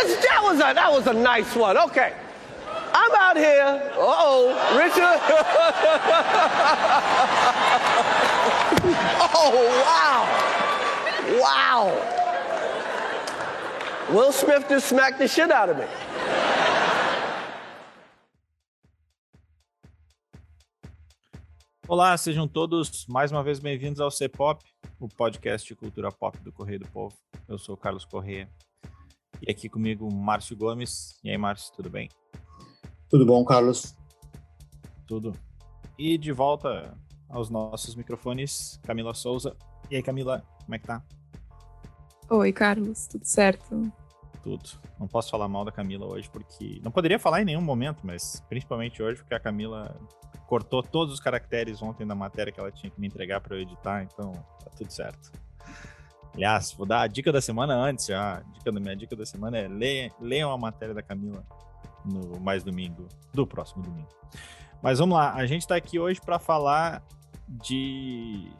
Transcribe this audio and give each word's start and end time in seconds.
It's, 0.00 0.14
that 0.24 0.40
was 0.44 0.58
a 0.58 0.74
that 0.74 0.92
was 0.92 1.06
a 1.08 1.12
nice 1.12 1.56
one. 1.56 1.76
Okay. 1.76 2.12
I'm 2.94 3.12
out 3.16 3.36
here. 3.36 3.82
Uh-oh, 3.96 4.54
Richard. 4.78 5.18
oh, 9.34 9.50
wow. 9.84 10.22
Wow. 11.40 11.90
Will 14.14 14.32
Smith 14.32 14.68
just 14.68 14.88
smacked 14.88 15.18
the 15.18 15.26
shit 15.26 15.50
out 15.50 15.68
of 15.68 15.78
me. 15.78 15.84
Olá, 21.88 22.16
sejam 22.16 22.46
todos 22.46 23.04
mais 23.08 23.32
uma 23.32 23.42
vez 23.42 23.58
bem-vindos 23.58 23.98
ao 24.00 24.10
C-Pop, 24.10 24.62
o 25.00 25.08
podcast 25.08 25.66
de 25.66 25.74
cultura 25.74 26.12
pop 26.12 26.38
do 26.38 26.52
Correio 26.52 26.80
do 26.80 26.88
Povo. 26.88 27.16
Eu 27.48 27.58
sou 27.58 27.74
o 27.74 27.78
Carlos 27.78 28.04
Corrêa 28.04 28.48
e 29.46 29.50
aqui 29.50 29.68
comigo 29.68 30.12
Márcio 30.12 30.56
Gomes. 30.56 31.18
E 31.22 31.30
aí, 31.30 31.38
Márcio, 31.38 31.72
tudo 31.74 31.90
bem? 31.90 32.08
Tudo 33.08 33.24
bom, 33.24 33.44
Carlos? 33.44 33.96
Tudo. 35.06 35.32
E 35.98 36.18
de 36.18 36.32
volta 36.32 36.96
aos 37.28 37.50
nossos 37.50 37.94
microfones, 37.94 38.80
Camila 38.84 39.14
Souza. 39.14 39.56
E 39.90 39.96
aí, 39.96 40.02
Camila, 40.02 40.42
como 40.64 40.74
é 40.74 40.78
que 40.78 40.86
tá? 40.86 41.02
Oi, 42.30 42.52
Carlos, 42.52 43.06
tudo 43.06 43.24
certo? 43.24 43.90
Tudo. 44.42 44.68
Não 44.98 45.08
posso 45.08 45.30
falar 45.30 45.48
mal 45.48 45.64
da 45.64 45.72
Camila 45.72 46.06
hoje 46.06 46.28
porque. 46.30 46.80
Não 46.82 46.90
poderia 46.90 47.18
falar 47.18 47.40
em 47.42 47.44
nenhum 47.44 47.62
momento, 47.62 48.00
mas 48.04 48.42
principalmente 48.48 49.02
hoje 49.02 49.20
porque 49.20 49.34
a 49.34 49.40
Camila 49.40 49.96
cortou 50.46 50.82
todos 50.82 51.14
os 51.14 51.20
caracteres 51.20 51.82
ontem 51.82 52.06
da 52.06 52.14
matéria 52.14 52.52
que 52.52 52.60
ela 52.60 52.70
tinha 52.70 52.90
que 52.90 53.00
me 53.00 53.06
entregar 53.06 53.40
para 53.40 53.56
eu 53.56 53.60
editar, 53.60 54.02
então 54.02 54.32
tá 54.32 54.70
tudo 54.76 54.90
certo. 54.90 55.32
Aliás, 56.38 56.72
vou 56.72 56.86
dar 56.86 57.00
a 57.00 57.06
dica 57.08 57.32
da 57.32 57.40
semana 57.40 57.74
antes. 57.74 58.08
A 58.10 58.44
dica 58.52 58.70
da 58.70 58.78
minha 58.78 58.94
dica 58.94 59.16
da 59.16 59.26
semana 59.26 59.58
é 59.58 59.66
leiam, 59.66 60.08
leiam 60.20 60.52
a 60.52 60.56
matéria 60.56 60.94
da 60.94 61.02
Camila 61.02 61.44
no 62.04 62.38
mais 62.38 62.62
domingo, 62.62 63.08
do 63.34 63.44
próximo 63.44 63.82
domingo. 63.82 64.08
Mas 64.80 65.00
vamos 65.00 65.18
lá, 65.18 65.34
a 65.34 65.44
gente 65.46 65.62
está 65.62 65.74
aqui 65.74 65.98
hoje 65.98 66.20
para 66.20 66.38
falar 66.38 67.02
de 67.48 68.52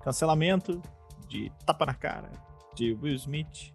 cancelamento, 0.00 0.80
de 1.28 1.52
tapa 1.66 1.84
na 1.84 1.92
cara, 1.92 2.30
de 2.74 2.94
Will 2.94 3.16
Smith 3.16 3.70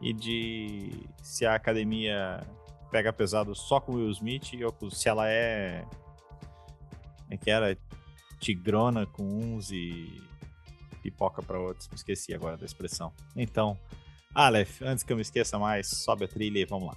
e 0.00 0.12
de 0.12 0.92
se 1.24 1.44
a 1.44 1.56
academia 1.56 2.46
pega 2.92 3.12
pesado 3.12 3.56
só 3.56 3.80
com 3.80 3.94
Will 3.94 4.10
Smith 4.10 4.52
ou 4.62 4.88
se 4.88 5.08
ela 5.08 5.28
é 5.28 5.84
é 7.28 7.36
que 7.36 7.50
era 7.50 7.76
tigrona 8.38 9.04
com 9.04 9.24
uns 9.24 9.72
e 9.72 10.22
pipoca 11.10 11.42
para 11.42 11.60
outros. 11.60 11.88
Me 11.88 11.94
esqueci 11.94 12.34
agora 12.34 12.56
da 12.56 12.64
expressão. 12.64 13.12
Então, 13.36 13.78
Aleph, 14.34 14.82
antes 14.82 15.04
que 15.04 15.12
eu 15.12 15.16
me 15.16 15.22
esqueça 15.22 15.58
mais, 15.58 15.88
sobe 15.88 16.24
a 16.24 16.28
trilha 16.28 16.58
e 16.58 16.64
vamos 16.64 16.88
lá. 16.88 16.96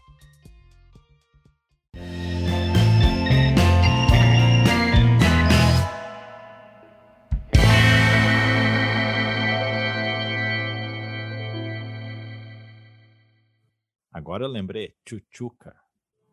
Agora 14.12 14.44
eu 14.44 14.50
lembrei, 14.50 14.96
Chuchuca. 15.08 15.76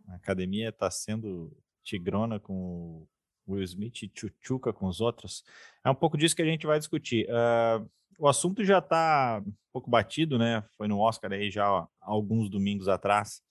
A 0.08 0.16
academia 0.16 0.70
está 0.70 0.90
sendo 0.90 1.56
tigrona 1.84 2.40
com 2.40 3.06
Will 3.48 3.62
Smith 3.62 4.10
Chuchuca 4.14 4.72
com 4.72 4.86
os 4.86 5.00
outros. 5.00 5.44
É 5.84 5.90
um 5.90 5.94
pouco 5.94 6.16
disso 6.16 6.34
que 6.34 6.42
a 6.42 6.46
gente 6.46 6.66
vai 6.66 6.78
discutir. 6.78 7.26
Uh, 7.28 7.88
o 8.18 8.28
assunto 8.28 8.64
já 8.64 8.78
está 8.78 9.42
um 9.46 9.52
pouco 9.72 9.90
batido, 9.90 10.38
né? 10.38 10.64
Foi 10.76 10.88
no 10.88 10.98
Oscar 10.98 11.32
aí 11.32 11.50
já 11.50 11.70
ó, 11.70 11.86
alguns 12.00 12.48
domingos 12.48 12.88
atrás. 12.88 13.42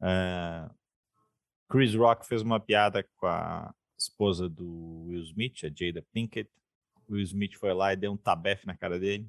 Uh, 0.00 0.72
Chris 1.68 1.94
Rock 1.94 2.26
fez 2.26 2.42
uma 2.42 2.60
piada 2.60 3.02
com 3.16 3.26
a 3.26 3.74
esposa 3.98 4.48
do 4.48 5.06
Will 5.08 5.22
Smith, 5.22 5.64
a 5.64 5.68
Jada 5.68 6.04
Pinkett. 6.12 6.50
O 7.08 7.14
Will 7.14 7.22
Smith 7.22 7.54
foi 7.54 7.72
lá 7.72 7.92
e 7.92 7.96
deu 7.96 8.12
um 8.12 8.16
tabefe 8.16 8.66
na 8.66 8.76
cara 8.76 8.98
dele. 8.98 9.28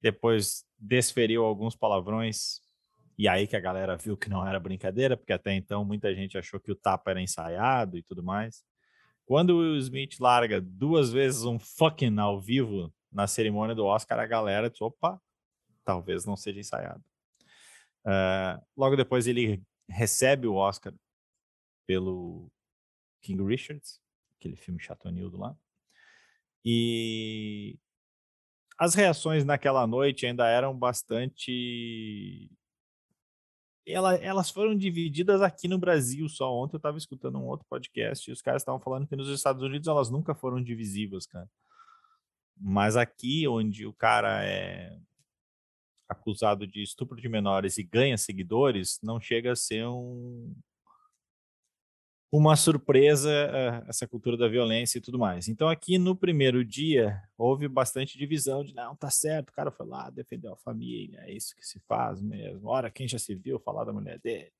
Depois 0.00 0.64
desferiu 0.78 1.44
alguns 1.44 1.76
palavrões. 1.76 2.62
E 3.20 3.28
aí 3.28 3.46
que 3.46 3.54
a 3.54 3.60
galera 3.60 3.98
viu 3.98 4.16
que 4.16 4.30
não 4.30 4.48
era 4.48 4.58
brincadeira, 4.58 5.14
porque 5.14 5.34
até 5.34 5.52
então 5.52 5.84
muita 5.84 6.14
gente 6.14 6.38
achou 6.38 6.58
que 6.58 6.72
o 6.72 6.74
tapa 6.74 7.10
era 7.10 7.20
ensaiado 7.20 7.98
e 7.98 8.02
tudo 8.02 8.22
mais. 8.22 8.64
Quando 9.26 9.50
o 9.50 9.58
Will 9.58 9.76
Smith 9.76 10.18
larga 10.18 10.58
duas 10.58 11.12
vezes 11.12 11.44
um 11.44 11.58
fucking 11.58 12.18
ao 12.18 12.40
vivo 12.40 12.90
na 13.12 13.26
cerimônia 13.26 13.74
do 13.74 13.84
Oscar, 13.84 14.18
a 14.18 14.26
galera 14.26 14.70
diz, 14.70 14.80
opa, 14.80 15.20
talvez 15.84 16.24
não 16.24 16.34
seja 16.34 16.60
ensaiado. 16.60 17.04
Uh, 18.06 18.64
logo 18.74 18.96
depois 18.96 19.26
ele 19.26 19.62
recebe 19.86 20.46
o 20.46 20.54
Oscar 20.54 20.94
pelo 21.86 22.50
King 23.20 23.44
Richards, 23.44 24.00
aquele 24.38 24.56
filme 24.56 24.80
chatonildo 24.80 25.36
lá. 25.36 25.54
E 26.64 27.78
as 28.78 28.94
reações 28.94 29.44
naquela 29.44 29.86
noite 29.86 30.24
ainda 30.24 30.48
eram 30.48 30.74
bastante 30.74 32.50
ela, 33.92 34.14
elas 34.16 34.50
foram 34.50 34.76
divididas 34.76 35.42
aqui 35.42 35.68
no 35.68 35.78
Brasil 35.78 36.28
só. 36.28 36.52
Ontem 36.54 36.76
eu 36.76 36.78
estava 36.78 36.98
escutando 36.98 37.38
um 37.38 37.46
outro 37.46 37.66
podcast 37.68 38.28
e 38.28 38.32
os 38.32 38.42
caras 38.42 38.62
estavam 38.62 38.80
falando 38.80 39.06
que 39.06 39.16
nos 39.16 39.28
Estados 39.28 39.62
Unidos 39.62 39.88
elas 39.88 40.10
nunca 40.10 40.34
foram 40.34 40.62
divisivas, 40.62 41.26
cara. 41.26 41.48
Mas 42.56 42.96
aqui, 42.96 43.48
onde 43.48 43.86
o 43.86 43.92
cara 43.92 44.44
é 44.44 44.98
acusado 46.08 46.66
de 46.66 46.82
estupro 46.82 47.20
de 47.20 47.28
menores 47.28 47.78
e 47.78 47.82
ganha 47.82 48.18
seguidores, 48.18 48.98
não 49.02 49.20
chega 49.20 49.52
a 49.52 49.56
ser 49.56 49.86
um, 49.86 50.54
uma 52.32 52.54
surpresa 52.54 53.28
uh, 53.28 53.88
essa 53.88 54.06
cultura 54.06 54.36
da 54.36 54.46
violência 54.46 54.98
e 54.98 55.00
tudo 55.00 55.18
mais. 55.18 55.48
Então 55.48 55.68
aqui 55.68 55.98
no 55.98 56.14
primeiro 56.14 56.64
dia 56.64 57.20
houve 57.36 57.66
bastante 57.66 58.16
divisão 58.16 58.64
de 58.64 58.72
não, 58.72 58.94
tá 58.94 59.10
certo, 59.10 59.50
o 59.50 59.52
cara 59.52 59.70
foi 59.70 59.86
lá, 59.86 60.08
defendeu 60.10 60.52
a 60.52 60.56
família, 60.56 61.20
é 61.22 61.32
isso 61.32 61.56
que 61.56 61.66
se 61.66 61.80
faz 61.88 62.22
mesmo. 62.22 62.68
Ora, 62.68 62.90
quem 62.90 63.08
já 63.08 63.18
se 63.18 63.34
viu 63.34 63.58
falar 63.58 63.84
da 63.84 63.92
mulher 63.92 64.20
dele? 64.20 64.52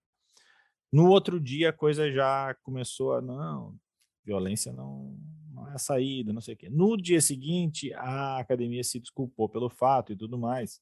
No 0.92 1.08
outro 1.08 1.38
dia 1.40 1.70
a 1.70 1.72
coisa 1.72 2.10
já 2.10 2.54
começou 2.64 3.14
a 3.14 3.22
não, 3.22 3.76
violência 4.24 4.72
não, 4.72 5.16
não 5.52 5.68
é 5.68 5.74
a 5.74 5.78
saída, 5.78 6.32
não 6.32 6.40
sei 6.40 6.54
o 6.54 6.56
quê. 6.56 6.68
No 6.68 6.96
dia 6.96 7.20
seguinte 7.20 7.92
a 7.94 8.38
academia 8.38 8.82
se 8.82 8.98
desculpou 8.98 9.48
pelo 9.48 9.70
fato 9.70 10.12
e 10.12 10.16
tudo 10.16 10.36
mais. 10.36 10.80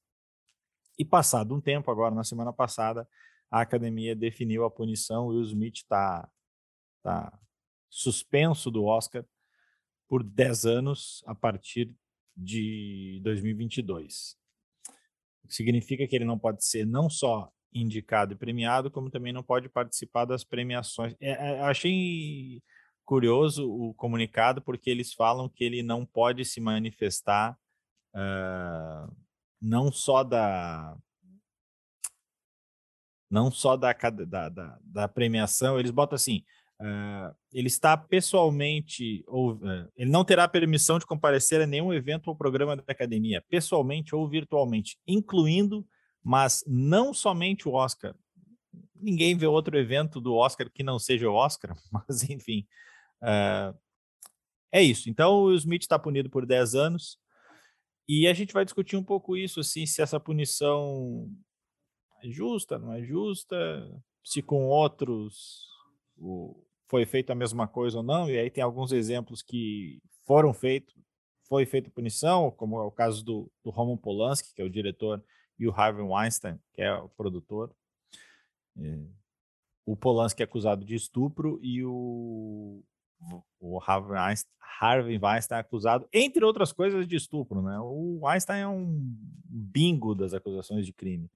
E 0.98 1.04
passado 1.04 1.54
um 1.54 1.60
tempo 1.60 1.90
agora, 1.90 2.14
na 2.14 2.24
semana 2.24 2.52
passada, 2.52 3.06
a 3.50 3.60
academia 3.60 4.16
definiu 4.16 4.64
a 4.64 4.70
punição, 4.70 5.26
Will 5.26 5.42
Smith 5.42 5.76
está 5.76 6.28
está 6.98 7.38
suspenso 7.90 8.70
do 8.70 8.84
Oscar 8.84 9.24
por 10.08 10.22
10 10.22 10.66
anos 10.66 11.22
a 11.26 11.34
partir 11.34 11.92
de 12.36 13.20
2022. 13.22 14.36
Significa 15.48 16.06
que 16.06 16.14
ele 16.14 16.24
não 16.24 16.38
pode 16.38 16.64
ser 16.64 16.86
não 16.86 17.08
só 17.08 17.50
indicado 17.72 18.32
e 18.32 18.36
premiado, 18.36 18.90
como 18.90 19.10
também 19.10 19.32
não 19.32 19.42
pode 19.42 19.68
participar 19.68 20.24
das 20.24 20.44
premiações. 20.44 21.14
É, 21.20 21.30
é, 21.30 21.60
achei 21.60 22.62
curioso 23.04 23.70
o 23.70 23.94
comunicado, 23.94 24.60
porque 24.60 24.90
eles 24.90 25.14
falam 25.14 25.48
que 25.48 25.64
ele 25.64 25.82
não 25.82 26.04
pode 26.04 26.44
se 26.44 26.60
manifestar 26.60 27.58
uh, 28.14 29.16
não 29.60 29.90
só 29.90 30.22
da 30.22 30.96
não 33.30 33.50
só 33.50 33.76
da, 33.76 33.92
da, 33.92 34.48
da, 34.48 34.78
da 34.82 35.08
premiação, 35.08 35.78
eles 35.78 35.90
botam 35.90 36.16
assim, 36.16 36.44
Uh, 36.80 37.34
ele 37.52 37.66
está 37.66 37.96
pessoalmente, 37.96 39.24
ou 39.26 39.54
uh, 39.54 39.90
ele 39.96 40.10
não 40.10 40.24
terá 40.24 40.46
permissão 40.46 40.98
de 40.98 41.06
comparecer 41.06 41.60
a 41.60 41.66
nenhum 41.66 41.92
evento 41.92 42.28
ou 42.28 42.36
programa 42.36 42.76
da 42.76 42.84
academia, 42.86 43.44
pessoalmente 43.48 44.14
ou 44.14 44.28
virtualmente, 44.28 44.96
incluindo, 45.06 45.84
mas 46.22 46.62
não 46.66 47.12
somente 47.12 47.68
o 47.68 47.72
Oscar. 47.72 48.14
Ninguém 48.94 49.36
vê 49.36 49.46
outro 49.46 49.76
evento 49.76 50.20
do 50.20 50.34
Oscar 50.34 50.70
que 50.70 50.84
não 50.84 50.98
seja 50.98 51.28
o 51.28 51.34
Oscar, 51.34 51.76
mas 51.90 52.22
enfim. 52.28 52.64
Uh, 53.22 53.76
é 54.70 54.82
isso. 54.82 55.10
Então 55.10 55.42
o 55.42 55.54
Smith 55.54 55.82
está 55.82 55.98
punido 55.98 56.30
por 56.30 56.46
10 56.46 56.74
anos. 56.74 57.18
E 58.08 58.26
a 58.26 58.32
gente 58.32 58.54
vai 58.54 58.64
discutir 58.64 58.96
um 58.96 59.04
pouco 59.04 59.36
isso, 59.36 59.60
assim, 59.60 59.84
se 59.84 60.00
essa 60.00 60.18
punição 60.18 61.30
é 62.22 62.30
justa, 62.30 62.78
não 62.78 62.92
é 62.94 63.02
justa, 63.02 63.56
se 64.24 64.40
com 64.40 64.66
outros 64.66 65.66
o, 66.16 66.64
foi 66.88 67.04
feita 67.04 67.32
a 67.32 67.36
mesma 67.36 67.68
coisa 67.68 67.98
ou 67.98 68.02
não, 68.02 68.28
e 68.28 68.38
aí 68.38 68.50
tem 68.50 68.64
alguns 68.64 68.92
exemplos 68.92 69.42
que 69.42 70.00
foram 70.26 70.52
feitos, 70.52 70.94
foi 71.48 71.64
feita 71.64 71.90
punição, 71.90 72.50
como 72.50 72.78
é 72.78 72.82
o 72.82 72.90
caso 72.90 73.24
do, 73.24 73.50
do 73.64 73.70
Roman 73.70 73.96
Polanski, 73.96 74.54
que 74.54 74.62
é 74.62 74.64
o 74.64 74.70
diretor, 74.70 75.22
e 75.58 75.66
o 75.66 75.72
Harvey 75.72 76.04
Weinstein, 76.04 76.58
que 76.72 76.82
é 76.82 76.92
o 76.94 77.08
produtor. 77.08 77.74
É, 78.76 78.98
o 79.84 79.96
Polanski 79.96 80.42
é 80.42 80.44
acusado 80.44 80.84
de 80.84 80.94
estupro 80.94 81.58
e 81.62 81.84
o, 81.84 82.82
o 83.58 83.80
Harvey 83.80 84.12
Weinstein, 84.12 84.52
Harvey 84.80 85.18
Weinstein 85.18 85.56
é 85.58 85.60
acusado, 85.60 86.08
entre 86.12 86.44
outras 86.44 86.72
coisas, 86.72 87.06
de 87.08 87.16
estupro. 87.16 87.62
Né? 87.62 87.78
O 87.80 88.20
Weinstein 88.22 88.60
é 88.60 88.68
um 88.68 88.98
bingo 89.44 90.14
das 90.14 90.34
acusações 90.34 90.86
de 90.86 90.92
crime. 90.92 91.28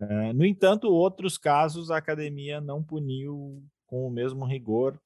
É, 0.00 0.32
no 0.32 0.44
entanto, 0.44 0.88
outros 0.88 1.38
casos 1.38 1.90
a 1.90 1.96
academia 1.96 2.60
não 2.60 2.82
puniu 2.82 3.62
com 3.92 4.06
o 4.06 4.10
mesmo 4.10 4.46
rigor, 4.46 4.98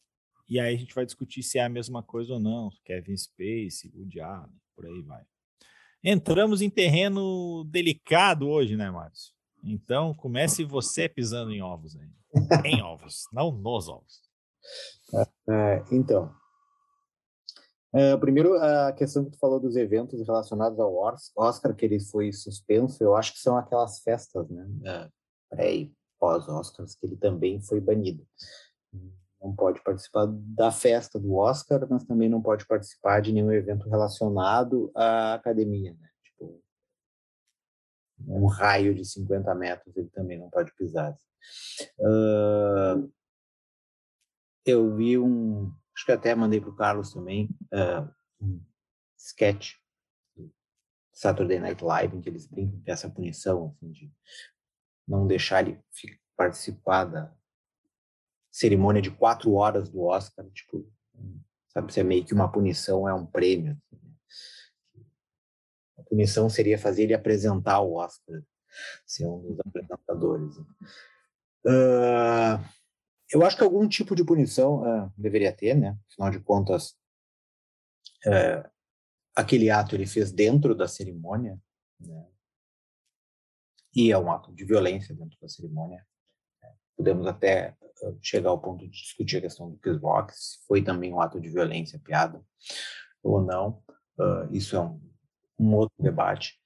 e 0.49 0.61
aí 0.61 0.73
a 0.73 0.79
gente 0.79 0.95
vai 0.95 1.05
discutir 1.05 1.43
se 1.43 1.59
é 1.59 1.65
a 1.65 1.69
mesma 1.69 2.05
coisa 2.05 2.35
ou 2.35 2.39
não. 2.39 2.71
Kevin 2.85 3.17
Space, 3.17 3.93
o 3.97 4.07
Diabo, 4.07 4.53
por 4.77 4.87
aí 4.87 5.03
vai. 5.03 5.25
Entramos 6.05 6.63
em 6.63 6.71
terreno 6.71 7.65
delicado 7.65 8.49
hoje, 8.49 8.77
né, 8.77 8.89
Márcio? 8.89 9.35
Então, 9.65 10.15
comece 10.15 10.63
você 10.63 11.09
pisando 11.09 11.51
em 11.51 11.61
ovos 11.61 11.97
aí. 11.97 12.09
em 12.65 12.81
ovos, 12.81 13.25
não 13.33 13.51
nos 13.51 13.89
ovos. 13.89 14.23
É, 15.49 15.83
então, 15.91 16.33
é, 17.93 18.17
primeiro, 18.17 18.55
a 18.55 18.93
questão 18.93 19.25
que 19.25 19.33
tu 19.33 19.39
falou 19.41 19.59
dos 19.59 19.75
eventos 19.75 20.25
relacionados 20.25 20.79
ao 20.79 20.95
Oscar, 21.35 21.75
que 21.75 21.85
ele 21.85 21.99
foi 21.99 22.33
suspenso, 22.33 23.03
eu 23.03 23.17
acho 23.17 23.33
que 23.33 23.41
são 23.41 23.57
aquelas 23.57 23.99
festas, 23.99 24.49
né, 24.49 24.65
é, 24.85 25.09
pré 25.51 25.75
e 25.75 25.93
pós-Oscars, 26.21 26.95
que 26.95 27.07
ele 27.07 27.17
também 27.17 27.61
foi 27.61 27.81
banido. 27.81 28.25
Não 29.41 29.55
pode 29.55 29.83
participar 29.83 30.27
da 30.27 30.73
festa 30.73 31.19
do 31.21 31.35
Oscar, 31.35 31.87
mas 31.89 32.05
também 32.05 32.29
não 32.29 32.43
pode 32.43 32.67
participar 32.67 33.21
de 33.21 33.33
nenhum 33.33 33.53
evento 33.53 33.89
relacionado 33.89 34.91
à 34.95 35.35
academia, 35.35 35.95
né? 35.95 36.09
Tipo, 36.25 36.63
um 38.27 38.47
raio 38.47 38.95
de 38.95 39.05
50 39.05 39.55
metros 39.55 39.97
ele 39.97 40.09
também 40.09 40.39
não 40.39 40.51
pode 40.51 40.75
pisar. 40.75 41.17
Uh, 41.99 43.13
eu 44.65 44.97
vi 44.97 45.17
um, 45.17 45.73
acho 45.95 46.05
que 46.05 46.13
até 46.13 46.35
mandei 46.35 46.61
para 46.61 46.71
o 46.71 46.77
Carlos 46.77 47.13
também, 47.13 47.49
uh, 47.73 48.11
um 48.41 48.61
sketch 49.17 49.75
do 50.35 50.53
Saturday 51.13 51.61
Night 51.61 51.85
Live, 51.85 52.17
em 52.17 52.21
que 52.21 52.29
eles 52.29 52.47
brincam 52.47 52.81
com 52.81 52.91
essa 52.91 53.09
punição, 53.09 53.69
assim, 53.69 53.93
de 53.93 54.13
não 55.07 55.27
deixar 55.27 55.67
ele 55.67 55.81
participar 56.37 57.05
da 57.05 57.36
cerimônia 58.57 59.03
de 59.03 59.11
quatro 59.11 59.53
horas 59.53 59.91
do 59.91 60.05
Oscar, 60.05 60.47
tipo, 60.47 60.91
sabe, 61.69 61.93
se 61.93 62.01
é 62.01 62.03
meio 62.03 62.25
que 62.25 62.33
uma 62.33 62.51
punição, 62.51 63.07
é 63.07 63.13
um 63.13 63.27
prêmio. 63.27 63.79
Assim, 63.93 64.03
né? 64.03 64.15
A 65.99 66.03
punição 66.05 66.49
seria 66.49 66.79
fazer 66.79 67.03
ele 67.03 67.13
apresentar 67.13 67.81
o 67.81 67.97
Oscar, 67.97 68.43
ser 69.07 69.27
um 69.27 69.43
dos 69.43 69.61
apresentadores. 69.61 70.57
Uh, 71.67 72.57
eu 73.31 73.45
acho 73.45 73.59
que 73.59 73.63
algum 73.63 73.87
tipo 73.87 74.17
de 74.17 74.25
punição 74.25 74.81
uh, 74.81 75.13
deveria 75.19 75.53
ter, 75.53 75.75
né? 75.75 75.99
Afinal 76.11 76.31
de 76.31 76.41
contas, 76.41 76.93
uh, 78.25 78.71
aquele 79.35 79.69
ato 79.69 79.95
ele 79.95 80.07
fez 80.07 80.33
dentro 80.33 80.75
da 80.75 80.89
cerimônia, 80.89 81.61
né? 82.01 82.27
E 83.95 84.11
é 84.11 84.17
um 84.17 84.33
ato 84.33 84.51
de 84.55 84.65
violência 84.65 85.15
dentro 85.15 85.39
da 85.41 85.49
cerimônia. 85.49 86.07
Né? 86.63 86.75
Podemos 86.97 87.27
até 87.27 87.77
chegar 88.21 88.51
ao 88.51 88.61
ponto 88.61 88.85
de 88.85 88.91
discutir 88.91 89.39
a 89.39 89.43
questão 89.43 89.71
do 89.71 89.79
Chris 89.79 90.01
Rock, 90.01 90.33
se 90.35 90.59
foi 90.67 90.83
também 90.83 91.13
um 91.13 91.21
ato 91.21 91.41
de 91.41 91.49
violência, 91.49 91.99
piada 91.99 92.43
ou 93.23 93.43
não. 93.43 93.83
isso 94.53 94.77
é 94.77 94.81
um, 94.81 95.01
um 95.59 95.75
outro 95.75 95.97
debate. 95.99 96.61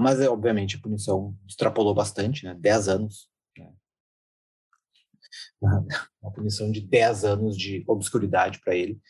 mas, 0.00 0.20
é, 0.20 0.28
obviamente, 0.28 0.76
a 0.76 0.80
punição 0.80 1.36
extrapolou 1.46 1.94
bastante, 1.94 2.44
né? 2.44 2.54
10 2.54 2.88
anos 2.88 3.30
uma 6.22 6.32
punição 6.32 6.70
de 6.70 6.80
10 6.80 7.24
anos 7.24 7.56
de 7.56 7.84
obscuridade 7.86 8.60
para 8.60 8.74
ele, 8.74 9.00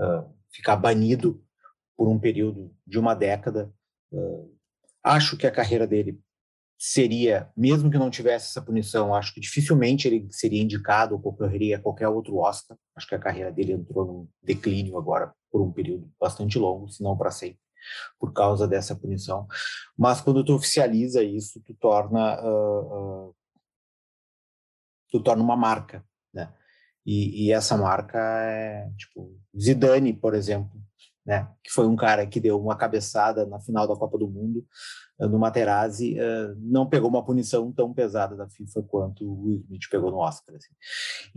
uh, 0.00 0.34
ficar 0.50 0.76
banido 0.76 1.44
por 1.96 2.08
um 2.08 2.18
período 2.18 2.74
de 2.86 2.98
uma 2.98 3.14
década. 3.14 3.72
Uh, 4.12 4.54
acho 5.02 5.36
que 5.36 5.46
a 5.46 5.52
carreira 5.52 5.86
dele 5.86 6.20
seria, 6.78 7.50
mesmo 7.56 7.90
que 7.90 7.98
não 7.98 8.08
tivesse 8.08 8.46
essa 8.46 8.62
punição, 8.62 9.12
acho 9.12 9.34
que 9.34 9.40
dificilmente 9.40 10.06
ele 10.06 10.28
seria 10.30 10.62
indicado 10.62 11.14
ou 11.14 11.20
concorreria 11.20 11.76
a 11.76 11.80
qualquer 11.80 12.08
outro 12.08 12.36
Oscar. 12.36 12.78
Acho 12.94 13.08
que 13.08 13.16
a 13.16 13.18
carreira 13.18 13.50
dele 13.50 13.72
entrou 13.72 14.06
num 14.06 14.28
declínio 14.40 14.96
agora 14.96 15.34
por 15.50 15.60
um 15.60 15.72
período 15.72 16.08
bastante 16.20 16.56
longo, 16.56 16.88
se 16.88 17.02
não 17.02 17.16
para 17.16 17.32
sempre, 17.32 17.58
por 18.18 18.32
causa 18.32 18.68
dessa 18.68 18.94
punição. 18.94 19.48
Mas 19.96 20.20
quando 20.20 20.44
tu 20.44 20.54
oficializa 20.54 21.20
isso, 21.22 21.60
tu 21.64 21.74
torna 21.74 22.40
uh, 22.42 23.34
tu 25.10 25.20
torna 25.20 25.42
uma 25.42 25.56
marca, 25.56 26.04
né? 26.32 26.52
E, 27.04 27.46
e, 27.46 27.52
essa 27.52 27.76
marca 27.76 28.18
é, 28.18 28.90
tipo, 28.98 29.34
Zidane, 29.58 30.12
por 30.12 30.34
exemplo, 30.34 30.78
né? 31.28 31.46
Que 31.62 31.70
foi 31.70 31.86
um 31.86 31.94
cara 31.94 32.26
que 32.26 32.40
deu 32.40 32.58
uma 32.58 32.74
cabeçada 32.74 33.44
na 33.44 33.60
final 33.60 33.86
da 33.86 33.94
Copa 33.94 34.16
do 34.16 34.26
Mundo 34.26 34.66
eh, 35.20 35.26
no 35.26 35.38
Materazzi, 35.38 36.18
uh, 36.18 36.56
não 36.58 36.88
pegou 36.88 37.10
uma 37.10 37.22
punição 37.22 37.70
tão 37.70 37.92
pesada 37.92 38.34
da 38.34 38.48
FIFA 38.48 38.82
quanto 38.84 39.30
o 39.30 39.52
Smith 39.52 39.90
pegou 39.90 40.10
no 40.10 40.16
Oscar. 40.16 40.56
Assim. 40.56 40.72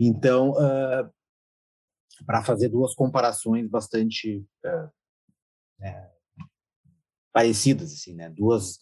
Então, 0.00 0.52
uh, 0.52 1.12
para 2.24 2.42
fazer 2.42 2.70
duas 2.70 2.94
comparações 2.94 3.68
bastante 3.68 4.38
uh, 4.64 4.90
né, 5.78 6.10
parecidas, 7.30 7.92
assim, 7.92 8.14
né? 8.14 8.30
Duas 8.30 8.78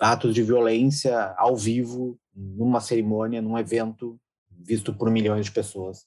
atos 0.00 0.34
de 0.34 0.42
violência 0.42 1.34
ao 1.38 1.56
vivo, 1.56 2.18
numa 2.34 2.80
cerimônia, 2.80 3.40
num 3.40 3.56
evento 3.56 4.20
visto 4.50 4.92
por 4.92 5.08
milhões 5.08 5.46
de 5.46 5.52
pessoas. 5.52 6.04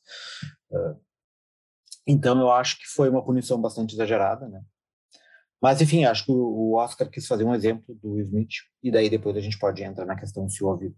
Então, 2.11 2.39
eu 2.39 2.51
acho 2.51 2.79
que 2.79 2.87
foi 2.87 3.07
uma 3.07 3.23
punição 3.23 3.61
bastante 3.61 3.93
exagerada, 3.93 4.49
né? 4.49 4.63
Mas, 5.61 5.79
enfim, 5.79 6.05
acho 6.05 6.25
que 6.25 6.31
o 6.31 6.73
Oscar 6.73 7.07
quis 7.07 7.27
fazer 7.27 7.43
um 7.43 7.53
exemplo 7.53 7.93
do 8.01 8.13
Will 8.13 8.25
Smith, 8.25 8.53
e 8.81 8.89
daí 8.89 9.11
depois 9.11 9.37
a 9.37 9.39
gente 9.39 9.59
pode 9.59 9.83
entrar 9.83 10.07
na 10.07 10.15
questão 10.15 10.49
se 10.49 10.63
houve 10.63 10.91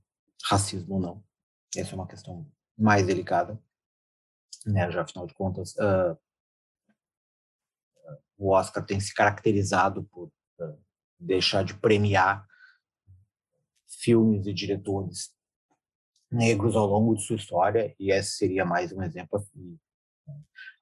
racismo 0.45 0.95
ou 0.95 1.01
não. 1.01 1.23
Essa 1.75 1.91
é 1.91 1.95
uma 1.95 2.07
questão 2.07 2.49
mais 2.77 3.05
delicada, 3.05 3.61
né? 4.65 4.89
Já, 4.89 5.01
afinal 5.01 5.27
de 5.27 5.33
contas, 5.33 5.75
uh, 5.75 6.17
o 8.37 8.51
Oscar 8.53 8.85
tem 8.85 8.97
se 8.97 9.13
caracterizado 9.13 10.05
por 10.05 10.31
uh, 10.61 10.79
deixar 11.19 11.65
de 11.65 11.73
premiar 11.73 12.47
filmes 13.85 14.47
e 14.47 14.53
diretores 14.53 15.35
negros 16.31 16.77
ao 16.77 16.87
longo 16.87 17.15
de 17.15 17.23
sua 17.23 17.35
história, 17.35 17.93
e 17.99 18.13
esse 18.13 18.37
seria 18.37 18.63
mais 18.63 18.93
um 18.93 19.03
exemplo 19.03 19.37
assim. 19.37 19.77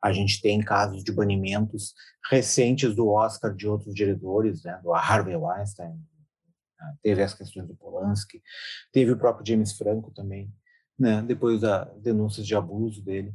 A 0.02 0.12
gente 0.12 0.42
tem 0.42 0.62
casos 0.62 1.04
de 1.04 1.12
banimentos 1.12 1.94
recentes 2.30 2.96
do 2.96 3.10
Oscar 3.10 3.54
de 3.54 3.68
outros 3.68 3.94
diretores, 3.94 4.64
né, 4.64 4.80
do 4.84 4.94
Harvey 4.94 5.36
Weinstein, 5.36 5.90
né, 6.80 6.96
teve 7.02 7.22
as 7.22 7.34
questões 7.34 7.68
do 7.68 7.76
Polanski, 7.76 8.42
teve 8.92 9.12
o 9.12 9.18
próprio 9.18 9.46
James 9.46 9.74
Franco 9.74 10.12
também, 10.12 10.52
né, 10.98 11.22
depois 11.22 11.62
das 11.62 11.90
denúncias 12.02 12.46
de 12.46 12.56
abuso 12.56 13.04
dele. 13.04 13.34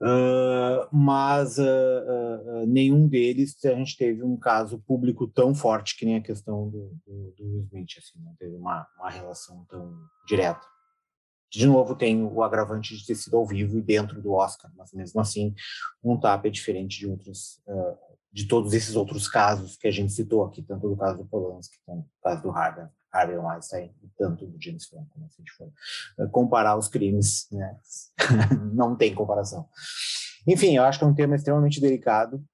Uh, 0.00 0.86
mas 0.92 1.58
uh, 1.58 1.62
uh, 1.62 2.66
nenhum 2.68 3.08
deles 3.08 3.56
a 3.64 3.74
gente 3.74 3.96
teve 3.96 4.22
um 4.22 4.36
caso 4.36 4.78
público 4.78 5.26
tão 5.26 5.52
forte 5.52 5.96
que 5.96 6.04
nem 6.04 6.16
a 6.16 6.22
questão 6.22 6.70
do, 6.70 6.96
do, 7.04 7.34
do 7.36 7.58
Smith, 7.64 7.98
assim, 7.98 8.22
não 8.22 8.32
teve 8.36 8.54
uma, 8.54 8.86
uma 8.96 9.10
relação 9.10 9.66
tão 9.68 9.98
direta. 10.24 10.64
De 11.50 11.66
novo, 11.66 11.96
tem 11.96 12.22
o 12.22 12.42
agravante 12.42 12.96
de 12.96 13.06
ter 13.06 13.14
sido 13.14 13.36
ao 13.36 13.46
vivo 13.46 13.78
e 13.78 13.82
dentro 13.82 14.20
do 14.20 14.32
Oscar, 14.32 14.70
mas 14.76 14.92
mesmo 14.92 15.20
assim, 15.20 15.54
um 16.02 16.18
tapa 16.18 16.48
é 16.48 16.50
diferente 16.50 16.98
de 16.98 17.06
outros, 17.06 17.60
de 18.30 18.46
todos 18.46 18.74
esses 18.74 18.94
outros 18.94 19.26
casos 19.26 19.76
que 19.76 19.88
a 19.88 19.90
gente 19.90 20.12
citou 20.12 20.44
aqui, 20.44 20.62
tanto 20.62 20.88
do 20.88 20.96
caso 20.96 21.18
do 21.18 21.24
Polanski 21.24 21.78
quanto 21.84 22.02
do 22.02 22.10
caso 22.22 22.42
do 22.42 22.50
Harvey, 22.50 22.86
Harvey 23.12 23.38
Weinstein 23.38 23.94
e 24.02 24.08
tanto 24.16 24.46
do 24.46 24.62
James 24.62 24.86
Franco, 24.86 25.18
né, 25.18 25.26
se 25.30 25.40
a 25.40 25.42
gente 25.42 25.52
for 25.52 26.30
comparar 26.30 26.76
os 26.76 26.88
crimes, 26.88 27.48
né, 27.50 27.76
não 28.72 28.94
tem 28.94 29.14
comparação. 29.14 29.68
Enfim, 30.46 30.76
eu 30.76 30.84
acho 30.84 30.98
que 30.98 31.04
é 31.04 31.08
um 31.08 31.14
tema 31.14 31.34
extremamente 31.34 31.80
delicado, 31.80 32.44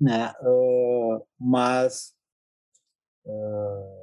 né, 0.00 0.32
uh, 0.40 1.26
mas 1.38 2.14
uh, 3.24 3.97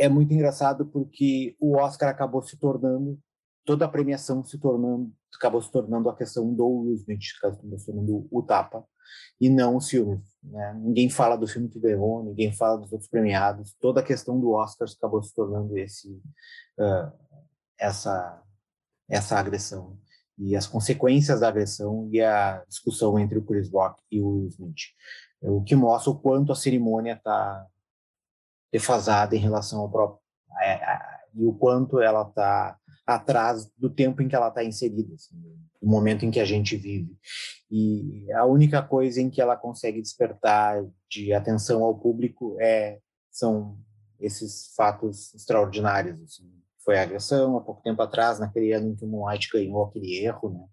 é 0.00 0.08
muito 0.08 0.32
engraçado 0.32 0.86
porque 0.86 1.54
o 1.60 1.76
Oscar 1.76 2.08
acabou 2.08 2.42
se 2.42 2.56
tornando 2.56 3.20
toda 3.66 3.84
a 3.84 3.88
premiação 3.88 4.42
se 4.42 4.58
tornando 4.58 5.12
acabou 5.36 5.60
se 5.60 5.70
tornando 5.70 6.08
a 6.08 6.16
questão 6.16 6.52
do 6.52 6.66
Will 6.66 6.94
Smith, 6.94 7.22
se 7.22 7.86
tornando 7.86 8.26
o 8.30 8.42
tapa 8.42 8.84
e 9.40 9.48
não 9.48 9.76
os 9.76 9.88
filmes. 9.88 10.20
Né? 10.42 10.74
Ninguém 10.82 11.08
fala 11.08 11.36
do 11.36 11.46
filme 11.46 11.68
que 11.68 11.78
ganhou, 11.78 12.24
ninguém 12.24 12.52
fala 12.52 12.78
dos 12.78 12.90
outros 12.90 13.08
premiados. 13.08 13.74
Toda 13.80 14.00
a 14.00 14.02
questão 14.02 14.40
do 14.40 14.50
Oscar 14.52 14.88
acabou 14.88 15.22
se 15.22 15.34
tornando 15.34 15.78
esse 15.78 16.10
uh, 16.78 17.12
essa 17.78 18.42
essa 19.08 19.38
agressão 19.38 19.98
e 20.38 20.56
as 20.56 20.66
consequências 20.66 21.40
da 21.40 21.48
agressão 21.48 22.08
e 22.10 22.20
a 22.20 22.64
discussão 22.66 23.18
entre 23.18 23.38
o 23.38 23.44
Chris 23.44 23.70
Rock 23.70 24.02
e 24.10 24.20
o 24.20 24.28
Will 24.28 24.48
Smith, 24.48 24.80
o 25.42 25.62
que 25.62 25.76
mostra 25.76 26.10
o 26.10 26.18
quanto 26.18 26.52
a 26.52 26.56
cerimônia 26.56 27.12
está 27.12 27.66
defasada 28.72 29.36
em 29.36 29.40
relação 29.40 29.80
ao 29.80 29.90
próprio 29.90 30.20
a, 30.52 30.64
a, 30.64 31.20
e 31.34 31.44
o 31.44 31.52
quanto 31.52 32.00
ela 32.00 32.22
está 32.22 32.76
atrás 33.06 33.70
do 33.76 33.90
tempo 33.90 34.22
em 34.22 34.28
que 34.28 34.36
ela 34.36 34.48
está 34.48 34.62
inserida, 34.62 35.14
assim, 35.14 35.36
do 35.80 35.88
momento 35.88 36.24
em 36.24 36.30
que 36.30 36.40
a 36.40 36.44
gente 36.44 36.76
vive. 36.76 37.16
E 37.70 38.30
a 38.32 38.44
única 38.44 38.82
coisa 38.82 39.20
em 39.20 39.30
que 39.30 39.40
ela 39.40 39.56
consegue 39.56 40.00
despertar 40.00 40.84
de 41.08 41.32
atenção 41.32 41.82
ao 41.82 41.98
público 41.98 42.56
é 42.60 42.98
são 43.30 43.78
esses 44.18 44.72
fatos 44.76 45.34
extraordinários. 45.34 46.20
Assim. 46.22 46.52
Foi 46.84 46.98
a 46.98 47.02
agressão 47.02 47.56
há 47.56 47.60
pouco 47.60 47.82
tempo 47.82 48.02
atrás, 48.02 48.38
naquele 48.38 48.72
ano 48.72 48.90
em 48.90 48.96
que 48.96 49.04
o 49.04 49.08
Moonlight 49.08 49.48
ganhou 49.52 49.84
aquele 49.84 50.18
erro, 50.18 50.50
né? 50.50 50.66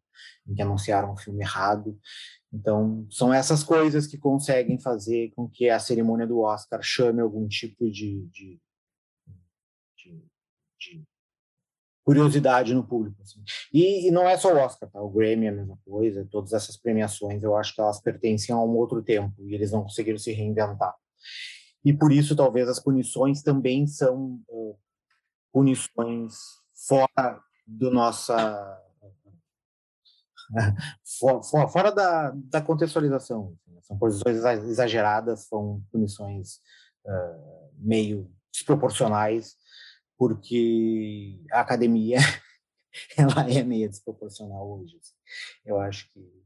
em 0.48 0.56
que 0.56 0.62
anunciaram 0.62 1.14
um 1.14 1.18
filme 1.18 1.44
errado. 1.44 1.98
Então, 2.58 3.06
são 3.10 3.32
essas 3.32 3.64
coisas 3.64 4.08
que 4.08 4.18
conseguem 4.18 4.80
fazer 4.80 5.32
com 5.36 5.48
que 5.48 5.70
a 5.70 5.80
cerimônia 5.80 6.26
do 6.26 6.40
Oscar 6.40 6.82
chame 6.82 7.22
algum 7.22 7.48
tipo 7.48 7.90
de, 7.90 8.26
de, 8.32 8.60
de, 9.96 10.24
de 10.80 11.04
curiosidade 12.04 12.74
no 12.74 12.84
público. 12.84 13.22
Assim. 13.22 13.44
E, 13.72 14.08
e, 14.08 14.12
não 14.12 14.28
é 14.28 14.36
só 14.38 14.52
o 14.52 14.58
Oscar, 14.58 14.90
tá? 14.90 15.00
o 15.00 15.10
Grammy 15.10 15.46
é 15.46 15.50
a 15.50 15.54
mesma 15.54 15.78
coisa, 15.86 16.28
todas 16.32 16.52
essas 16.52 16.76
premiações, 16.76 17.44
eu 17.44 17.56
acho 17.56 17.76
que 17.76 17.82
elas 17.82 18.02
pertencem 18.02 18.54
a 18.56 18.58
um 18.58 18.76
outro 18.76 19.04
tempo 19.04 19.36
e 19.46 19.54
eles 19.54 19.72
não 19.72 19.84
conseguiram 19.84 20.18
se 20.18 20.32
reinventar. 20.32 20.96
E 21.86 21.94
por 21.94 22.12
isso, 22.12 22.36
talvez, 22.36 22.68
as 22.68 22.80
punições 22.80 23.44
também 23.44 23.86
são 23.86 24.42
uh, 24.50 24.76
punições 25.54 26.34
fora 26.88 27.40
do 27.68 27.92
nossa 27.92 28.84
fora, 31.50 31.68
fora 31.68 31.92
da, 31.92 32.32
da 32.36 32.62
contextualização. 32.62 33.58
Assim, 33.68 33.82
são 33.82 33.98
posições 33.98 34.38
exageradas, 34.66 35.48
são 35.48 35.84
punições 35.92 36.60
uh, 37.06 37.72
meio 37.78 38.32
desproporcionais, 38.52 39.56
porque 40.18 41.40
a 41.52 41.62
academia 41.62 42.18
ela 43.18 43.50
é 43.50 43.64
meio 43.64 43.90
desproporcional 43.90 44.80
hoje. 44.80 44.98
Assim. 45.02 45.16
Eu 45.66 45.80
acho 45.80 46.12
que 46.12 46.38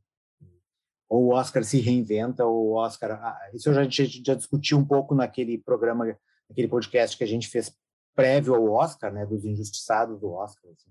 ou 1.09 1.25
o 1.25 1.33
Oscar 1.33 1.61
se 1.65 1.77
reinventa, 1.77 2.45
ou 2.45 2.67
o 2.67 2.73
Oscar. 2.75 3.11
Ah, 3.11 3.49
isso 3.53 3.69
a 3.69 3.83
gente 3.83 4.23
já 4.25 4.33
discutiu 4.33 4.77
um 4.77 4.85
pouco 4.85 5.13
naquele 5.13 5.57
programa, 5.57 6.17
naquele 6.49 6.69
podcast 6.69 7.17
que 7.17 7.23
a 7.25 7.27
gente 7.27 7.49
fez 7.49 7.75
prévio 8.15 8.55
ao 8.55 8.71
Oscar, 8.71 9.11
né, 9.11 9.25
dos 9.25 9.43
injustiçados 9.43 10.21
do 10.21 10.31
Oscar. 10.31 10.71
Assim 10.71 10.89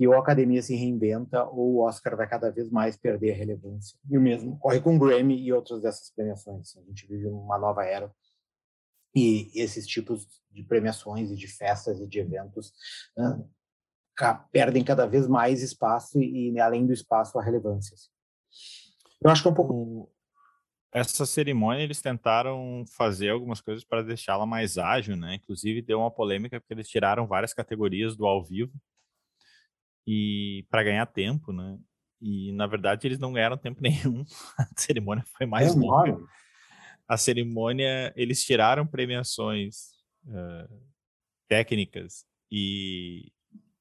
que 0.00 0.08
ou 0.08 0.14
a 0.14 0.18
academia 0.18 0.62
se 0.62 0.74
reinventa 0.74 1.44
ou 1.44 1.74
o 1.74 1.80
Oscar 1.82 2.16
vai 2.16 2.26
cada 2.26 2.50
vez 2.50 2.70
mais 2.70 2.96
perder 2.96 3.32
a 3.32 3.36
relevância. 3.36 3.98
E 4.08 4.16
o 4.16 4.20
mesmo 4.20 4.54
ocorre 4.54 4.80
com 4.80 4.96
o 4.96 4.98
Grammy 4.98 5.38
e 5.38 5.52
outras 5.52 5.82
dessas 5.82 6.10
premiações. 6.10 6.74
A 6.74 6.80
gente 6.84 7.06
vive 7.06 7.26
uma 7.26 7.58
nova 7.58 7.84
era 7.84 8.10
e 9.14 9.50
esses 9.54 9.86
tipos 9.86 10.26
de 10.50 10.62
premiações 10.62 11.30
e 11.30 11.36
de 11.36 11.46
festas 11.46 12.00
e 12.00 12.06
de 12.06 12.18
eventos 12.18 12.72
uh, 13.18 13.46
perdem 14.50 14.82
cada 14.82 15.04
vez 15.04 15.28
mais 15.28 15.62
espaço 15.62 16.18
e, 16.18 16.58
além 16.58 16.86
do 16.86 16.94
espaço, 16.94 17.38
a 17.38 17.42
relevância. 17.42 17.92
Assim. 17.92 18.08
Eu 19.22 19.30
acho 19.30 19.42
que 19.42 19.48
é 19.48 19.50
um 19.50 19.54
pouco... 19.54 20.10
Essa 20.94 21.26
cerimônia 21.26 21.82
eles 21.82 22.00
tentaram 22.00 22.84
fazer 22.96 23.28
algumas 23.28 23.60
coisas 23.60 23.84
para 23.84 24.02
deixá-la 24.02 24.46
mais 24.46 24.78
ágil, 24.78 25.14
né? 25.14 25.34
Inclusive 25.34 25.82
deu 25.82 25.98
uma 25.98 26.10
polêmica 26.10 26.58
porque 26.58 26.72
eles 26.72 26.88
tiraram 26.88 27.26
várias 27.26 27.52
categorias 27.52 28.16
do 28.16 28.24
ao 28.24 28.42
vivo 28.42 28.72
e 30.06 30.66
para 30.70 30.82
ganhar 30.82 31.06
tempo, 31.06 31.52
né? 31.52 31.78
E 32.20 32.52
na 32.52 32.66
verdade 32.66 33.06
eles 33.06 33.18
não 33.18 33.32
ganharam 33.32 33.56
tempo 33.56 33.80
nenhum. 33.82 34.24
A 34.58 34.66
cerimônia 34.76 35.24
foi 35.36 35.46
mais 35.46 35.74
é 35.74 35.78
longa. 35.78 36.18
A 37.08 37.16
cerimônia 37.16 38.12
eles 38.16 38.44
tiraram 38.44 38.86
premiações 38.86 39.90
uh, 40.26 40.82
técnicas 41.48 42.24
e 42.50 43.32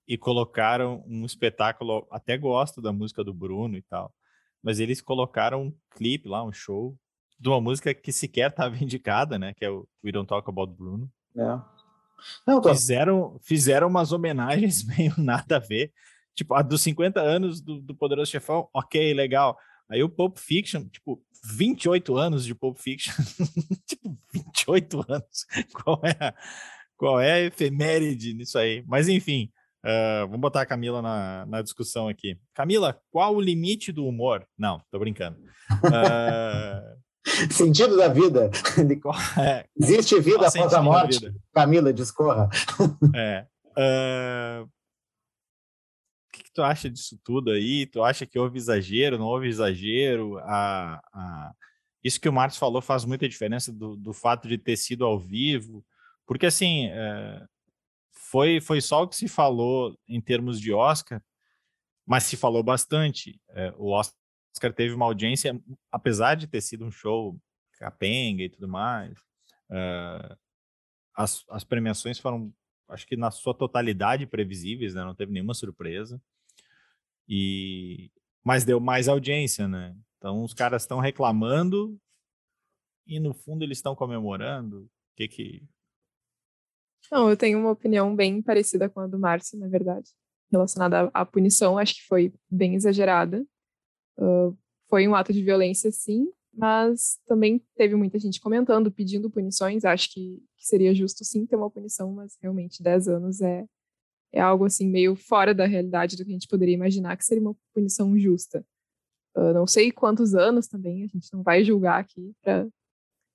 e 0.07 0.17
colocaram 0.17 1.03
um 1.07 1.23
espetáculo. 1.23 2.07
Até 2.09 2.35
gosto 2.35 2.81
da 2.81 2.91
música 2.91 3.23
do 3.23 3.31
Bruno 3.31 3.77
e 3.77 3.81
tal, 3.83 4.11
mas 4.63 4.79
eles 4.79 5.01
colocaram 5.01 5.65
um 5.65 5.75
clipe 5.91 6.27
lá, 6.27 6.43
um 6.43 6.51
show 6.51 6.97
de 7.39 7.47
uma 7.47 7.61
música 7.61 7.93
que 7.93 8.11
sequer 8.11 8.49
estava 8.49 8.75
indicada, 8.83 9.37
né? 9.37 9.53
Que 9.53 9.65
é 9.65 9.69
o 9.69 9.87
We 10.03 10.11
Don't 10.11 10.27
Talk 10.27 10.49
About 10.49 10.73
Bruno. 10.73 11.09
É. 11.37 11.78
Não, 12.45 12.61
tô... 12.61 12.69
fizeram, 12.69 13.37
fizeram 13.41 13.87
umas 13.87 14.11
homenagens 14.11 14.83
meio 14.97 15.13
nada 15.17 15.57
a 15.57 15.59
ver. 15.59 15.91
Tipo, 16.35 16.53
a 16.53 16.61
dos 16.61 16.81
50 16.81 17.19
anos 17.19 17.59
do, 17.61 17.81
do 17.81 17.95
Poderoso 17.95 18.31
Chefão, 18.31 18.69
ok, 18.73 19.13
legal. 19.13 19.57
Aí 19.89 20.03
o 20.03 20.09
Pulp 20.09 20.37
Fiction, 20.37 20.85
tipo, 20.85 21.21
28 21.43 22.17
anos 22.17 22.45
de 22.45 22.53
Pulp 22.53 22.77
Fiction. 22.77 23.13
tipo, 23.85 24.17
28 24.33 25.05
anos. 25.09 25.45
Qual 25.73 25.99
é, 26.03 26.11
a, 26.25 26.33
qual 26.95 27.19
é 27.19 27.31
a 27.31 27.39
efeméride 27.41 28.33
nisso 28.33 28.57
aí? 28.57 28.83
Mas 28.85 29.07
enfim, 29.07 29.49
uh, 29.85 30.27
vamos 30.27 30.41
botar 30.41 30.61
a 30.61 30.65
Camila 30.65 31.01
na, 31.01 31.45
na 31.45 31.61
discussão 31.61 32.09
aqui. 32.09 32.37
Camila, 32.53 33.01
qual 33.09 33.35
o 33.35 33.41
limite 33.41 33.91
do 33.91 34.05
humor? 34.05 34.45
Não, 34.57 34.81
tô 34.91 34.99
brincando. 34.99 35.39
Uh, 35.71 36.99
Sentido 37.51 37.97
da 37.97 38.07
vida. 38.07 38.49
É, 39.37 39.65
Existe 39.79 40.19
vida 40.19 40.47
após 40.47 40.73
a 40.73 40.81
morte? 40.81 41.33
Camila, 41.53 41.93
discorra. 41.93 42.49
É. 43.15 43.45
Uh, 43.77 44.63
o 44.63 44.69
que, 46.33 46.43
que, 46.43 46.51
tu 46.51 46.61
acha 46.61 46.89
disso 46.89 47.17
tudo 47.23 47.51
aí? 47.51 47.85
Tu 47.85 48.03
acha 48.03 48.25
que 48.25 48.37
houve 48.37 48.57
exagero, 48.57 49.17
não 49.17 49.25
houve 49.25 49.47
exagero? 49.47 50.37
A, 50.39 50.99
a... 51.13 51.53
Isso 52.03 52.19
que 52.19 52.27
o 52.27 52.33
Marcos 52.33 52.57
falou 52.57 52.81
faz 52.81 53.05
muita 53.05 53.29
diferença 53.29 53.71
do, 53.71 53.95
do 53.95 54.13
fato 54.13 54.47
de 54.47 54.57
ter 54.57 54.75
sido 54.75 55.05
ao 55.05 55.19
vivo, 55.19 55.85
porque 56.25 56.45
assim, 56.45 56.87
é... 56.87 57.45
foi, 58.11 58.59
foi 58.59 58.81
só 58.81 59.03
o 59.03 59.07
que 59.07 59.15
se 59.15 59.27
falou 59.27 59.97
em 60.07 60.19
termos 60.19 60.59
de 60.59 60.73
Oscar, 60.73 61.21
mas 62.05 62.23
se 62.23 62.35
falou 62.35 62.63
bastante. 62.63 63.39
É, 63.51 63.73
o 63.77 63.91
Oscar 63.91 64.19
Oscar 64.53 64.73
teve 64.73 64.93
uma 64.93 65.05
audiência, 65.05 65.59
apesar 65.91 66.35
de 66.35 66.47
ter 66.47 66.61
sido 66.61 66.85
um 66.85 66.91
show 66.91 67.39
capenga 67.79 68.43
e 68.43 68.49
tudo 68.49 68.67
mais, 68.67 69.17
uh, 69.69 70.37
as, 71.15 71.45
as 71.49 71.63
premiações 71.63 72.19
foram, 72.19 72.53
acho 72.89 73.07
que 73.07 73.15
na 73.15 73.31
sua 73.31 73.53
totalidade 73.53 74.27
previsíveis, 74.27 74.93
né? 74.93 75.03
Não 75.03 75.15
teve 75.15 75.31
nenhuma 75.31 75.53
surpresa. 75.53 76.21
E 77.27 78.11
mas 78.43 78.63
deu 78.63 78.79
mais 78.79 79.07
audiência, 79.07 79.67
né? 79.67 79.95
Então 80.17 80.43
os 80.43 80.53
caras 80.53 80.83
estão 80.83 80.99
reclamando 80.99 81.99
e 83.05 83.19
no 83.19 83.33
fundo 83.33 83.63
eles 83.63 83.77
estão 83.77 83.95
comemorando. 83.95 84.83
O 84.83 84.89
que 85.15 85.27
que 85.27 85.63
Não, 87.11 87.29
eu 87.29 87.37
tenho 87.37 87.59
uma 87.59 87.71
opinião 87.71 88.15
bem 88.15 88.41
parecida 88.41 88.89
com 88.89 89.01
a 89.01 89.07
do 89.07 89.19
Márcio, 89.19 89.59
na 89.59 89.67
verdade, 89.67 90.09
relacionada 90.51 91.11
à, 91.13 91.21
à 91.21 91.25
punição. 91.25 91.77
Acho 91.77 91.95
que 91.95 92.07
foi 92.07 92.33
bem 92.49 92.75
exagerada. 92.75 93.45
Foi 94.89 95.07
um 95.07 95.15
ato 95.15 95.31
de 95.31 95.43
violência, 95.43 95.91
sim, 95.91 96.27
mas 96.53 97.19
também 97.25 97.63
teve 97.75 97.95
muita 97.95 98.19
gente 98.19 98.41
comentando, 98.41 98.91
pedindo 98.91 99.29
punições. 99.29 99.85
Acho 99.85 100.11
que, 100.11 100.43
que 100.57 100.67
seria 100.67 100.93
justo, 100.93 101.23
sim, 101.23 101.45
ter 101.45 101.55
uma 101.55 101.69
punição, 101.69 102.11
mas 102.11 102.37
realmente 102.41 102.81
10 102.81 103.07
anos 103.07 103.41
é, 103.41 103.65
é 104.31 104.41
algo 104.41 104.65
assim 104.65 104.87
meio 104.87 105.15
fora 105.15 105.53
da 105.53 105.65
realidade 105.65 106.17
do 106.17 106.25
que 106.25 106.31
a 106.31 106.33
gente 106.33 106.47
poderia 106.47 106.75
imaginar 106.75 107.15
que 107.17 107.25
seria 107.25 107.41
uma 107.41 107.55
punição 107.73 108.17
justa. 108.17 108.65
Uh, 109.35 109.53
não 109.53 109.67
sei 109.67 109.91
quantos 109.91 110.33
anos 110.33 110.67
também, 110.67 111.03
a 111.03 111.07
gente 111.07 111.31
não 111.31 111.43
vai 111.43 111.63
julgar 111.63 111.99
aqui 112.01 112.33
para 112.41 112.67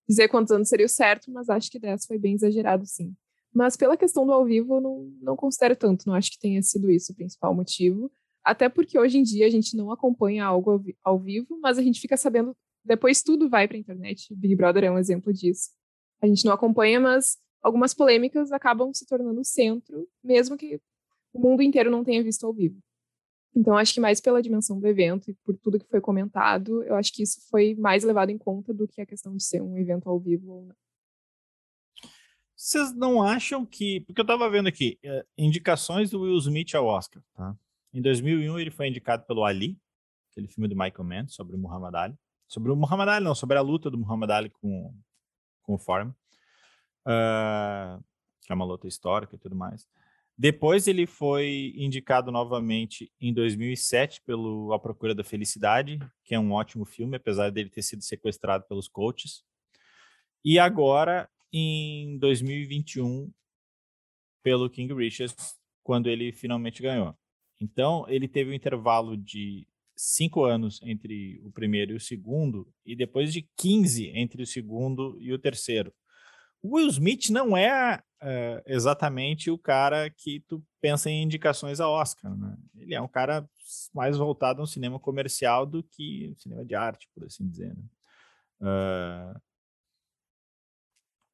dizer 0.09 0.29
quantos 0.29 0.53
anos 0.53 0.69
seria 0.69 0.87
o 0.87 0.88
certo, 0.88 1.31
mas 1.31 1.49
acho 1.49 1.71
que 1.71 1.79
10 1.79 2.05
foi 2.05 2.19
bem 2.19 2.35
exagerado, 2.35 2.85
sim. 2.85 3.14
Mas 3.55 3.76
pela 3.76 3.97
questão 3.97 4.26
do 4.26 4.33
ao 4.33 4.45
vivo, 4.45 4.75
eu 4.75 4.81
não, 4.81 5.12
não 5.23 5.37
considero 5.37 5.76
tanto, 5.76 6.07
não 6.07 6.14
acho 6.14 6.33
que 6.33 6.38
tenha 6.38 6.61
sido 6.62 6.91
isso 6.91 7.12
o 7.12 7.14
principal 7.14 7.55
motivo. 7.55 8.11
Até 8.44 8.68
porque 8.68 8.98
hoje 8.98 9.18
em 9.18 9.22
dia 9.22 9.46
a 9.46 9.50
gente 9.50 9.76
não 9.76 9.90
acompanha 9.90 10.44
algo 10.44 10.70
ao, 10.72 10.84
ao 11.02 11.18
vivo, 11.18 11.58
mas 11.60 11.78
a 11.78 11.82
gente 11.82 12.00
fica 12.00 12.16
sabendo, 12.16 12.54
depois 12.84 13.22
tudo 13.22 13.48
vai 13.48 13.66
para 13.66 13.76
a 13.76 13.80
internet. 13.80 14.34
Big 14.34 14.54
Brother 14.54 14.84
é 14.84 14.90
um 14.90 14.98
exemplo 14.98 15.32
disso. 15.32 15.70
A 16.20 16.26
gente 16.26 16.44
não 16.44 16.52
acompanha, 16.52 17.00
mas 17.00 17.38
algumas 17.62 17.94
polêmicas 17.94 18.52
acabam 18.52 18.92
se 18.92 19.06
tornando 19.06 19.42
centro, 19.44 20.06
mesmo 20.22 20.56
que 20.56 20.78
o 21.32 21.40
mundo 21.40 21.62
inteiro 21.62 21.90
não 21.90 22.04
tenha 22.04 22.22
visto 22.22 22.44
ao 22.44 22.52
vivo. 22.52 22.78
Então, 23.56 23.76
acho 23.76 23.94
que 23.94 24.00
mais 24.00 24.20
pela 24.20 24.42
dimensão 24.42 24.80
do 24.80 24.86
evento 24.86 25.30
e 25.30 25.34
por 25.44 25.56
tudo 25.56 25.78
que 25.78 25.88
foi 25.88 26.00
comentado, 26.00 26.82
eu 26.82 26.96
acho 26.96 27.12
que 27.12 27.22
isso 27.22 27.40
foi 27.48 27.74
mais 27.76 28.02
levado 28.02 28.30
em 28.30 28.38
conta 28.38 28.74
do 28.74 28.86
que 28.86 29.00
a 29.00 29.06
questão 29.06 29.36
de 29.36 29.44
ser 29.44 29.62
um 29.62 29.78
evento 29.78 30.08
ao 30.08 30.18
vivo 30.18 30.52
ou 30.52 30.62
não. 30.66 30.74
Vocês 32.56 32.92
não 32.94 33.22
acham 33.22 33.64
que. 33.64 34.00
Porque 34.00 34.20
eu 34.20 34.24
estava 34.24 34.48
vendo 34.50 34.68
aqui, 34.68 34.98
é, 35.04 35.24
indicações 35.36 36.10
do 36.10 36.22
Will 36.22 36.38
Smith 36.38 36.74
ao 36.74 36.86
Oscar, 36.86 37.22
tá? 37.34 37.56
Em 37.94 38.02
2001, 38.02 38.58
ele 38.58 38.70
foi 38.72 38.88
indicado 38.88 39.24
pelo 39.24 39.44
Ali, 39.44 39.78
aquele 40.32 40.48
filme 40.48 40.66
do 40.66 40.74
Michael 40.74 41.04
Mann, 41.04 41.28
sobre 41.28 41.54
o 41.54 41.58
Muhammad 41.58 41.94
Ali. 41.94 42.18
Sobre 42.48 42.72
o 42.72 42.76
Muhammad 42.76 43.08
Ali, 43.08 43.24
não, 43.24 43.36
sobre 43.36 43.56
a 43.56 43.60
luta 43.60 43.88
do 43.88 43.96
Muhammad 43.96 44.30
Ali 44.30 44.50
com, 44.50 44.92
com 45.62 45.74
o 45.74 45.78
Foreman. 45.78 46.12
Uh, 47.06 48.02
que 48.42 48.50
é 48.50 48.54
uma 48.54 48.64
luta 48.64 48.88
histórica 48.88 49.36
e 49.36 49.38
tudo 49.38 49.54
mais. 49.54 49.86
Depois 50.36 50.88
ele 50.88 51.06
foi 51.06 51.72
indicado 51.76 52.32
novamente 52.32 53.12
em 53.20 53.32
2007 53.32 54.20
pelo 54.22 54.72
A 54.72 54.78
Procura 54.80 55.14
da 55.14 55.22
Felicidade, 55.22 56.00
que 56.24 56.34
é 56.34 56.38
um 56.38 56.50
ótimo 56.50 56.84
filme, 56.84 57.16
apesar 57.16 57.50
dele 57.50 57.70
ter 57.70 57.82
sido 57.82 58.02
sequestrado 58.02 58.64
pelos 58.66 58.88
coaches. 58.88 59.44
E 60.44 60.58
agora, 60.58 61.30
em 61.52 62.18
2021, 62.18 63.32
pelo 64.42 64.68
King 64.68 64.92
Richard, 64.92 65.32
quando 65.84 66.08
ele 66.08 66.32
finalmente 66.32 66.82
ganhou. 66.82 67.16
Então, 67.61 68.04
ele 68.08 68.28
teve 68.28 68.50
um 68.50 68.54
intervalo 68.54 69.16
de 69.16 69.66
cinco 69.96 70.44
anos 70.44 70.80
entre 70.82 71.40
o 71.44 71.50
primeiro 71.52 71.92
e 71.92 71.96
o 71.96 72.00
segundo, 72.00 72.68
e 72.84 72.96
depois 72.96 73.32
de 73.32 73.49
15 73.56 74.08
entre 74.14 74.42
o 74.42 74.46
segundo 74.46 75.16
e 75.20 75.32
o 75.32 75.38
terceiro. 75.38 75.92
o 76.62 76.76
Will 76.76 76.88
Smith 76.88 77.30
não 77.30 77.56
é 77.56 78.02
uh, 78.23 78.62
exatamente 78.66 79.50
o 79.50 79.58
cara 79.58 80.11
que 80.11 80.40
tu 80.49 80.62
pensa 80.80 81.11
em 81.11 81.23
indicações 81.23 81.80
a 81.80 81.88
Oscar, 81.88 82.37
né? 82.37 82.56
Ele 82.76 82.94
é 82.94 83.00
um 83.00 83.08
cara 83.08 83.49
mais 83.94 84.16
voltado 84.16 84.61
ao 84.61 84.66
cinema 84.66 84.99
comercial 84.99 85.64
do 85.66 85.82
que 85.82 86.34
cinema 86.37 86.64
de 86.64 86.75
arte, 86.75 87.08
por 87.14 87.25
assim 87.25 87.49
dizer. 87.49 87.75
Né? 87.75 87.84
Uh, 88.61 89.40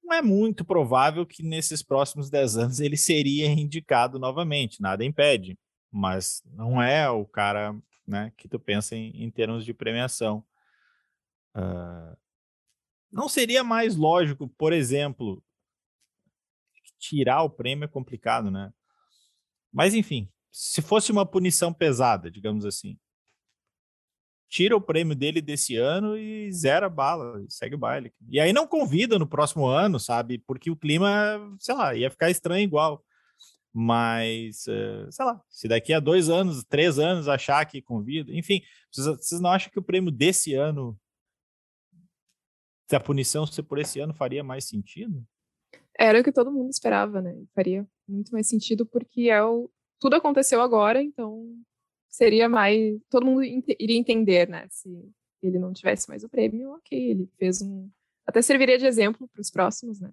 não 0.03 0.15
é 0.15 0.23
muito 0.23 0.65
provável 0.65 1.25
que 1.25 1.43
nesses 1.43 1.83
próximos 1.83 2.29
10 2.29 2.57
anos 2.57 2.81
ele 2.81 2.97
seria 2.99 3.47
indicado 3.47 4.19
novamente, 4.19 4.81
nada 4.83 5.05
impede, 5.05 5.59
mas 5.91 6.43
não 6.47 6.81
é 6.83 7.09
o 7.11 7.25
cara 7.27 7.75
né, 8.07 8.33
que 8.37 8.49
tu 8.49 8.59
pensa 8.59 8.97
em, 8.97 9.25
em 9.25 9.31
termos 9.31 9.65
de 9.65 9.75
premiação. 9.75 10.45
Uh, 11.57 12.17
não 13.11 13.29
seria 13.29 13.65
mais 13.65 13.97
lógico, 13.97 14.49
por 14.49 14.73
exemplo, 14.73 15.43
tirar 16.99 17.43
o 17.43 17.51
prêmio 17.51 17.85
é 17.85 17.89
complicado, 17.89 18.51
né? 18.51 18.73
Mas 19.73 19.95
enfim, 19.95 20.31
se 20.53 20.83
fosse 20.83 21.11
uma 21.11 21.27
punição 21.27 21.73
pesada, 21.73 22.31
digamos 22.31 22.65
assim, 22.65 22.99
tira 24.49 24.77
o 24.77 24.81
prêmio 24.81 25.15
dele 25.15 25.41
desse 25.41 25.77
ano 25.77 26.17
e 26.17 26.53
zera 26.53 26.87
a 26.87 26.91
bala, 26.91 27.45
segue 27.49 27.77
o 27.77 27.79
baile. 27.79 28.13
E 28.29 28.41
aí 28.41 28.53
não 28.53 28.67
convida 28.67 29.19
no 29.19 29.27
próximo 29.27 29.65
ano, 29.67 29.99
sabe? 29.99 30.39
Porque 30.39 30.71
o 30.71 30.77
clima, 30.77 31.09
sei 31.59 31.75
lá, 31.75 31.95
ia 31.95 32.11
ficar 32.11 32.31
estranho 32.31 32.65
igual. 32.65 33.05
Mas, 33.73 34.67
eh, 34.67 35.07
sei 35.11 35.25
lá, 35.25 35.41
se 35.49 35.69
daqui 35.69 35.93
a 35.93 36.01
dois 36.01 36.29
anos, 36.29 36.65
três 36.65 36.99
anos 36.99 37.29
achar 37.29 37.65
que 37.65 37.81
convida, 37.81 38.33
enfim, 38.33 38.63
vocês, 38.91 39.07
vocês 39.07 39.41
não 39.41 39.51
acham 39.51 39.71
que 39.71 39.79
o 39.79 39.83
prêmio 39.83 40.11
desse 40.11 40.55
ano 40.55 40.99
se 42.89 42.97
a 42.97 43.01
punição 43.01 43.47
ser 43.47 43.63
por 43.63 43.79
esse 43.79 44.01
ano 44.01 44.13
faria 44.13 44.43
mais 44.43 44.65
sentido? 44.65 45.25
Era 45.97 46.21
o 46.21 46.25
que 46.25 46.33
todo 46.33 46.51
mundo 46.51 46.71
esperava, 46.71 47.23
né? 47.23 47.41
Faria 47.55 47.87
muito 48.09 48.33
mais 48.33 48.49
sentido 48.49 48.85
porque 48.85 49.29
é 49.29 49.41
o... 49.45 49.71
tudo 50.01 50.17
aconteceu 50.17 50.61
agora, 50.61 51.01
então 51.01 51.57
seria 52.09 52.49
mais. 52.49 53.01
Todo 53.09 53.27
mundo 53.27 53.45
iria 53.45 53.97
entender, 53.97 54.49
né? 54.49 54.67
Se 54.71 54.89
ele 55.41 55.61
não 55.61 55.73
tivesse 55.73 56.09
mais 56.09 56.25
o 56.25 56.29
prêmio, 56.29 56.73
ok, 56.73 57.11
ele 57.11 57.31
fez 57.39 57.63
um. 57.63 57.89
Até 58.27 58.43
serviria 58.43 58.77
de 58.77 58.87
exemplo 58.87 59.29
para 59.29 59.41
os 59.41 59.51
próximos, 59.51 60.01
né? 60.01 60.11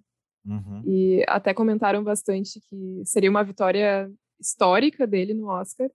Uhum. 0.48 0.82
E 0.86 1.24
até 1.28 1.52
comentaram 1.52 2.02
bastante 2.02 2.60
que 2.60 3.02
seria 3.04 3.30
uma 3.30 3.44
vitória 3.44 4.10
histórica 4.40 5.06
dele 5.06 5.34
no 5.34 5.48
Oscar 5.48 5.90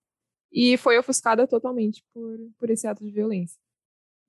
e 0.51 0.77
foi 0.77 0.97
ofuscada 0.99 1.47
totalmente 1.47 2.03
por, 2.13 2.37
por 2.59 2.69
esse 2.69 2.85
ato 2.85 3.03
de 3.03 3.11
violência. 3.11 3.59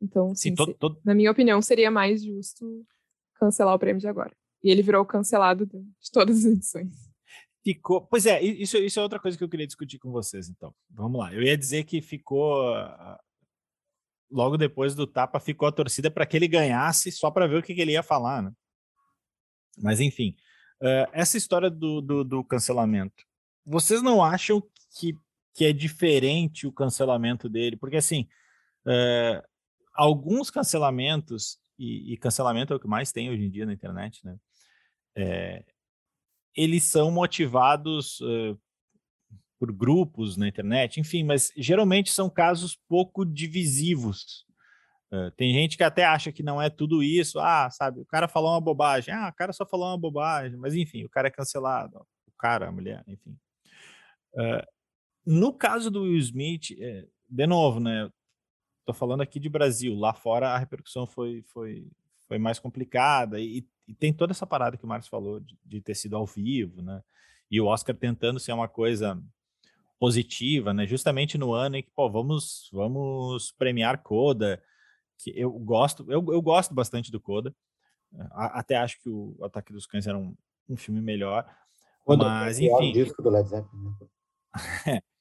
Então, 0.00 0.34
sim, 0.34 0.50
sim 0.50 0.54
todo, 0.54 0.74
todo... 0.74 1.00
na 1.04 1.14
minha 1.14 1.30
opinião, 1.30 1.60
seria 1.60 1.90
mais 1.90 2.24
justo 2.24 2.84
cancelar 3.34 3.74
o 3.74 3.78
prêmio 3.78 4.00
de 4.00 4.08
agora. 4.08 4.34
E 4.62 4.70
ele 4.70 4.82
virou 4.82 5.04
cancelado 5.04 5.66
de, 5.66 5.78
de 5.78 6.10
todas 6.10 6.38
as 6.38 6.44
edições. 6.44 7.14
Ficou. 7.62 8.02
Pois 8.02 8.26
é, 8.26 8.42
isso, 8.42 8.76
isso 8.78 8.98
é 8.98 9.02
outra 9.02 9.18
coisa 9.18 9.36
que 9.36 9.44
eu 9.44 9.48
queria 9.48 9.66
discutir 9.66 9.98
com 9.98 10.10
vocês, 10.10 10.48
então. 10.48 10.74
Vamos 10.90 11.18
lá. 11.18 11.32
Eu 11.32 11.42
ia 11.42 11.56
dizer 11.56 11.84
que 11.84 12.00
ficou. 12.02 12.62
Logo 14.30 14.56
depois 14.56 14.94
do 14.94 15.06
tapa, 15.06 15.38
ficou 15.38 15.68
a 15.68 15.72
torcida 15.72 16.10
para 16.10 16.26
que 16.26 16.36
ele 16.36 16.48
ganhasse, 16.48 17.12
só 17.12 17.30
para 17.30 17.46
ver 17.46 17.58
o 17.58 17.62
que, 17.62 17.74
que, 17.74 17.80
ele 17.80 17.92
ia 17.92 18.02
falar, 18.02 18.42
né? 18.42 18.52
Mas, 19.78 20.00
enfim. 20.00 20.34
Uh, 20.80 21.08
essa 21.12 21.36
história 21.36 21.70
do, 21.70 22.00
do, 22.00 22.24
do 22.24 22.44
cancelamento. 22.44 23.24
Vocês 23.64 24.02
não 24.02 24.22
acham 24.22 24.62
que, 24.98 25.18
que 25.54 25.64
é 25.64 25.72
diferente 25.72 26.66
o 26.66 26.72
cancelamento 26.72 27.48
dele? 27.48 27.76
Porque, 27.76 27.96
assim. 27.96 28.28
Uh, 28.86 29.42
alguns 29.94 30.50
cancelamentos, 30.50 31.58
e, 31.78 32.12
e, 32.12 32.16
cancelamento 32.16 32.72
é 32.72 32.76
o 32.76 32.80
que 32.80 32.88
mais 32.88 33.12
tem 33.12 33.30
hoje 33.30 33.44
em 33.44 33.50
dia 33.50 33.64
na 33.64 33.72
internet, 33.72 34.24
né? 34.24 34.36
É, 35.16 35.64
eles 36.54 36.82
são 36.84 37.10
motivados 37.10 38.20
uh, 38.20 38.58
por 39.58 39.72
grupos 39.72 40.36
na 40.36 40.48
internet, 40.48 41.00
enfim, 41.00 41.22
mas 41.24 41.52
geralmente 41.56 42.10
são 42.10 42.28
casos 42.28 42.76
pouco 42.88 43.24
divisivos. 43.24 44.44
Tem 45.36 45.52
gente 45.52 45.76
que 45.76 45.84
até 45.84 46.04
acha 46.04 46.32
que 46.32 46.42
não 46.42 46.60
é 46.60 46.70
tudo 46.70 47.02
isso, 47.02 47.38
ah, 47.38 47.70
sabe, 47.70 48.00
o 48.00 48.06
cara 48.06 48.28
falou 48.28 48.52
uma 48.52 48.60
bobagem, 48.60 49.14
ah, 49.14 49.28
o 49.28 49.36
cara 49.36 49.52
só 49.52 49.66
falou 49.66 49.88
uma 49.88 49.98
bobagem, 49.98 50.56
mas 50.56 50.74
enfim, 50.74 51.04
o 51.04 51.08
cara 51.08 51.28
é 51.28 51.30
cancelado, 51.30 51.98
o 52.26 52.32
cara, 52.38 52.68
a 52.68 52.72
mulher, 52.72 53.04
enfim. 53.06 53.36
Uh, 54.34 54.66
no 55.26 55.52
caso 55.52 55.90
do 55.90 56.02
Will 56.02 56.18
Smith, 56.18 56.72
é, 56.78 57.06
de 57.28 57.46
novo, 57.46 57.80
né, 57.80 58.10
Tô 58.84 58.92
falando 58.92 59.22
aqui 59.22 59.40
de 59.40 59.48
Brasil. 59.48 59.94
Lá 59.94 60.12
fora 60.12 60.50
a 60.50 60.58
repercussão 60.58 61.06
foi, 61.06 61.42
foi, 61.52 61.88
foi 62.28 62.38
mais 62.38 62.58
complicada. 62.58 63.40
E, 63.40 63.66
e 63.88 63.94
tem 63.94 64.12
toda 64.12 64.32
essa 64.32 64.46
parada 64.46 64.76
que 64.76 64.84
o 64.84 64.88
Marcos 64.88 65.08
falou 65.08 65.40
de, 65.40 65.58
de, 65.64 65.80
ter 65.80 65.94
sido 65.94 66.16
ao 66.16 66.26
vivo, 66.26 66.82
né? 66.82 67.02
E 67.50 67.60
o 67.60 67.66
Oscar 67.66 67.96
tentando 67.96 68.38
ser 68.38 68.52
uma 68.52 68.68
coisa 68.68 69.20
positiva, 69.98 70.74
né? 70.74 70.86
Justamente 70.86 71.38
no 71.38 71.54
ano 71.54 71.76
em 71.76 71.82
que, 71.82 71.90
pô, 71.90 72.10
vamos, 72.10 72.68
vamos 72.72 73.52
premiar 73.52 74.02
Coda, 74.02 74.62
que 75.18 75.32
eu 75.36 75.50
gosto, 75.50 76.04
eu, 76.10 76.24
eu 76.32 76.42
gosto 76.42 76.74
bastante 76.74 77.10
do 77.10 77.20
Coda. 77.20 77.54
Até 78.32 78.76
acho 78.76 79.00
que 79.00 79.08
o 79.08 79.36
Ataque 79.42 79.72
dos 79.72 79.86
Cães 79.86 80.06
era 80.06 80.16
um, 80.16 80.36
um 80.68 80.76
filme 80.76 81.00
melhor. 81.00 81.44
mas, 82.06 82.60
é 82.60 82.64
enfim. 82.64 82.92
disco 82.92 83.22
do 83.22 83.30
Led 83.30 83.48
Zeppelin. 83.48 83.84
Né? 83.84 83.94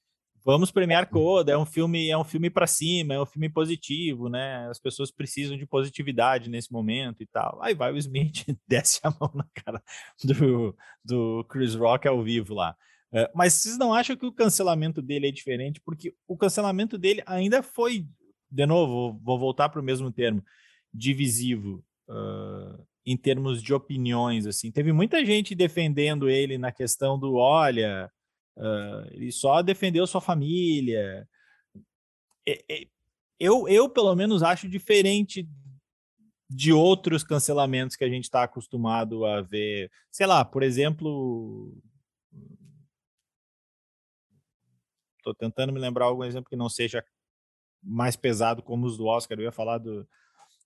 vamos 0.46 0.72
premiar 0.72 1.10
Coda, 1.10 1.54
é 1.54 1.58
um 1.58 1.66
filme, 1.66 2.10
é 2.10 2.18
um 2.18 2.24
filme 2.24 2.50
para 2.50 2.68
cima, 2.68 3.14
é 3.14 3.20
um 3.20 3.26
filme 3.26 3.50
positivo, 3.50 4.28
né? 4.30 4.68
As 4.70 4.80
pessoas 4.80 5.12
precisam 5.12 5.58
de 5.58 5.66
positividade 5.66 6.50
nesse 6.50 6.72
momento 6.72 7.24
e 7.24 7.26
tal. 7.26 7.60
Aí 7.62 7.74
vai 7.74 7.92
o 7.94 7.98
Smith, 7.98 8.46
desce 8.68 9.00
a 9.04 9.10
mão 9.10 9.32
na 9.34 9.46
cara 9.54 9.82
do, 10.24 10.76
do 11.04 11.46
Chris 11.46 11.76
Rock 11.76 12.08
ao 12.08 12.22
vivo 12.22 12.54
lá. 12.54 12.76
Uh, 13.12 13.30
mas 13.34 13.54
vocês 13.54 13.78
não 13.78 13.94
acham 13.94 14.16
que 14.16 14.26
o 14.26 14.34
cancelamento 14.34 15.02
dele 15.02 15.28
é 15.28 15.32
diferente? 15.32 15.80
Porque 15.80 16.14
o 16.28 16.36
cancelamento 16.36 16.98
dele 16.98 17.22
ainda 17.26 17.62
foi, 17.62 18.08
de 18.54 18.66
novo, 18.66 19.20
vou 19.24 19.40
voltar 19.40 19.70
para 19.70 19.82
o 19.82 19.84
mesmo 19.84 20.12
termo, 20.12 20.44
divisivo. 20.94 21.84
Uh, 22.08 22.86
em 23.06 23.18
termos 23.18 23.62
de 23.62 23.74
opiniões, 23.74 24.46
assim, 24.46 24.72
teve 24.72 24.94
muita 24.94 25.26
gente 25.26 25.56
defendendo 25.56 26.30
ele 26.30 26.58
na 26.58 26.72
questão 26.72 27.20
do, 27.20 27.36
olha, 27.36 28.10
Uh, 28.56 29.08
ele 29.12 29.32
só 29.32 29.62
defendeu 29.62 30.06
sua 30.06 30.22
família. 30.22 31.28
eu, 33.40 33.68
eu, 33.68 33.90
pelo 33.90 34.16
menos, 34.16 34.44
acho 34.44 34.70
diferente 34.70 35.48
de 36.50 36.72
outros 36.72 37.24
cancelamentos 37.24 37.96
que 37.96 38.04
a 38.04 38.10
gente 38.10 38.26
está 38.26 38.44
acostumado 38.44 39.26
a 39.26 39.42
ver. 39.42 39.92
Sei 40.12 40.26
lá, 40.26 40.46
por 40.46 40.64
exemplo. 40.64 41.76
Estou 45.18 45.34
tentando 45.34 45.72
me 45.72 45.80
lembrar 45.80 46.06
algum 46.06 46.24
exemplo 46.24 46.50
que 46.50 46.56
não 46.56 46.68
seja 46.68 47.04
mais 47.84 48.16
pesado 48.16 48.62
como 48.62 48.86
os 48.86 48.98
do 48.98 49.06
Oscar. 49.06 49.38
Eu 49.38 49.44
ia 49.44 49.52
falar 49.52 49.78
do, 49.78 50.08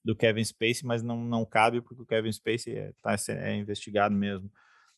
do 0.03 0.15
Kevin 0.15 0.43
Spacey, 0.43 0.85
mas 0.85 1.01
não, 1.01 1.23
não 1.23 1.45
cabe 1.45 1.81
porque 1.81 2.01
o 2.01 2.05
Kevin 2.05 2.31
Spacey 2.31 2.75
é, 2.75 2.93
tá, 3.01 3.15
é 3.29 3.55
investigado 3.55 4.13
mesmo. 4.15 4.49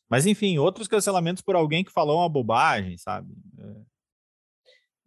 Mas, 0.09 0.25
enfim, 0.25 0.57
outros 0.57 0.87
cancelamentos 0.87 1.41
por 1.41 1.55
alguém 1.55 1.83
que 1.83 1.91
falou 1.91 2.19
uma 2.19 2.29
bobagem, 2.29 2.97
sabe? 2.97 3.31
É... 3.57 3.89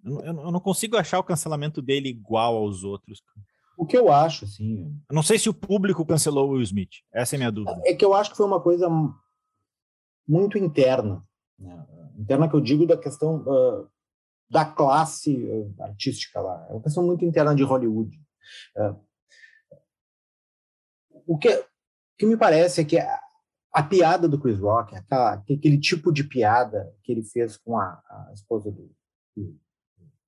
Eu, 0.05 0.21
eu, 0.21 0.51
não 0.51 0.61
consigo 0.61 0.97
achar 0.97 1.21
o 1.21 1.25
cancelamento 1.25 1.81
dele 1.81 2.09
igual 2.09 2.57
aos 2.57 2.83
outros. 2.83 3.23
O 3.77 3.87
que 3.87 3.97
eu 3.97 4.13
acho, 4.13 4.45
assim. 4.45 4.93
Eu 5.09 5.15
não 5.15 5.23
sei 5.23 5.39
se 5.39 5.49
o 5.49 5.55
público 5.55 6.05
cancelou 6.05 6.49
o 6.49 6.53
Will 6.53 6.63
Smith. 6.63 6.91
Essa 7.13 7.35
é 7.35 7.37
a 7.37 7.39
minha 7.39 7.53
dúvida. 7.53 7.81
É 7.85 7.95
que 7.95 8.05
eu 8.05 8.13
acho 8.13 8.31
que 8.31 8.37
foi 8.37 8.47
uma 8.47 8.61
coisa 8.61 8.89
muito 10.27 10.59
interna. 10.59 11.25
Né? 11.59 11.87
Interna 12.19 12.49
que 12.49 12.55
eu 12.55 12.61
digo 12.61 12.87
da 12.87 12.97
questão 12.97 13.43
uh, 13.43 13.89
da 14.53 14.67
classe 14.67 15.35
uh, 15.35 15.75
artística 15.83 16.39
lá. 16.39 16.67
É 16.69 16.75
uma 16.75 16.83
questão 16.83 17.03
muito 17.03 17.25
interna 17.25 17.55
de 17.55 17.63
Hollywood. 17.63 18.15
Uh, 18.77 19.01
o 21.27 21.39
que, 21.39 21.49
o 21.49 21.65
que 22.19 22.27
me 22.27 22.37
parece 22.37 22.83
é 22.83 22.85
que 22.85 22.99
a 22.99 23.83
piada 23.83 24.29
do 24.29 24.39
Chris 24.39 24.59
Rock, 24.59 24.95
aquela, 24.95 25.33
aquele 25.33 25.81
tipo 25.81 26.13
de 26.13 26.25
piada 26.25 26.95
que 27.03 27.11
ele 27.11 27.23
fez 27.23 27.57
com 27.57 27.79
a, 27.79 28.03
a 28.11 28.31
esposa 28.35 28.71
do, 28.71 28.95
do, 29.35 29.59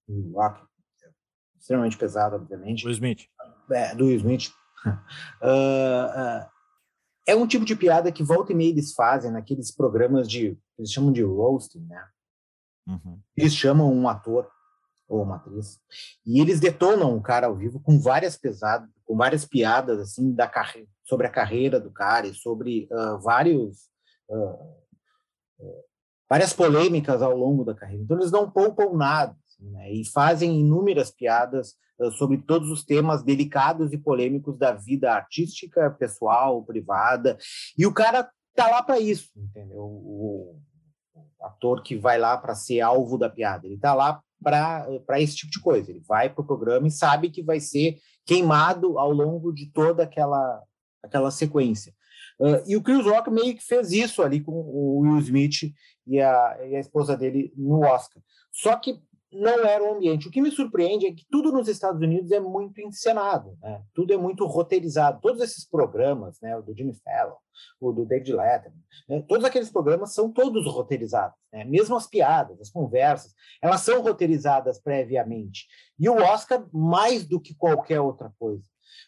do, 0.09 0.33
Rock, 0.33 0.63
extremamente 1.61 1.99
pesada, 1.99 2.37
obviamente. 2.37 2.87
Will 2.87 2.95
Smith. 2.95 3.27
É, 3.71 3.95
do 3.95 4.11
Smith. 4.13 4.51
uh, 4.87 4.89
uh, 5.45 6.51
é 7.27 7.37
um 7.37 7.47
tipo 7.47 7.67
de 7.67 7.77
piada 7.77 8.11
que 8.11 8.23
volta 8.23 8.53
e 8.53 8.55
meia 8.55 8.71
eles 8.71 8.95
fazem 8.95 9.31
naqueles 9.31 9.71
programas 9.71 10.27
de, 10.27 10.59
eles 10.79 10.91
chamam 10.91 11.13
de 11.13 11.23
roasting, 11.23 11.85
né? 11.87 12.09
Uhum. 12.87 13.21
Eles 13.37 13.55
chamam 13.55 13.93
um 13.93 14.09
ator 14.09 14.49
ou 15.09 15.23
uma 15.23 15.37
atriz 15.37 15.81
e 16.25 16.41
eles 16.41 16.61
detonam 16.61 17.17
o 17.17 17.23
cara 17.23 17.47
ao 17.47 17.57
vivo 17.57 17.81
com 17.81 17.99
várias 17.99 18.37
pesadas, 18.37 18.89
com 19.05 19.17
várias 19.17 19.45
piadas 19.45 19.99
assim 19.99 20.35
da 20.35 20.47
carreira 20.47 20.89
sobre 21.05 21.27
a 21.27 21.31
carreira 21.31 21.79
do 21.79 21.91
cara 21.91 22.27
e 22.27 22.35
sobre 22.35 22.89
uh, 22.91 23.19
vários 23.21 23.91
uh, 24.31 24.85
várias 26.29 26.53
polêmicas 26.53 27.23
ao 27.23 27.37
longo 27.37 27.65
da 27.65 27.75
carreira. 27.75 28.03
Então 28.03 28.17
eles 28.17 28.33
não 28.33 28.51
poupam 28.51 28.97
nada 28.97 29.37
assim, 29.47 29.71
né? 29.71 29.93
e 29.93 30.11
fazem 30.11 30.61
inúmeras 30.61 31.11
piadas 31.11 31.75
uh, 32.01 32.11
sobre 32.13 32.39
todos 32.39 32.71
os 32.71 32.85
temas 32.85 33.23
delicados 33.23 33.93
e 33.93 33.99
polêmicos 33.99 34.59
da 34.59 34.73
vida 34.73 35.13
artística, 35.13 35.91
pessoal, 35.91 36.65
privada. 36.65 37.37
E 37.77 37.87
o 37.87 37.93
cara 37.93 38.29
tá 38.55 38.69
lá 38.69 38.83
para 38.83 38.99
isso, 38.99 39.31
entendeu? 39.37 39.83
O, 39.83 40.59
ator 41.47 41.83
que 41.83 41.97
vai 41.97 42.19
lá 42.19 42.37
para 42.37 42.55
ser 42.55 42.81
alvo 42.81 43.19
da 43.19 43.29
piada, 43.29 43.67
ele 43.67 43.79
tá 43.79 43.95
lá 43.95 44.21
para 44.43 45.21
esse 45.21 45.37
tipo 45.37 45.53
de 45.53 45.61
coisa. 45.61 45.91
Ele 45.91 46.03
vai 46.07 46.29
para 46.29 46.43
o 46.43 46.47
programa 46.47 46.87
e 46.87 46.91
sabe 46.91 47.31
que 47.31 47.43
vai 47.43 47.61
ser 47.61 47.99
queimado 48.27 48.99
ao 48.99 49.11
longo 49.11 49.53
de 49.53 49.67
toda 49.67 50.03
aquela, 50.03 50.63
aquela 51.03 51.31
sequência. 51.31 51.95
Uh, 52.39 52.63
e 52.67 52.77
o 52.77 52.83
Chris 52.83 53.05
Rock 53.05 53.31
meio 53.31 53.55
que 53.55 53.63
fez 53.63 53.93
isso 53.93 54.23
ali 54.23 54.41
com 54.41 54.53
o 54.53 55.01
Will 55.01 55.19
Smith 55.21 55.73
e 56.07 56.21
a, 56.21 56.59
e 56.69 56.77
a 56.77 56.81
esposa 56.81 57.17
dele 57.17 57.53
no 57.57 57.81
Oscar. 57.83 58.23
Só 58.53 58.77
que 58.77 59.01
não 59.35 59.65
era 59.65 59.83
o 59.83 59.95
ambiente. 59.95 60.29
O 60.29 60.31
que 60.31 60.41
me 60.41 60.51
surpreende 60.51 61.07
é 61.07 61.13
que 61.13 61.27
tudo 61.31 61.51
nos 61.51 61.69
Estados 61.69 62.01
Unidos 62.01 62.31
é 62.31 62.39
muito 62.39 62.81
encenado, 62.81 63.59
né? 63.61 63.83
tudo 63.93 64.13
é 64.15 64.17
muito 64.17 64.47
roteirizado. 64.47 65.21
Todos 65.21 65.43
esses 65.43 65.69
programas, 65.69 66.41
né? 66.41 66.57
o 66.57 66.63
do 66.63 66.75
Jimmy 66.75 66.95
Fallon, 66.95 67.37
o 67.81 67.93
do 67.93 68.07
David 68.07 68.33
Letterman, 68.33 68.81
né? 69.09 69.25
todos 69.29 69.45
aqueles 69.45 69.71
programas 69.71 70.15
são 70.15 70.31
todos 70.31 70.67
roteirizados. 70.67 71.37
Né? 71.53 71.65
Mesmo 71.65 71.97
as 71.97 72.07
piadas, 72.07 72.61
as 72.61 72.71
conversas, 72.71 73.35
elas 73.61 73.81
são 73.81 74.01
roteirizadas 74.03 74.81
previamente. 74.81 75.67
E 75.99 76.09
o 76.09 76.17
Oscar, 76.17 76.65
mais 76.73 77.27
do 77.27 77.41
que 77.41 77.55
qualquer 77.55 78.01
outra 78.01 78.33
coisa. 78.39 78.65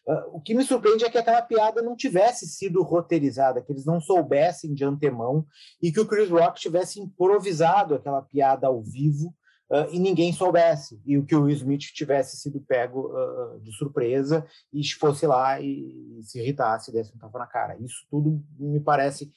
Uh, 0.07 0.37
o 0.37 0.41
que 0.41 0.55
me 0.55 0.65
surpreende 0.65 1.05
é 1.05 1.11
que 1.11 1.19
aquela 1.19 1.43
piada 1.43 1.83
não 1.83 1.97
tivesse 1.97 2.47
sido 2.47 2.83
roteirizada, 2.83 3.63
que 3.63 3.73
eles 3.73 3.85
não 3.85 4.01
soubessem 4.01 4.75
de 4.75 4.85
antemão 4.85 5.47
e 5.83 5.93
que 5.93 6.01
o 6.01 6.07
Chris 6.07 6.29
Rock 6.29 6.61
tivesse 6.61 7.01
improvisado 7.01 7.95
aquela 7.95 8.23
piada 8.23 8.67
ao 8.67 8.83
vivo 8.83 9.35
uh, 9.71 9.93
e 9.93 9.99
ninguém 9.99 10.33
soubesse, 10.33 11.01
e 11.05 11.19
o 11.19 11.25
que 11.25 11.35
o 11.35 11.43
Will 11.43 11.57
Smith 11.57 11.83
tivesse 11.93 12.37
sido 12.37 12.61
pego 12.61 13.13
uh, 13.13 13.61
de 13.61 13.73
surpresa 13.73 14.47
e 14.73 14.87
fosse 14.95 15.27
lá 15.27 15.61
e, 15.61 16.19
e 16.19 16.23
se 16.25 16.41
irritasse, 16.41 16.93
desse 16.93 17.15
um 17.15 17.19
tapa 17.19 17.39
na 17.39 17.47
cara. 17.47 17.77
Isso 17.79 18.07
tudo 18.11 18.43
me 18.59 18.81
parece 18.81 19.31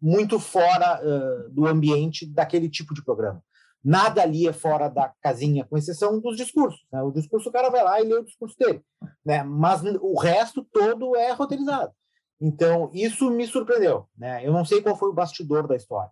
muito 0.00 0.38
fora 0.38 1.00
uh, 1.02 1.50
do 1.50 1.66
ambiente 1.66 2.26
daquele 2.26 2.68
tipo 2.68 2.94
de 2.94 3.04
programa. 3.04 3.42
Nada 3.84 4.22
ali 4.22 4.48
é 4.48 4.52
fora 4.52 4.88
da 4.88 5.12
casinha, 5.22 5.64
com 5.64 5.78
exceção 5.78 6.20
dos 6.20 6.36
discursos. 6.36 6.84
Né? 6.92 7.00
O 7.02 7.12
discurso, 7.12 7.48
o 7.48 7.52
cara 7.52 7.70
vai 7.70 7.82
lá 7.82 8.00
e 8.00 8.04
lê 8.04 8.14
o 8.14 8.24
discurso 8.24 8.56
dele. 8.58 8.82
Né? 9.24 9.42
Mas 9.42 9.82
o 9.82 10.18
resto 10.18 10.66
todo 10.72 11.16
é 11.16 11.32
roteirizado. 11.32 11.92
Então, 12.40 12.90
isso 12.92 13.30
me 13.30 13.46
surpreendeu. 13.46 14.06
Né? 14.16 14.46
Eu 14.46 14.52
não 14.52 14.64
sei 14.64 14.82
qual 14.82 14.96
foi 14.96 15.08
o 15.08 15.14
bastidor 15.14 15.66
da 15.66 15.76
história. 15.76 16.10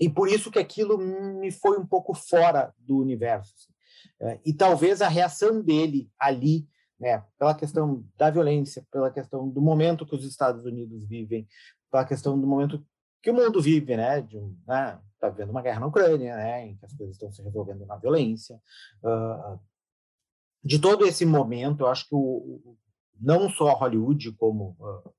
E 0.00 0.08
por 0.08 0.28
isso 0.28 0.50
que 0.50 0.58
aquilo 0.58 0.96
me 0.96 1.50
foi 1.50 1.78
um 1.78 1.86
pouco 1.86 2.14
fora 2.14 2.72
do 2.78 2.96
universo. 2.96 3.54
Assim. 3.54 3.72
É, 4.20 4.40
e 4.44 4.52
talvez 4.52 5.02
a 5.02 5.08
reação 5.08 5.60
dele 5.60 6.10
ali, 6.18 6.66
né, 6.98 7.24
pela 7.38 7.54
questão 7.54 8.04
da 8.16 8.30
violência, 8.30 8.86
pela 8.90 9.10
questão 9.10 9.48
do 9.48 9.60
momento 9.60 10.06
que 10.06 10.14
os 10.14 10.24
Estados 10.24 10.64
Unidos 10.64 11.06
vivem, 11.06 11.46
pela 11.90 12.04
questão 12.04 12.38
do 12.40 12.46
momento 12.46 12.84
que 13.22 13.30
o 13.30 13.34
mundo 13.34 13.60
vive, 13.60 13.96
né, 13.96 14.22
de 14.22 14.38
um, 14.38 14.56
né, 14.66 14.98
tá 15.18 15.28
vendo 15.28 15.50
uma 15.50 15.60
guerra 15.60 15.80
na 15.80 15.86
Ucrânia, 15.86 16.34
né, 16.36 16.66
em 16.66 16.76
que 16.76 16.86
as 16.86 16.94
coisas 16.94 17.16
estão 17.16 17.30
se 17.30 17.42
resolvendo 17.42 17.84
na 17.84 17.96
violência, 17.96 18.60
uh, 19.04 19.60
de 20.62 20.78
todo 20.78 21.06
esse 21.06 21.24
momento, 21.26 21.80
eu 21.80 21.88
acho 21.88 22.08
que 22.08 22.14
o, 22.14 22.76
não 23.18 23.48
só 23.50 23.74
Hollywood 23.74 24.32
como 24.32 24.76
uh, 24.78 25.14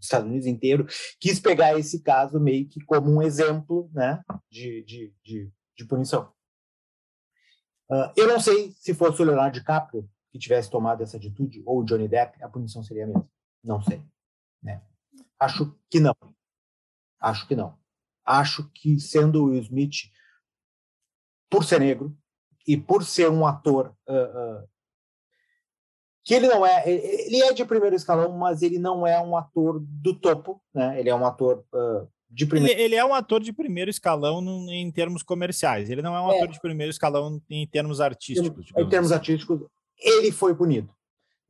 Estados 0.00 0.28
Unidos 0.28 0.46
inteiro, 0.46 0.86
quis 1.18 1.38
pegar 1.38 1.78
esse 1.78 2.02
caso 2.02 2.40
meio 2.40 2.68
que 2.68 2.84
como 2.84 3.10
um 3.10 3.22
exemplo 3.22 3.90
né, 3.92 4.22
de, 4.50 4.82
de, 4.84 5.14
de, 5.24 5.52
de 5.76 5.84
punição. 5.84 6.32
Uh, 7.90 8.12
eu 8.16 8.28
não 8.28 8.38
sei 8.38 8.72
se 8.72 8.94
fosse 8.94 9.20
o 9.20 9.24
Leonardo 9.24 9.58
DiCaprio 9.58 10.08
que 10.30 10.38
tivesse 10.38 10.70
tomado 10.70 11.02
essa 11.02 11.16
atitude, 11.16 11.62
ou 11.66 11.80
o 11.80 11.84
Johnny 11.84 12.06
Depp, 12.06 12.42
a 12.42 12.48
punição 12.48 12.82
seria 12.82 13.04
a 13.04 13.06
mesma. 13.08 13.28
Não 13.62 13.82
sei. 13.82 14.02
Né? 14.62 14.80
Acho 15.38 15.76
que 15.90 15.98
não. 15.98 16.14
Acho 17.18 17.48
que 17.48 17.56
não. 17.56 17.78
Acho 18.24 18.70
que, 18.70 18.98
sendo 19.00 19.42
o 19.42 19.46
Will 19.46 19.62
Smith, 19.62 20.10
por 21.50 21.64
ser 21.64 21.80
negro 21.80 22.16
e 22.66 22.76
por 22.76 23.04
ser 23.04 23.28
um 23.28 23.44
ator 23.44 23.96
uh, 24.08 24.62
uh, 24.62 24.68
que 26.24 26.34
ele 26.34 26.48
não 26.48 26.64
é, 26.64 26.82
ele 26.86 27.42
é 27.42 27.52
de 27.52 27.64
primeiro 27.64 27.96
escalão, 27.96 28.36
mas 28.36 28.62
ele 28.62 28.78
não 28.78 29.06
é 29.06 29.20
um 29.20 29.36
ator 29.36 29.80
do 29.80 30.14
topo, 30.14 30.60
né? 30.74 30.98
Ele 30.98 31.08
é 31.08 31.14
um 31.14 31.24
ator 31.24 31.64
uh, 31.72 32.06
de 32.30 32.46
primeiro. 32.46 32.74
Ele, 32.74 32.82
ele, 32.82 32.94
é 32.94 33.04
um 33.04 33.14
ator 33.14 33.40
de 33.40 33.52
primeiro 33.52 33.90
escalão 33.90 34.40
no, 34.40 34.70
em 34.70 34.90
termos 34.90 35.22
comerciais. 35.22 35.90
Ele 35.90 36.02
não 36.02 36.14
é 36.14 36.20
um 36.20 36.30
é. 36.32 36.36
ator 36.36 36.48
de 36.48 36.60
primeiro 36.60 36.90
escalão 36.90 37.40
em 37.48 37.66
termos 37.66 38.00
artísticos. 38.00 38.70
Em, 38.76 38.82
em 38.82 38.88
termos 38.88 39.10
assim. 39.10 39.18
artísticos, 39.18 39.60
ele 39.98 40.30
foi 40.30 40.54
punido. 40.54 40.90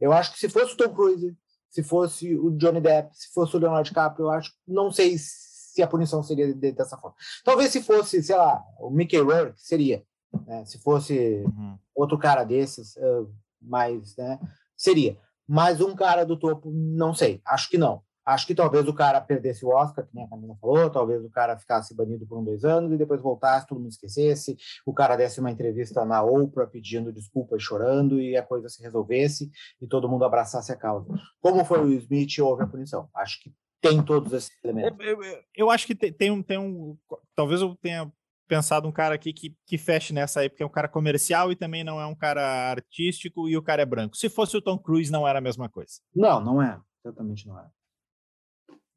Eu 0.01 0.13
acho 0.13 0.33
que 0.33 0.39
se 0.39 0.49
fosse 0.49 0.73
o 0.73 0.77
Tom 0.77 0.95
Cruise, 0.95 1.37
se 1.69 1.83
fosse 1.83 2.35
o 2.37 2.51
Johnny 2.53 2.81
Depp, 2.81 3.11
se 3.13 3.33
fosse 3.33 3.57
o 3.57 3.59
Leonardo 3.59 3.89
DiCaprio, 3.89 4.27
eu 4.27 4.31
acho, 4.31 4.53
não 4.67 4.91
sei 4.91 5.17
se 5.19 5.83
a 5.83 5.87
punição 5.87 6.23
seria 6.23 6.53
dessa 6.55 6.97
forma. 6.97 7.17
Talvez 7.45 7.71
se 7.71 7.83
fosse, 7.83 8.23
sei 8.23 8.37
lá, 8.37 8.63
o 8.79 8.91
Mickey 8.91 9.19
Rourke 9.19 9.61
seria. 9.61 10.03
Né? 10.47 10.65
Se 10.65 10.79
fosse 10.79 11.45
uhum. 11.45 11.79
outro 11.95 12.19
cara 12.19 12.45
desses, 12.45 12.97
uh, 12.97 13.31
mais, 13.61 14.17
né? 14.17 14.39
Seria. 14.77 15.19
Mas 15.47 15.81
um 15.81 15.95
cara 15.95 16.25
do 16.25 16.39
topo, 16.39 16.71
não 16.71 17.13
sei. 17.13 17.41
Acho 17.45 17.69
que 17.69 17.79
não. 17.79 18.03
Acho 18.25 18.47
que 18.47 18.55
talvez 18.55 18.87
o 18.87 18.95
cara 18.95 19.21
perdesse 19.21 19.65
o 19.65 19.71
Oscar, 19.71 20.07
que 20.07 20.15
nem 20.15 20.25
a 20.25 20.29
Camila 20.29 20.55
falou, 20.61 20.91
talvez 20.91 21.25
o 21.25 21.31
cara 21.31 21.59
ficasse 21.59 21.95
banido 21.95 22.27
por 22.27 22.39
um, 22.39 22.45
dois 22.45 22.65
anos 22.65 22.93
e 22.93 22.97
depois 22.97 23.21
voltasse, 23.21 23.67
todo 23.67 23.81
mundo 23.81 23.91
esquecesse, 23.91 24.57
o 24.87 24.93
cara 24.93 25.17
desse 25.17 25.41
uma 25.41 25.51
entrevista 25.51 26.05
na 26.05 26.23
Oprah 26.23 26.67
pedindo 26.67 27.13
desculpa 27.13 27.57
e 27.57 27.61
chorando 27.61 28.21
e 28.21 28.37
a 28.37 28.43
coisa 28.43 28.69
se 28.69 28.83
resolvesse 28.83 29.51
e 29.81 29.87
todo 29.87 30.09
mundo 30.09 30.25
abraçasse 30.25 30.71
a 30.71 30.77
causa. 30.77 31.13
Como 31.41 31.65
foi 31.65 31.81
o 31.81 31.93
Smith, 31.95 32.39
houve 32.39 32.63
a 32.63 32.67
punição. 32.67 33.09
Acho 33.15 33.43
que 33.43 33.53
tem 33.81 34.03
todos 34.05 34.33
esses 34.33 34.53
elementos. 34.63 34.97
Eu, 35.01 35.23
eu, 35.25 35.39
eu 35.57 35.71
acho 35.71 35.87
que 35.87 35.95
tem, 35.95 36.13
tem, 36.13 36.31
um, 36.31 36.43
tem 36.43 36.59
um. 36.59 36.97
Talvez 37.35 37.63
eu 37.63 37.75
tenha 37.77 38.13
pensado 38.51 38.89
um 38.89 38.93
cara 38.93 39.15
aqui 39.15 39.33
que, 39.33 39.57
que 39.65 39.79
feche 39.79 40.13
nessa 40.13 40.41
aí, 40.41 40.49
porque 40.49 40.65
é 40.65 40.67
um 40.67 40.71
cara 40.71 40.89
comercial 40.89 41.53
e 41.53 41.57
também 41.57 41.85
não 41.85 42.01
é 42.01 42.07
um 42.07 42.17
cara 42.17 42.43
artístico 42.73 43.49
e 43.49 43.57
o 43.57 43.63
cara 43.63 43.83
é 43.83 43.87
branco. 43.87 44.17
Se 44.17 44.29
fosse 44.29 44.57
o 44.57 44.61
Tom 44.61 44.77
Cruise, 44.77 45.11
não 45.11 45.27
era 45.27 45.39
a 45.39 45.43
mesma 45.43 45.69
coisa. 45.69 46.01
Não, 46.13 46.41
não 46.41 46.61
é. 46.61 46.81
Totalmente 47.01 47.47
não 47.47 47.57
é. 47.57 47.65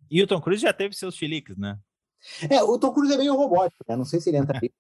E 0.10 0.24
o 0.24 0.28
Tom 0.28 0.42
Cruise 0.42 0.64
já 0.64 0.74
teve 0.74 0.96
seus 0.96 1.16
chiliques, 1.16 1.56
né? 1.56 1.78
É, 2.50 2.64
o 2.64 2.80
Tom 2.80 2.92
Cruise 2.92 3.14
é 3.14 3.18
meio 3.18 3.36
robótico, 3.36 3.84
né? 3.88 3.96
Não 3.96 4.06
sei 4.06 4.20
se 4.20 4.32
ele 4.32 4.38
entra 4.38 4.60
aí. 4.60 4.72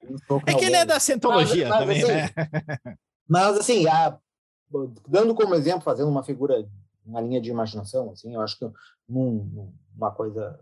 é 0.47 0.55
que 0.55 0.65
ele 0.65 0.75
é 0.75 0.85
da 0.85 0.99
cientologia 0.99 1.69
mas, 1.69 1.79
também, 1.79 2.03
assim, 2.03 2.11
né? 2.11 2.29
Mas, 3.29 3.57
assim, 3.57 3.87
a, 3.87 4.17
dando 5.07 5.35
como 5.35 5.53
exemplo, 5.53 5.81
fazendo 5.81 6.09
uma 6.09 6.23
figura, 6.23 6.67
uma 7.05 7.21
linha 7.21 7.39
de 7.39 7.49
imaginação, 7.49 8.11
assim, 8.11 8.33
eu 8.33 8.41
acho 8.41 8.57
que 8.57 8.65
num, 9.07 9.71
numa 9.95 10.11
coisa 10.11 10.59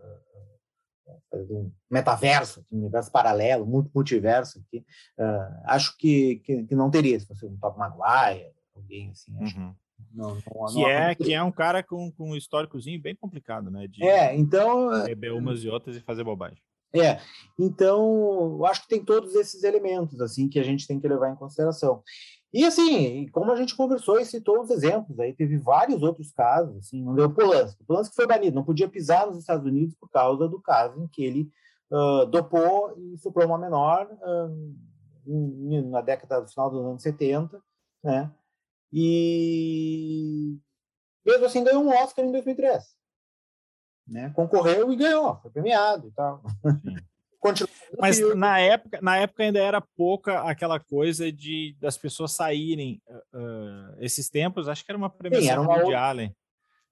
um 1.32 1.70
metaverso, 1.90 2.64
um 2.70 2.78
universo 2.78 3.10
paralelo, 3.10 3.66
muito 3.66 3.90
multiverso 3.94 4.60
aqui. 4.60 4.84
Uh, 5.18 5.60
acho 5.64 5.96
que, 5.96 6.36
que, 6.44 6.64
que, 6.64 6.74
não 6.74 6.90
teria 6.90 7.18
se 7.18 7.26
fosse 7.26 7.46
um 7.46 7.56
Top 7.56 7.78
Maguire, 7.78 8.52
alguém 8.74 9.10
assim. 9.10 9.32
Uhum. 9.32 9.74
Não, 10.14 10.34
não, 10.34 10.40
que, 10.40 10.80
não 10.80 10.88
é, 10.88 11.14
que 11.14 11.32
é 11.32 11.42
um 11.42 11.52
cara 11.52 11.82
com, 11.82 12.10
com 12.12 12.30
um 12.30 12.36
históricozinho 12.36 13.00
bem 13.00 13.14
complicado, 13.14 13.70
né? 13.70 13.86
De 13.86 14.04
é, 14.04 14.34
então. 14.34 15.04
Beber 15.04 15.32
umas 15.32 15.64
e 15.64 15.68
outras 15.68 15.96
e 15.96 16.00
fazer 16.00 16.24
bobagem. 16.24 16.62
É, 16.94 17.18
então, 17.58 18.58
eu 18.58 18.66
acho 18.66 18.82
que 18.82 18.88
tem 18.88 19.02
todos 19.02 19.34
esses 19.34 19.64
elementos, 19.64 20.20
assim, 20.20 20.48
que 20.48 20.58
a 20.58 20.62
gente 20.62 20.86
tem 20.86 21.00
que 21.00 21.08
levar 21.08 21.30
em 21.30 21.36
consideração. 21.36 22.02
E 22.52 22.66
assim, 22.66 23.26
como 23.32 23.50
a 23.50 23.56
gente 23.56 23.74
conversou 23.74 24.20
e 24.20 24.26
citou 24.26 24.60
os 24.60 24.70
exemplos, 24.70 25.18
aí 25.18 25.32
teve 25.32 25.56
vários 25.56 26.02
outros 26.02 26.30
casos, 26.32 26.76
assim, 26.76 27.02
não 27.02 27.14
deu 27.14 27.32
Polanski. 27.32 27.82
Polanski 27.84 28.14
foi 28.14 28.26
banido, 28.26 28.54
não 28.54 28.64
podia 28.64 28.88
pisar 28.88 29.26
nos 29.26 29.38
Estados 29.38 29.64
Unidos 29.64 29.94
por 29.94 30.10
causa 30.10 30.46
do 30.46 30.60
caso 30.60 31.02
em 31.02 31.08
que 31.08 31.24
ele 31.24 31.50
uh, 31.90 32.26
dopou 32.26 32.94
e 32.98 33.16
suprou 33.18 33.46
uma 33.46 33.56
menor 33.56 34.06
na 35.90 36.02
década 36.02 36.42
do 36.42 36.48
final 36.48 36.68
dos 36.68 36.84
anos 36.84 37.02
70, 37.02 37.62
né? 38.04 38.30
E 38.92 40.58
mesmo 41.24 41.46
assim 41.46 41.64
ganhou 41.64 41.82
um 41.82 41.88
Oscar 41.88 42.24
em 42.24 42.32
2003. 42.32 42.84
Né? 44.06 44.30
Concorreu 44.30 44.92
e 44.92 44.96
ganhou, 44.96 45.36
foi 45.40 45.50
premiado 45.50 46.08
e 46.08 46.10
tal. 46.10 46.42
Mas 47.98 48.20
na 48.36 48.58
época, 48.60 49.00
na 49.02 49.16
época 49.16 49.42
ainda 49.42 49.58
era 49.58 49.80
pouca 49.80 50.42
aquela 50.42 50.78
coisa 50.78 51.30
de 51.30 51.76
das 51.80 51.98
pessoas 51.98 52.32
saírem. 52.32 53.02
Uh, 53.34 53.96
esses 53.98 54.30
tempos, 54.30 54.68
acho 54.68 54.84
que 54.84 54.90
era 54.90 54.98
uma 54.98 55.10
premiação 55.10 55.46
Sim, 55.46 55.50
era 55.50 55.60
uma 55.60 55.84
de 55.84 55.94
Allen. 55.94 56.36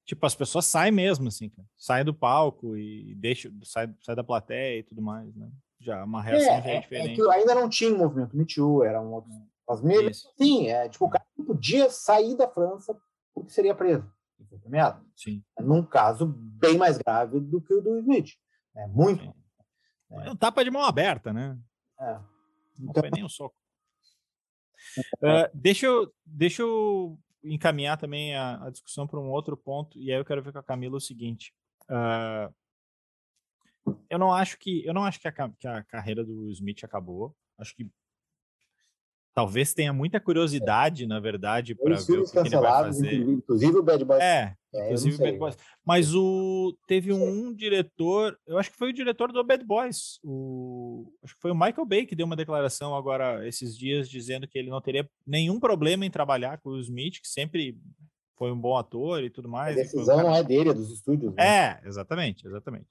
Tipo, 0.05 0.27
as 0.27 0.35
pessoas 0.35 0.67
saem 0.67 0.91
mesmo, 0.91 1.29
assim, 1.29 1.53
saem 1.77 2.05
do 2.05 2.13
palco 2.13 2.77
e 2.77 3.15
deixam, 3.15 3.53
sai, 3.63 3.89
sai 4.03 4.17
da 4.17 4.25
plateia 4.25 4.81
e 4.81 4.83
tudo 4.83 5.01
mais, 5.01 5.33
né? 5.37 5.49
Já 5.79 6.03
uma 6.05 6.21
reação 6.21 6.53
é, 6.53 6.63
já 6.63 6.69
é 6.69 6.81
diferente. 6.81 7.21
É 7.21 7.33
ainda 7.33 7.55
não 7.55 7.69
tinha 7.69 7.95
o 7.95 7.99
movimento 7.99 8.37
Me 8.37 8.45
Too, 8.45 8.83
era 8.83 9.01
um 9.01 9.13
outro. 9.13 9.31
As 9.69 9.81
mesmas, 9.81 10.27
sim, 10.37 10.67
é, 10.67 10.89
tipo, 10.89 11.05
o 11.05 11.09
cara 11.09 11.25
não 11.39 11.47
podia 11.47 11.89
sair 11.89 12.37
da 12.37 12.49
França 12.49 12.97
porque 13.33 13.53
seria 13.53 13.73
preso. 13.73 14.05
Sim. 15.15 15.45
Num 15.61 15.85
caso 15.85 16.27
bem 16.27 16.77
mais 16.77 16.99
grave 16.99 17.39
do 17.39 17.61
que 17.61 17.73
o 17.73 17.81
do 17.81 17.99
Smith. 17.99 18.31
É 18.75 18.87
muito. 18.89 19.23
Sim. 19.23 19.33
É 20.11 20.31
um 20.31 20.37
tapa 20.37 20.65
de 20.65 20.71
mão 20.71 20.85
aberta, 20.85 21.33
né? 21.33 21.59
É. 22.01 22.19
Não 22.79 22.93
foi 22.93 23.11
nem 23.11 23.25
um 23.25 23.29
soco. 23.29 23.55
Uh, 25.23 25.45
deixa, 25.53 25.85
eu, 25.85 26.11
deixa 26.25 26.63
eu 26.63 27.19
encaminhar 27.45 27.99
também 27.99 28.35
a, 28.35 28.65
a 28.65 28.71
discussão 28.71 29.07
para 29.07 29.21
um 29.21 29.31
outro 29.31 29.55
ponto, 29.55 29.99
e 29.99 30.11
aí 30.11 30.19
eu 30.19 30.25
quero 30.25 30.43
ver 30.43 30.53
com 30.53 30.59
a 30.59 30.63
Camila 30.63 30.97
o 30.97 31.01
seguinte. 31.01 31.53
Uh, 31.83 32.53
eu 34.09 34.19
não 34.19 34.33
acho 34.33 34.59
que 34.59 34.85
eu 34.87 34.95
não 34.95 35.05
acho 35.05 35.21
que 35.21 35.29
a, 35.29 35.33
que 35.33 35.69
a 35.69 35.85
carreira 35.85 36.25
do 36.25 36.45
Will 36.45 36.51
Smith 36.53 36.83
acabou. 36.83 37.37
Acho 37.59 37.77
que 37.77 37.91
talvez 39.35 39.75
tenha 39.75 39.93
muita 39.93 40.21
curiosidade, 40.21 41.07
na 41.07 41.21
verdade, 41.21 41.75
para 41.75 41.97
ver 41.97 42.19
o 42.19 42.25
que, 42.25 42.33
que, 42.33 42.39
ele 42.39 42.57
vai 42.57 42.85
fazer. 42.85 43.15
Inclusive 43.15 43.79
o 43.79 43.83
Bad 43.83 44.05
Boys. 44.05 44.23
É, 44.23 44.57
é 44.75 44.85
inclusive 44.85 45.17
o 45.17 45.19
Bad 45.19 45.39
Boys. 45.39 45.59
Mas 45.85 46.15
o 46.15 46.77
teve 46.87 47.13
um 47.13 47.53
diretor, 47.55 48.39
eu 48.47 48.59
acho 48.59 48.71
que 48.71 48.77
foi 48.77 48.91
o 48.91 48.93
diretor 48.93 49.33
do 49.33 49.45
Bad 49.45 49.65
Boys, 49.65 50.21
o 50.23 51.13
acho 51.25 51.35
que 51.35 51.41
foi 51.41 51.51
o 51.51 51.55
Michael 51.55 51.87
Bay 51.87 52.07
que 52.07 52.15
deu 52.15 52.27
uma 52.27 52.37
declaração 52.37 52.95
agora 52.95 53.47
esses 53.47 53.77
dias 53.77 54.09
dizendo 54.09 54.47
que 54.47 54.59
ele 54.59 54.71
não 54.71 54.81
teria 54.81 55.09
nenhum 55.27 55.59
problema 55.59 56.07
em 56.07 56.11
trabalhar 56.11 56.59
com 56.59 56.71
o 56.71 56.81
Smith, 56.81 57.21
que 57.21 57.29
sempre 57.29 57.77
foi 58.37 58.51
um 58.53 58.59
bom 58.59 58.77
ator 58.77 59.23
e 59.23 59.29
tudo 59.29 59.49
mais. 59.49 59.77
A 59.77 59.83
decisão 59.83 60.17
cara... 60.17 60.29
não 60.29 60.35
é 60.35 60.43
dele, 60.43 60.71
é 60.71 60.75
dos 60.75 60.91
estúdios. 60.91 61.35
Né? 61.35 61.45
É, 61.45 61.81
exatamente, 61.87 62.47
exatamente. 62.47 62.87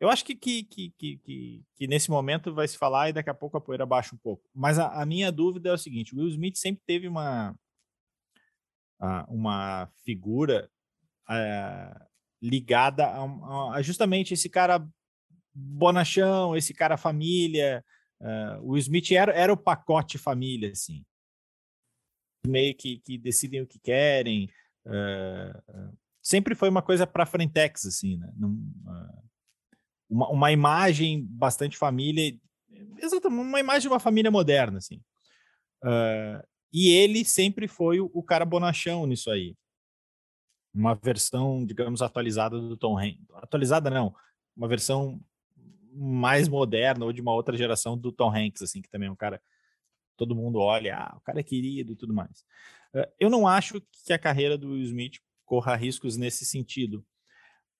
Eu 0.00 0.08
acho 0.08 0.24
que, 0.24 0.34
que, 0.34 0.62
que, 0.62 0.90
que, 0.96 1.62
que, 1.74 1.86
nesse 1.88 2.08
momento 2.10 2.54
vai 2.54 2.68
se 2.68 2.78
falar 2.78 3.08
e 3.08 3.12
daqui 3.12 3.28
a 3.28 3.34
pouco 3.34 3.56
a 3.56 3.60
poeira 3.60 3.84
baixa 3.84 4.14
um 4.14 4.18
pouco. 4.18 4.48
Mas 4.54 4.78
a, 4.78 5.02
a 5.02 5.04
minha 5.04 5.30
dúvida 5.30 5.70
é 5.70 5.72
o 5.72 5.78
seguinte: 5.78 6.14
o 6.14 6.18
Will 6.18 6.28
Smith 6.28 6.56
sempre 6.56 6.82
teve 6.86 7.08
uma, 7.08 7.54
uma 9.28 9.88
figura 10.04 10.70
é, 11.30 12.06
ligada 12.42 13.06
a, 13.06 13.74
a, 13.74 13.82
justamente 13.82 14.34
esse 14.34 14.48
cara 14.48 14.86
bonachão, 15.54 16.56
esse 16.56 16.72
cara 16.72 16.96
família. 16.96 17.84
Uh, 18.20 18.72
o 18.72 18.78
Smith 18.78 19.12
era, 19.12 19.32
era 19.32 19.52
o 19.52 19.56
pacote 19.56 20.18
família, 20.18 20.70
assim. 20.72 21.04
Meio 22.46 22.74
que, 22.74 22.98
que 22.98 23.18
decidem 23.18 23.62
o 23.62 23.66
que 23.66 23.78
querem. 23.78 24.48
Uh, 24.86 25.96
sempre 26.22 26.54
foi 26.54 26.68
uma 26.68 26.82
coisa 26.82 27.06
para 27.06 27.26
frentex, 27.26 27.86
assim, 27.86 28.16
né? 28.16 28.32
Uh, 28.40 29.28
uma, 30.08 30.28
uma 30.30 30.52
imagem 30.52 31.26
bastante 31.26 31.76
família, 31.76 32.36
exatamente, 32.98 33.40
uma 33.40 33.60
imagem 33.60 33.82
de 33.82 33.88
uma 33.88 34.00
família 34.00 34.30
moderna, 34.30 34.78
assim. 34.78 35.00
Uh, 35.84 36.42
e 36.72 36.90
ele 36.90 37.24
sempre 37.24 37.68
foi 37.68 38.00
o, 38.00 38.10
o, 38.12 38.22
cara 38.22 38.44
bonachão 38.44 39.06
nisso 39.06 39.30
aí. 39.30 39.54
Uma 40.74 40.94
versão, 40.94 41.64
digamos, 41.64 42.02
atualizada 42.02 42.58
do 42.58 42.76
Tom 42.76 42.98
Hanks. 42.98 43.26
Atualizada 43.34 43.90
não, 43.90 44.14
uma 44.56 44.68
versão 44.68 45.20
mais 45.92 46.48
moderna 46.48 47.04
ou 47.04 47.12
de 47.12 47.20
uma 47.20 47.32
outra 47.32 47.56
geração 47.56 47.96
do 47.96 48.12
Tom 48.12 48.34
Hanks, 48.34 48.62
assim, 48.62 48.80
que 48.80 48.88
também 48.88 49.08
é 49.08 49.12
um 49.12 49.16
cara 49.16 49.40
todo 50.18 50.34
mundo 50.34 50.58
olha, 50.58 50.96
ah, 50.96 51.16
o 51.16 51.20
cara 51.20 51.40
é 51.40 51.44
querido 51.44 51.92
e 51.92 51.96
tudo 51.96 52.12
mais. 52.12 52.44
Uh, 52.92 53.08
eu 53.20 53.30
não 53.30 53.46
acho 53.46 53.80
que 54.04 54.12
a 54.12 54.18
carreira 54.18 54.58
do 54.58 54.72
Will 54.72 54.82
Smith 54.82 55.20
corra 55.46 55.76
riscos 55.76 56.16
nesse 56.16 56.44
sentido. 56.44 57.06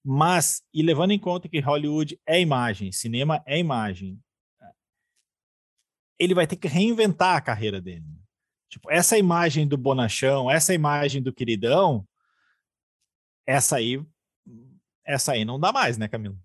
Mas, 0.04 0.62
e 0.72 0.80
levando 0.80 1.10
em 1.10 1.18
conta 1.18 1.48
que 1.48 1.58
Hollywood 1.58 2.18
é 2.24 2.40
imagem, 2.40 2.92
cinema 2.92 3.42
é 3.44 3.58
imagem, 3.58 4.18
ele 6.18 6.34
vai 6.34 6.46
ter 6.46 6.56
que 6.56 6.68
reinventar 6.68 7.36
a 7.36 7.40
carreira 7.40 7.80
dele. 7.80 8.06
Tipo, 8.70 8.90
essa 8.90 9.18
imagem 9.18 9.66
do 9.66 9.76
bonachão, 9.76 10.50
essa 10.50 10.72
imagem 10.72 11.22
do 11.22 11.32
queridão, 11.32 12.06
essa 13.48 13.76
aí, 13.76 14.04
essa 15.04 15.32
aí 15.32 15.44
não 15.44 15.58
dá 15.58 15.72
mais, 15.72 15.96
né, 15.96 16.06
Camila? 16.08 16.36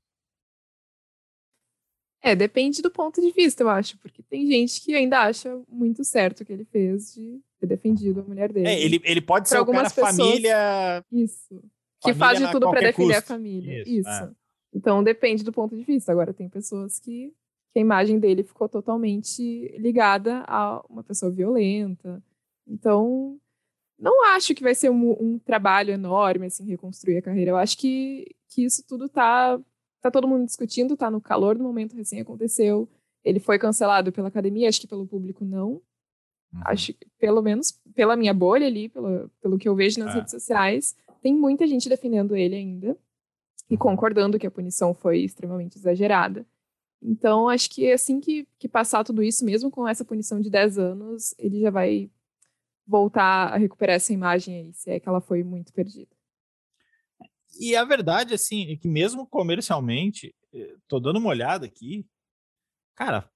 É, 2.22 2.34
depende 2.36 2.82
do 2.82 2.90
ponto 2.90 3.20
de 3.20 3.32
vista, 3.32 3.64
eu 3.64 3.70
acho, 3.70 3.98
porque 3.98 4.24
tem 4.24 4.48
gente 4.48 4.80
que 4.80 4.96
ainda 4.96 5.20
acha 5.20 5.62
muito 5.68 6.06
certo 6.06 6.42
o 6.42 6.46
que 6.46 6.54
ele 6.54 6.64
fez 6.64 7.14
de 7.14 7.42
ter 7.60 7.68
defendido 7.68 8.22
a 8.22 8.24
mulher 8.24 8.54
dele. 8.54 8.68
É, 8.68 8.82
ele, 8.82 9.02
ele 9.04 9.20
pode 9.20 9.50
ser 9.50 9.60
o 9.60 9.66
cara 9.66 9.90
pessoas, 9.90 10.16
família. 10.16 11.04
Isso 11.12 11.62
que 12.04 12.14
faz 12.14 12.40
de 12.40 12.52
tudo 12.52 12.70
para 12.70 12.82
defender 12.82 13.16
custo. 13.16 13.34
a 13.34 13.36
família. 13.36 13.82
Isso. 13.82 14.00
Isso. 14.00 14.10
É. 14.10 14.32
Então 14.74 15.04
depende 15.04 15.44
do 15.44 15.52
ponto 15.52 15.76
de 15.76 15.84
vista. 15.84 16.12
Agora 16.12 16.34
tem 16.34 16.50
pessoas 16.50 17.00
que, 17.00 17.34
que 17.72 17.80
a 17.80 17.82
imagem 17.82 18.20
dele 18.20 18.44
ficou 18.44 18.68
totalmente 18.68 19.70
ligada 19.78 20.44
a 20.48 20.84
uma 20.90 21.04
pessoa 21.04 21.32
violenta. 21.32 22.22
Então 22.68 23.40
não 24.04 24.26
acho 24.36 24.54
que 24.54 24.62
vai 24.62 24.76
ser 24.76 24.92
um, 24.92 25.12
um, 25.12 25.40
trabalho 25.40 25.94
enorme 25.94 26.48
assim 26.48 26.66
reconstruir 26.66 27.18
a 27.18 27.22
carreira. 27.22 27.52
Eu 27.52 27.58
acho 27.58 27.78
que, 27.78 28.36
que 28.50 28.66
isso 28.66 28.86
tudo 28.86 29.08
tá 29.08 29.58
tá 30.02 30.12
todo 30.12 30.28
mundo 30.28 30.46
discutindo, 30.46 30.98
tá 30.98 31.10
no 31.10 31.22
calor 31.22 31.58
do 31.58 31.64
momento 31.64 31.96
recém 31.96 32.20
aconteceu. 32.20 32.90
Ele 33.24 33.40
foi 33.40 33.58
cancelado 33.58 34.12
pela 34.12 34.28
academia, 34.28 34.68
acho 34.68 34.82
que 34.82 34.88
pelo 34.88 35.08
público 35.08 35.46
não. 35.46 35.82
Uhum. 36.52 36.62
Acho 36.66 36.94
que, 36.94 37.08
pelo 37.18 37.42
menos 37.42 37.80
pela 37.96 38.18
minha 38.18 38.34
bolha 38.34 38.68
ali, 38.68 38.90
pelo, 38.90 39.32
pelo 39.42 39.58
que 39.58 39.70
eu 39.70 39.74
vejo 39.74 40.02
nas 40.02 40.14
é. 40.14 40.18
redes 40.18 40.32
sociais, 40.32 40.98
tem 41.22 41.34
muita 41.34 41.66
gente 41.66 41.88
defendendo 41.88 42.36
ele 42.36 42.56
ainda 42.56 42.98
e 43.70 43.78
concordando 43.78 44.38
que 44.38 44.46
a 44.46 44.52
punição 44.52 44.94
foi 44.94 45.20
extremamente 45.20 45.78
exagerada. 45.78 46.46
Então, 47.02 47.48
acho 47.48 47.70
que 47.70 47.90
assim 47.90 48.20
que, 48.20 48.46
que 48.60 48.68
passar 48.68 49.06
tudo 49.06 49.24
isso, 49.24 49.46
mesmo 49.46 49.72
com 49.72 49.88
essa 49.88 50.04
punição 50.04 50.42
de 50.42 50.50
10 50.50 50.78
anos, 50.78 51.34
ele 51.38 51.62
já 51.62 51.70
vai 51.70 52.10
voltar 52.86 53.54
a 53.54 53.58
recuperar 53.58 53.96
essa 53.96 54.14
imagem 54.14 54.56
aí, 54.56 54.74
se 54.74 54.92
é 54.92 55.00
que 55.00 55.08
ela 55.08 55.22
foi 55.22 55.44
muito 55.44 55.72
perdida. 55.74 56.12
E 57.60 57.76
a 57.76 57.84
verdade, 57.84 58.34
assim, 58.34 58.72
é 58.72 58.76
que 58.76 58.88
mesmo 58.88 59.28
comercialmente, 59.28 60.36
eh, 60.54 60.76
tô 60.88 61.00
dando 61.00 61.18
uma 61.20 61.30
olhada 61.30 61.66
aqui, 61.66 62.06
cara, 62.96 63.30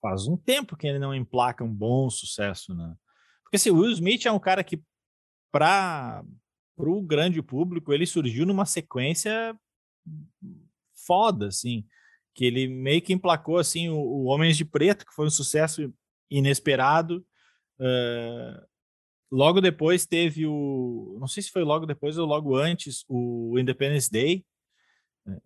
faz 0.00 0.26
um 0.26 0.36
tempo 0.36 0.76
que 0.76 0.86
ele 0.86 0.98
não 0.98 1.14
emplaca 1.14 1.64
um 1.64 1.72
bom 1.72 2.10
sucesso, 2.10 2.74
né? 2.74 2.94
Porque 3.42 3.56
assim, 3.56 3.70
o 3.70 3.78
Will 3.78 3.92
Smith 3.92 4.26
é 4.26 4.32
um 4.32 4.38
cara 4.38 4.62
que, 4.62 4.82
para 5.50 6.22
o 6.76 7.02
grande 7.02 7.40
público, 7.42 7.92
ele 7.92 8.06
surgiu 8.06 8.44
numa 8.44 8.66
sequência 8.66 9.58
foda, 11.06 11.46
assim, 11.46 11.86
que 12.34 12.44
ele 12.44 12.68
meio 12.68 13.00
que 13.00 13.12
emplacou, 13.12 13.58
assim, 13.58 13.88
o, 13.88 13.96
o 13.96 14.24
Homens 14.24 14.56
de 14.56 14.64
Preto, 14.64 15.06
que 15.06 15.14
foi 15.14 15.26
um 15.26 15.30
sucesso 15.30 15.92
inesperado. 16.30 17.24
Uh, 17.78 18.66
logo 19.30 19.60
depois 19.60 20.06
teve 20.06 20.46
o, 20.46 21.16
não 21.20 21.28
sei 21.28 21.42
se 21.42 21.50
foi 21.50 21.62
logo 21.62 21.86
depois 21.86 22.18
ou 22.18 22.26
logo 22.26 22.56
antes, 22.56 23.04
o 23.08 23.58
Independence 23.58 24.10
Day, 24.10 24.44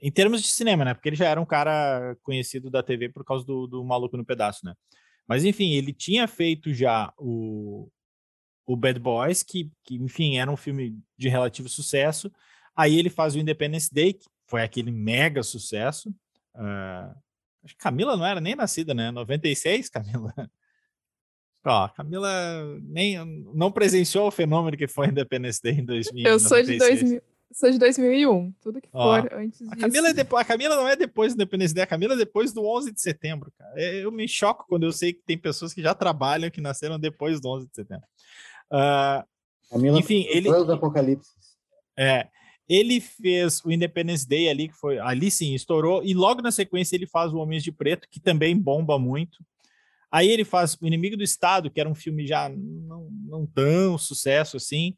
em 0.00 0.10
termos 0.10 0.42
de 0.42 0.48
cinema, 0.48 0.84
né? 0.84 0.94
Porque 0.94 1.08
ele 1.08 1.16
já 1.16 1.28
era 1.28 1.40
um 1.40 1.46
cara 1.46 2.16
conhecido 2.22 2.70
da 2.70 2.82
TV 2.82 3.08
por 3.08 3.24
causa 3.24 3.44
do, 3.44 3.66
do 3.66 3.84
Maluco 3.84 4.16
no 4.16 4.24
Pedaço, 4.24 4.64
né? 4.64 4.74
Mas 5.26 5.44
enfim, 5.44 5.72
ele 5.72 5.92
tinha 5.92 6.26
feito 6.28 6.72
já 6.72 7.12
o, 7.18 7.88
o 8.66 8.76
Bad 8.76 8.98
Boys, 8.98 9.42
que, 9.42 9.70
que, 9.84 9.96
enfim, 9.96 10.36
era 10.36 10.50
um 10.50 10.56
filme 10.56 10.98
de 11.16 11.28
relativo 11.28 11.68
sucesso. 11.68 12.30
Aí 12.76 12.98
ele 12.98 13.10
faz 13.10 13.34
o 13.34 13.38
Independence 13.38 13.92
Day, 13.92 14.14
que 14.14 14.26
foi 14.46 14.62
aquele 14.62 14.90
mega 14.90 15.42
sucesso. 15.42 16.10
Uh, 16.54 17.14
Camila 17.78 18.16
não 18.16 18.26
era 18.26 18.40
nem 18.40 18.54
nascida, 18.54 18.94
né? 18.94 19.10
96, 19.10 19.88
Camila? 19.90 20.34
Ó, 21.64 21.88
Camila 21.88 22.30
nem 22.82 23.24
não 23.54 23.70
presenciou 23.70 24.26
o 24.26 24.32
fenômeno 24.32 24.76
que 24.76 24.88
foi 24.88 25.08
Independence 25.08 25.60
Day 25.62 25.74
em 25.74 25.84
2000. 25.84 26.26
Eu 26.26 26.40
sou 26.40 26.60
de 26.62 26.76
2000, 26.76 27.22
sou 27.52 27.70
de 27.70 27.78
2001, 27.78 28.52
tudo 28.60 28.80
que 28.80 28.88
Ó, 28.92 29.20
for 29.20 29.32
antes 29.34 29.58
disso. 29.60 29.72
A 29.72 29.76
Camila, 29.76 30.08
é 30.08 30.12
depois, 30.12 30.42
a 30.42 30.44
Camila 30.44 30.76
não 30.76 30.88
é 30.88 30.96
depois 30.96 31.32
do 31.32 31.36
Independence 31.36 31.72
Day, 31.72 31.84
a 31.84 31.86
Camila 31.86 32.14
é 32.14 32.16
depois 32.16 32.52
do 32.52 32.64
11 32.64 32.92
de 32.92 33.00
setembro, 33.00 33.52
cara. 33.56 33.72
É, 33.76 34.04
eu 34.04 34.10
me 34.10 34.26
choco 34.26 34.64
quando 34.68 34.84
eu 34.84 34.92
sei 34.92 35.12
que 35.12 35.22
tem 35.24 35.38
pessoas 35.38 35.72
que 35.72 35.82
já 35.82 35.94
trabalham 35.94 36.50
que 36.50 36.60
nasceram 36.60 36.98
depois 36.98 37.40
do 37.40 37.48
11 37.48 37.68
de 37.68 37.74
setembro. 37.74 38.06
Uh, 38.70 39.96
enfim, 39.98 40.26
ele. 40.28 40.48
Apocalipse. 40.50 41.30
É, 41.96 42.26
ele 42.68 43.00
fez 43.00 43.62
o 43.64 43.70
Independence 43.70 44.26
Day 44.26 44.48
ali, 44.48 44.68
que 44.68 44.74
foi 44.74 44.98
ali 44.98 45.30
sim, 45.30 45.54
estourou, 45.54 46.02
e 46.02 46.14
logo 46.14 46.40
na 46.40 46.50
sequência 46.50 46.96
ele 46.96 47.06
faz 47.06 47.32
o 47.32 47.36
Homens 47.36 47.62
de 47.62 47.70
Preto, 47.70 48.08
que 48.10 48.18
também 48.18 48.56
bomba 48.56 48.98
muito. 48.98 49.44
Aí 50.12 50.28
ele 50.28 50.44
faz 50.44 50.74
O 50.74 50.86
Inimigo 50.86 51.16
do 51.16 51.24
Estado, 51.24 51.70
que 51.70 51.80
era 51.80 51.88
um 51.88 51.94
filme 51.94 52.26
já 52.26 52.46
não, 52.50 53.08
não 53.24 53.46
tão 53.46 53.96
sucesso 53.96 54.58
assim. 54.58 54.94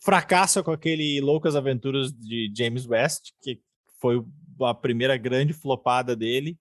Fracassa 0.00 0.64
com 0.64 0.72
aquele 0.72 1.20
Loucas 1.20 1.54
Aventuras 1.54 2.12
de 2.12 2.52
James 2.56 2.84
West, 2.84 3.30
que 3.40 3.60
foi 4.00 4.20
a 4.60 4.74
primeira 4.74 5.16
grande 5.16 5.52
flopada 5.52 6.16
dele. 6.16 6.58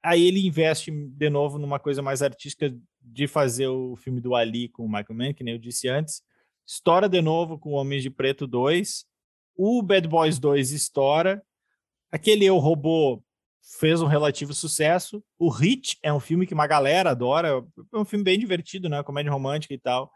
Aí 0.00 0.24
ele 0.24 0.46
investe 0.46 0.90
de 0.90 1.30
novo 1.30 1.58
numa 1.58 1.80
coisa 1.80 2.00
mais 2.00 2.22
artística 2.22 2.72
de 3.00 3.26
fazer 3.26 3.66
o 3.66 3.96
filme 3.96 4.20
do 4.20 4.34
Ali 4.36 4.68
com 4.68 4.84
o 4.84 4.88
Michael 4.88 5.14
Mann, 5.14 5.34
que 5.34 5.42
nem 5.42 5.54
eu 5.54 5.60
disse 5.60 5.88
antes. 5.88 6.22
Estoura 6.64 7.08
de 7.08 7.20
novo 7.20 7.58
com 7.58 7.72
Homens 7.72 8.04
de 8.04 8.10
Preto 8.10 8.46
2. 8.46 9.04
O 9.56 9.82
Bad 9.82 10.06
Boys 10.06 10.38
2 10.38 10.70
estoura. 10.70 11.42
Aquele 12.10 12.44
Eu 12.44 12.58
Robô 12.58 13.22
fez 13.62 14.02
um 14.02 14.06
relativo 14.06 14.52
sucesso. 14.52 15.22
O 15.38 15.48
Hit 15.48 15.98
é 16.02 16.12
um 16.12 16.20
filme 16.20 16.46
que 16.46 16.54
uma 16.54 16.66
galera 16.66 17.10
adora. 17.10 17.64
É 17.92 17.96
um 17.96 18.04
filme 18.04 18.24
bem 18.24 18.38
divertido, 18.38 18.88
né? 18.88 19.02
Comédia 19.02 19.32
romântica 19.32 19.72
e 19.72 19.78
tal. 19.78 20.10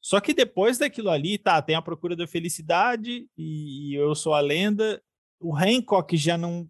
Só 0.00 0.20
que 0.20 0.34
depois 0.34 0.76
daquilo 0.76 1.08
ali, 1.08 1.38
tá, 1.38 1.62
tem 1.62 1.76
a 1.76 1.82
Procura 1.82 2.14
da 2.14 2.26
Felicidade 2.26 3.26
e 3.38 3.94
Eu 3.94 4.14
Sou 4.14 4.34
a 4.34 4.40
Lenda. 4.40 5.02
O 5.40 5.56
Hancock 5.56 6.16
já 6.16 6.36
não 6.36 6.68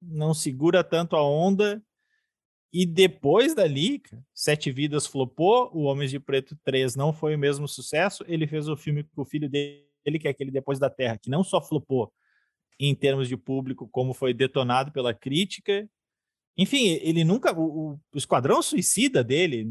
não 0.00 0.32
segura 0.32 0.82
tanto 0.82 1.16
a 1.16 1.22
onda. 1.22 1.82
E 2.72 2.86
depois 2.86 3.54
dali, 3.54 4.00
Sete 4.32 4.70
Vidas 4.70 5.06
flopou, 5.06 5.70
o 5.74 5.82
Homens 5.82 6.10
de 6.10 6.20
Preto 6.20 6.56
3 6.64 6.94
não 6.94 7.12
foi 7.12 7.34
o 7.34 7.38
mesmo 7.38 7.66
sucesso. 7.66 8.24
Ele 8.28 8.46
fez 8.46 8.68
o 8.68 8.76
filme 8.76 9.02
com 9.02 9.22
o 9.22 9.24
filho 9.24 9.50
dele, 9.50 10.18
que 10.20 10.28
é 10.28 10.30
aquele 10.30 10.50
Depois 10.52 10.78
da 10.78 10.88
Terra, 10.88 11.18
que 11.18 11.28
não 11.28 11.42
só 11.42 11.60
flopou, 11.60 12.12
em 12.88 12.94
termos 12.94 13.28
de 13.28 13.36
público, 13.36 13.88
como 13.88 14.14
foi 14.14 14.32
detonado 14.32 14.90
pela 14.90 15.12
crítica. 15.12 15.88
Enfim, 16.56 16.88
ele 17.02 17.24
nunca. 17.24 17.52
O, 17.58 17.98
o 18.12 18.18
Esquadrão 18.18 18.62
Suicida 18.62 19.22
dele 19.22 19.68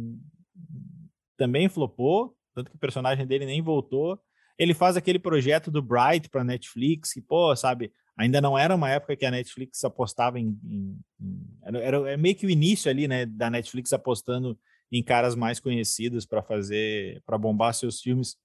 também 1.35 1.67
flopou, 1.67 2.35
tanto 2.53 2.69
que 2.69 2.75
o 2.75 2.79
personagem 2.79 3.25
dele 3.25 3.45
nem 3.45 3.61
voltou. 3.61 4.19
Ele 4.57 4.73
faz 4.73 4.95
aquele 4.95 5.17
projeto 5.17 5.71
do 5.71 5.81
Bright 5.81 6.29
para 6.29 6.43
Netflix, 6.43 7.13
que, 7.13 7.21
pô, 7.21 7.55
sabe, 7.55 7.91
ainda 8.17 8.41
não 8.41 8.57
era 8.57 8.75
uma 8.75 8.89
época 8.89 9.15
que 9.15 9.25
a 9.25 9.31
Netflix 9.31 9.83
apostava 9.83 10.39
em. 10.39 10.59
em, 10.63 10.99
em 11.19 11.59
era, 11.63 11.79
era, 11.79 12.17
meio 12.17 12.35
que 12.35 12.45
o 12.45 12.49
início 12.49 12.91
ali, 12.91 13.07
né, 13.07 13.25
da 13.25 13.49
Netflix 13.49 13.91
apostando 13.93 14.59
em 14.91 15.03
caras 15.03 15.35
mais 15.35 15.59
conhecidos 15.59 16.25
para 16.25 16.43
fazer, 16.43 17.23
para 17.25 17.37
bombar 17.37 17.73
seus 17.73 18.01
filmes. 18.01 18.37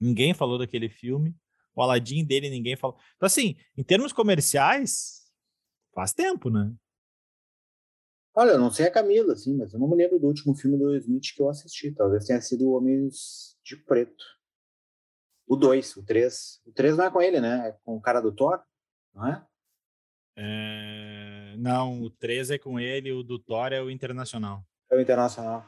Ninguém 0.00 0.32
falou 0.32 0.58
daquele 0.58 0.88
filme. 0.88 1.34
O 1.78 1.82
Aladdin 1.82 2.24
dele 2.24 2.50
ninguém 2.50 2.74
falou. 2.74 2.96
Então, 3.14 3.26
assim, 3.28 3.54
em 3.76 3.84
termos 3.84 4.12
comerciais, 4.12 5.30
faz 5.94 6.12
tempo, 6.12 6.50
né? 6.50 6.74
Olha, 8.34 8.50
eu 8.50 8.58
não 8.58 8.68
sei 8.68 8.86
a 8.86 8.90
Camila, 8.90 9.34
assim, 9.34 9.56
mas 9.56 9.72
eu 9.72 9.78
não 9.78 9.86
me 9.86 9.94
lembro 9.94 10.18
do 10.18 10.26
último 10.26 10.56
filme 10.56 10.76
do 10.76 10.96
Smith 10.96 11.32
que 11.36 11.40
eu 11.40 11.48
assisti. 11.48 11.92
Talvez 11.92 12.24
tenha 12.24 12.40
sido 12.40 12.72
Homens 12.72 13.56
de 13.62 13.76
Preto. 13.76 14.24
O 15.46 15.54
2, 15.54 15.98
o 15.98 16.04
3. 16.04 16.62
O 16.66 16.72
3 16.72 16.96
não 16.96 17.04
é 17.04 17.10
com 17.12 17.22
ele, 17.22 17.40
né? 17.40 17.68
É 17.68 17.72
com 17.84 17.96
o 17.96 18.00
cara 18.00 18.20
do 18.20 18.34
Thor, 18.34 18.60
não 19.14 19.28
é? 19.28 19.46
é... 20.36 21.54
Não, 21.58 22.02
o 22.02 22.10
3 22.10 22.50
é 22.50 22.58
com 22.58 22.80
ele, 22.80 23.12
o 23.12 23.22
do 23.22 23.38
Thor 23.38 23.72
é 23.72 23.80
o 23.80 23.88
Internacional. 23.88 24.66
É 24.90 24.96
o 24.96 25.00
Internacional. 25.00 25.64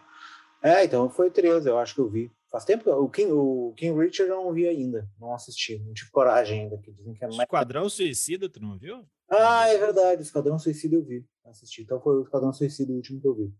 É, 0.60 0.84
então 0.84 1.08
foi 1.08 1.28
o 1.28 1.32
3, 1.32 1.66
eu 1.66 1.78
acho 1.78 1.94
que 1.94 2.00
eu 2.00 2.10
vi. 2.10 2.32
Faz 2.50 2.64
tempo 2.64 2.90
o 2.90 3.08
King, 3.08 3.30
o 3.30 3.72
King 3.76 3.96
Richard 3.98 4.28
eu 4.30 4.42
não 4.42 4.52
vi 4.52 4.66
ainda, 4.66 5.08
não 5.20 5.32
assisti, 5.32 5.78
não 5.78 5.94
tive 5.94 6.10
coragem 6.10 6.62
ainda, 6.62 6.78
que 6.78 6.90
dizem 6.90 7.14
que 7.14 7.24
é 7.24 7.28
mais... 7.28 7.40
Esquadrão 7.40 7.88
Suicida, 7.88 8.48
tu 8.48 8.60
não 8.60 8.76
viu? 8.76 9.06
Ah, 9.30 9.68
é 9.68 9.78
verdade, 9.78 10.22
Esquadrão 10.22 10.58
Suicida 10.58 10.96
eu 10.96 11.04
vi, 11.04 11.24
assisti, 11.44 11.82
então 11.82 12.00
foi 12.00 12.16
o 12.16 12.22
Esquadrão 12.22 12.52
Suicida 12.52 12.92
o 12.92 12.96
último 12.96 13.20
que 13.20 13.28
eu 13.28 13.34
vi. 13.36 13.54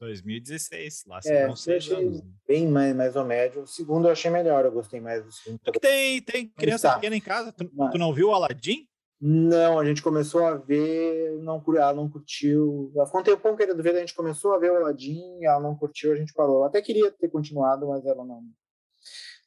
2016, 0.00 1.04
lá 1.06 1.20
se 1.20 1.30
é, 1.30 1.46
não 1.46 1.54
anos. 1.98 2.22
Né? 2.24 2.32
Bem 2.48 2.66
mais, 2.66 2.96
mais 2.96 3.16
ou 3.16 3.24
médio. 3.24 3.62
O 3.62 3.66
segundo 3.66 4.08
eu 4.08 4.12
achei 4.12 4.30
melhor, 4.30 4.64
eu 4.64 4.72
gostei 4.72 4.98
mais 4.98 5.22
do 5.22 5.30
segundo. 5.30 5.60
É 5.66 5.72
tem, 5.72 6.22
tem 6.22 6.48
criança 6.48 6.94
pequena 6.94 7.14
em 7.14 7.20
casa, 7.20 7.52
tu, 7.52 7.68
tu 7.68 7.98
não 7.98 8.12
viu 8.12 8.28
o 8.28 8.32
Aladdin? 8.32 8.88
Não, 9.20 9.78
a 9.78 9.84
gente 9.84 10.02
começou 10.02 10.46
a 10.46 10.54
ver, 10.56 11.38
não, 11.42 11.62
ela 11.76 11.92
não 11.92 12.08
curtiu. 12.08 12.90
Ela 12.96 13.04
ficou 13.04 13.20
um 13.20 13.24
tempão 13.24 13.54
querendo 13.54 13.82
ver, 13.82 13.94
a 13.94 14.00
gente 14.00 14.14
começou 14.14 14.54
a 14.54 14.58
ver 14.58 14.72
o 14.72 14.76
Aladdin, 14.76 15.44
ela 15.44 15.60
não 15.60 15.76
curtiu, 15.76 16.12
a 16.12 16.16
gente 16.16 16.32
parou. 16.32 16.64
até 16.64 16.80
queria 16.80 17.12
ter 17.12 17.28
continuado, 17.28 17.88
mas 17.88 18.04
ela 18.06 18.24
não, 18.24 18.42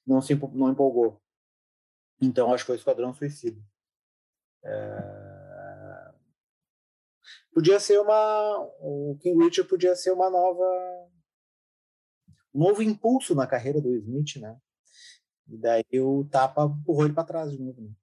não 0.06 0.22
se 0.22 0.36
não 0.54 0.70
empolgou. 0.70 1.20
Então, 2.22 2.54
acho 2.54 2.64
que 2.64 2.68
foi 2.68 2.76
Esquadrão 2.76 3.14
Suicida. 3.14 3.60
É... 4.64 5.34
Podia 7.54 7.80
ser 7.80 8.00
uma. 8.00 8.60
O 8.80 9.18
King 9.22 9.44
Richard 9.44 9.70
podia 9.70 9.96
ser 9.96 10.12
uma 10.12 10.30
nova. 10.30 10.64
Um 12.54 12.60
novo 12.60 12.82
impulso 12.82 13.36
na 13.36 13.48
carreira 13.48 13.82
do 13.82 13.96
Smith, 13.96 14.38
né? 14.38 14.58
E 15.48 15.58
daí 15.58 16.00
o 16.00 16.26
tapa 16.26 16.64
empurrou 16.64 17.06
ele 17.06 17.14
para 17.14 17.24
trás 17.24 17.52
de 17.52 17.60
novo. 17.60 17.82
Né? 17.82 17.96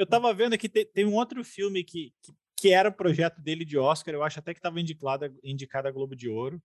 Eu 0.00 0.06
tava 0.06 0.32
vendo 0.32 0.56
que 0.56 0.66
tem, 0.66 0.86
tem 0.86 1.04
um 1.04 1.12
outro 1.12 1.44
filme 1.44 1.84
que, 1.84 2.10
que, 2.22 2.32
que, 2.56 2.72
era 2.72 2.90
projeto 2.90 3.38
dele 3.38 3.66
de 3.66 3.76
Oscar, 3.76 4.14
eu 4.14 4.22
acho 4.22 4.38
até 4.38 4.54
que 4.54 4.58
estava 4.58 4.80
indicado, 4.80 5.38
indicado 5.44 5.88
a 5.88 5.90
Globo 5.90 6.16
de 6.16 6.26
Ouro, 6.26 6.56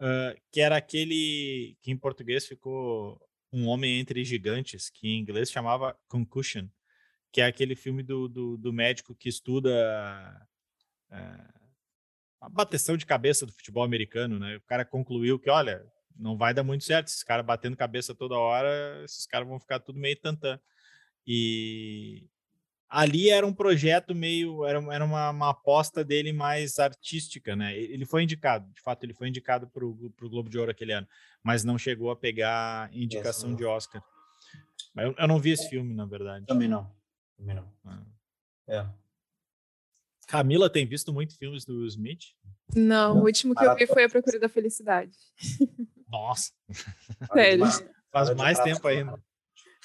uh, 0.00 0.40
que 0.50 0.58
era 0.58 0.74
aquele 0.78 1.76
que 1.82 1.90
em 1.90 1.96
português 1.98 2.46
ficou 2.46 3.20
Um 3.52 3.66
Homem 3.66 4.00
Entre 4.00 4.24
Gigantes, 4.24 4.88
que 4.88 5.08
em 5.08 5.20
inglês 5.20 5.50
chamava 5.50 5.94
Concussion, 6.08 6.66
que 7.30 7.42
é 7.42 7.44
aquele 7.44 7.76
filme 7.76 8.02
do, 8.02 8.26
do, 8.28 8.56
do 8.56 8.72
médico 8.72 9.14
que 9.14 9.28
estuda 9.28 9.68
uh, 11.10 11.68
a 12.40 12.48
bateção 12.48 12.96
de 12.96 13.04
cabeça 13.04 13.44
do 13.44 13.52
futebol 13.52 13.84
americano, 13.84 14.38
né? 14.38 14.56
O 14.56 14.62
cara 14.62 14.86
concluiu 14.86 15.38
que, 15.38 15.50
olha, 15.50 15.84
não 16.16 16.34
vai 16.34 16.54
dar 16.54 16.62
muito 16.62 16.84
certo, 16.84 17.08
esses 17.08 17.22
caras 17.22 17.44
batendo 17.44 17.76
cabeça 17.76 18.14
toda 18.14 18.38
hora, 18.38 19.04
esses 19.04 19.26
caras 19.26 19.46
vão 19.46 19.60
ficar 19.60 19.80
tudo 19.80 20.00
meio 20.00 20.18
tantã. 20.18 20.58
E, 21.26 22.26
ali 22.88 23.28
era 23.28 23.46
um 23.46 23.52
projeto 23.52 24.14
meio, 24.14 24.64
era, 24.64 24.78
era 24.92 25.04
uma, 25.04 25.30
uma, 25.30 25.50
aposta 25.50 26.02
dele 26.02 26.32
mais 26.32 26.78
artística, 26.78 27.54
né? 27.54 27.76
Ele 27.76 28.06
foi 28.06 28.22
indicado, 28.22 28.70
de 28.72 28.80
fato, 28.80 29.04
ele 29.04 29.12
foi 29.12 29.28
indicado 29.28 29.68
para 29.68 29.84
o 29.84 30.10
Globo 30.22 30.48
de 30.48 30.58
Ouro 30.58 30.70
aquele 30.70 30.92
ano, 30.92 31.06
mas 31.42 31.64
não 31.64 31.76
chegou 31.76 32.10
a 32.10 32.16
pegar 32.16 32.90
indicação 32.92 33.54
de 33.54 33.64
Oscar. 33.64 34.02
Eu, 34.96 35.14
eu, 35.16 35.28
não 35.28 35.38
vi 35.38 35.50
esse 35.50 35.68
filme, 35.68 35.94
na 35.94 36.06
verdade. 36.06 36.46
Também 36.46 36.68
não. 36.68 36.90
Também 37.36 37.54
não. 37.54 37.72
Ah. 37.84 38.02
É. 38.66 38.86
Camila 40.26 40.68
tem 40.68 40.86
visto 40.86 41.12
muitos 41.12 41.36
filmes 41.36 41.64
do 41.64 41.86
Smith? 41.86 42.34
Não, 42.74 43.14
não, 43.14 43.22
o 43.22 43.24
último 43.24 43.54
que 43.54 43.64
eu 43.64 43.74
vi 43.74 43.86
foi 43.86 44.04
A 44.04 44.08
Procura 44.08 44.38
da 44.38 44.48
Felicidade. 44.48 45.16
Nossa! 46.06 46.52
Sério. 47.32 47.64
Faz 48.10 48.34
mais 48.34 48.58
tempo 48.58 48.86
ainda. 48.86 49.22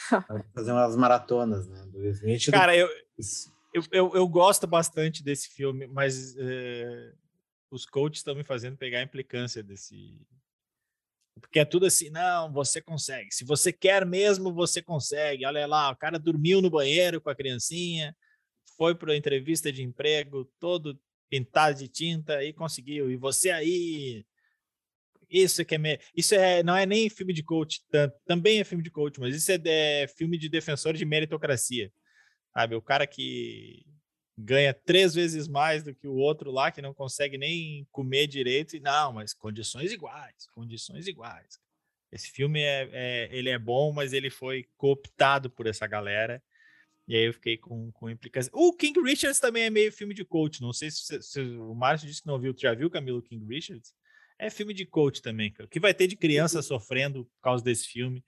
Fazer 0.54 0.72
umas 0.72 0.96
maratonas, 0.96 1.68
né? 1.68 1.86
Do 1.88 2.06
Smith. 2.10 2.52
Cara, 2.52 2.76
eu, 2.76 2.88
eu, 3.74 3.84
eu, 3.92 4.16
eu, 4.16 4.28
gosto 4.28 4.68
bastante 4.68 5.24
desse 5.24 5.50
filme, 5.50 5.88
mas 5.88 6.36
é, 6.38 7.13
os 7.72 7.86
coaches 7.86 8.20
estão 8.20 8.36
me 8.36 8.44
fazendo 8.44 8.78
pegar 8.78 9.00
a 9.00 9.04
implicância 9.04 9.63
desse. 9.63 10.22
Porque 11.39 11.60
é 11.60 11.66
tudo 11.66 11.86
assim, 11.86 12.10
não, 12.10 12.52
você 12.52 12.82
consegue. 12.82 13.34
Se 13.34 13.44
você 13.44 13.74
quer 13.74 14.06
mesmo, 14.06 14.54
você 14.54 14.82
consegue. 14.82 15.46
Olha 15.46 15.66
lá, 15.66 15.92
o 15.92 15.96
cara 15.96 16.20
dormiu 16.20 16.62
no 16.62 16.70
banheiro 16.70 17.20
com 17.20 17.30
a 17.30 17.36
criancinha, 17.36 18.16
foi 18.78 18.94
para 18.94 19.13
a 19.13 19.18
entrevista 19.18 19.72
de 19.72 19.82
emprego, 19.82 20.46
todo 20.60 21.00
pintado 21.30 21.80
de 21.80 21.88
tinta 21.88 22.44
e 22.44 22.54
conseguiu. 22.54 23.10
E 23.10 23.18
você 23.18 23.50
aí 23.50 24.24
isso 25.34 25.65
que 25.65 25.76
é 25.76 26.00
isso 26.15 26.36
é 26.36 26.62
não 26.63 26.78
é 26.78 26.86
nem 26.86 27.10
filme 27.10 27.34
de 27.34 27.43
coach, 27.43 27.82
também 28.26 28.60
é 28.60 28.63
filme 28.63 28.84
de 28.84 28.91
coach, 28.91 29.19
mas 29.19 29.36
isso 29.36 29.52
é, 29.52 29.60
é 30.04 30.08
filme 30.08 30.38
de 30.38 30.48
defensor 30.48 30.93
de 30.93 31.06
meritocracia. 31.06 31.91
Sabe, 32.54 32.76
o 32.76 32.82
cara 32.82 33.08
que 33.08 33.84
ganha 34.38 34.74
três 34.74 35.13
vezes 35.13 35.48
mais 35.48 35.84
do 35.84 35.93
que 35.93 36.08
o 36.08 36.15
outro 36.15 36.52
lá 36.52 36.72
que 36.72 36.82
não 36.82 36.93
consegue 36.93 37.38
nem 37.38 37.88
comer 37.91 38.28
direito 38.28 38.76
e 38.76 38.80
não, 38.80 39.13
mas 39.13 39.34
condições 39.34 39.91
iguais, 39.91 40.48
condições 40.54 41.08
iguais. 41.08 41.60
Esse 42.12 42.30
filme 42.32 42.62
é, 42.62 42.89
é 42.91 43.30
ele 43.32 43.50
é 43.50 43.58
bom, 43.58 43.91
mas 43.91 44.13
ele 44.13 44.30
foi 44.30 44.67
cooptado 44.78 45.50
por 45.50 45.65
essa 45.65 45.88
galera. 45.88 46.43
E 47.08 47.15
aí 47.15 47.24
eu 47.26 47.34
fiquei 47.34 47.58
com, 47.58 47.91
com 47.91 48.10
implicância. 48.10 48.52
O 48.54 48.72
King 48.74 49.00
Richards 49.02 49.39
também 49.39 49.63
é 49.63 49.69
meio 49.69 49.91
filme 49.91 50.13
de 50.13 50.24
coach. 50.24 50.62
Não 50.62 50.72
sei 50.72 50.89
se, 50.91 51.04
se, 51.06 51.22
se 51.22 51.41
o 51.41 51.74
Márcio 51.74 52.08
disse 52.08 52.22
que 52.22 52.28
não 52.28 52.39
viu. 52.39 52.54
Tu 52.54 52.62
já 52.62 52.74
viu, 52.74 52.89
Camilo, 52.89 53.22
King 53.22 53.46
Richards? 53.46 53.93
É 54.45 54.49
filme 54.49 54.73
de 54.73 54.86
coach 54.86 55.21
também, 55.21 55.51
cara. 55.51 55.65
O 55.65 55.69
que 55.69 55.79
vai 55.79 55.93
ter 55.93 56.08
de 56.08 56.17
criança 56.17 56.62
sofrendo 56.62 57.25
por 57.25 57.41
causa 57.41 57.63
desse 57.63 57.88
filme? 57.88 58.23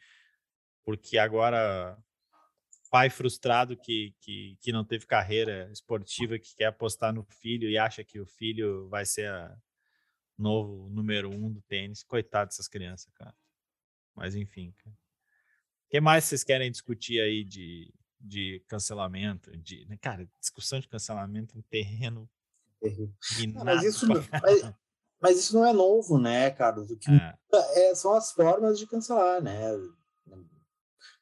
Porque 0.83 1.17
agora 1.17 1.97
pai 2.89 3.09
frustrado 3.09 3.75
que, 3.75 4.15
que, 4.21 4.57
que 4.61 4.71
não 4.71 4.85
teve 4.85 5.05
carreira 5.05 5.69
esportiva, 5.73 6.39
que 6.39 6.55
quer 6.55 6.67
apostar 6.67 7.13
no 7.13 7.23
filho 7.23 7.69
e 7.69 7.77
acha 7.77 8.03
que 8.05 8.21
o 8.21 8.25
filho 8.25 8.87
vai 8.87 9.05
ser 9.05 9.27
a 9.29 9.57
novo 10.37 10.89
número 10.89 11.29
um 11.29 11.51
do 11.51 11.61
tênis. 11.63 12.03
Coitado 12.03 12.49
dessas 12.49 12.69
crianças, 12.69 13.11
cara. 13.13 13.35
Mas 14.15 14.33
enfim, 14.33 14.73
cara. 14.77 14.95
O 14.95 15.89
que 15.89 15.99
mais 15.99 16.23
vocês 16.23 16.45
querem 16.45 16.71
discutir 16.71 17.19
aí 17.19 17.43
de, 17.43 17.93
de 18.17 18.63
cancelamento? 18.67 19.55
De, 19.57 19.85
né, 19.87 19.97
cara, 19.97 20.25
discussão 20.39 20.79
de 20.79 20.87
cancelamento 20.87 21.57
em 21.57 21.61
terreno. 21.63 22.29
Não, 23.53 23.65
mas 23.65 23.83
isso, 23.83 24.07
mas, 24.07 24.73
mas 25.21 25.39
isso 25.39 25.55
não 25.55 25.65
é 25.65 25.73
novo, 25.73 26.17
né, 26.19 26.51
Carlos? 26.51 26.91
O 26.91 26.97
que 26.97 27.09
é. 27.09 27.89
É, 27.89 27.95
são 27.95 28.13
as 28.13 28.31
formas 28.31 28.77
de 28.77 28.85
cancelar, 28.85 29.41
né? 29.41 29.71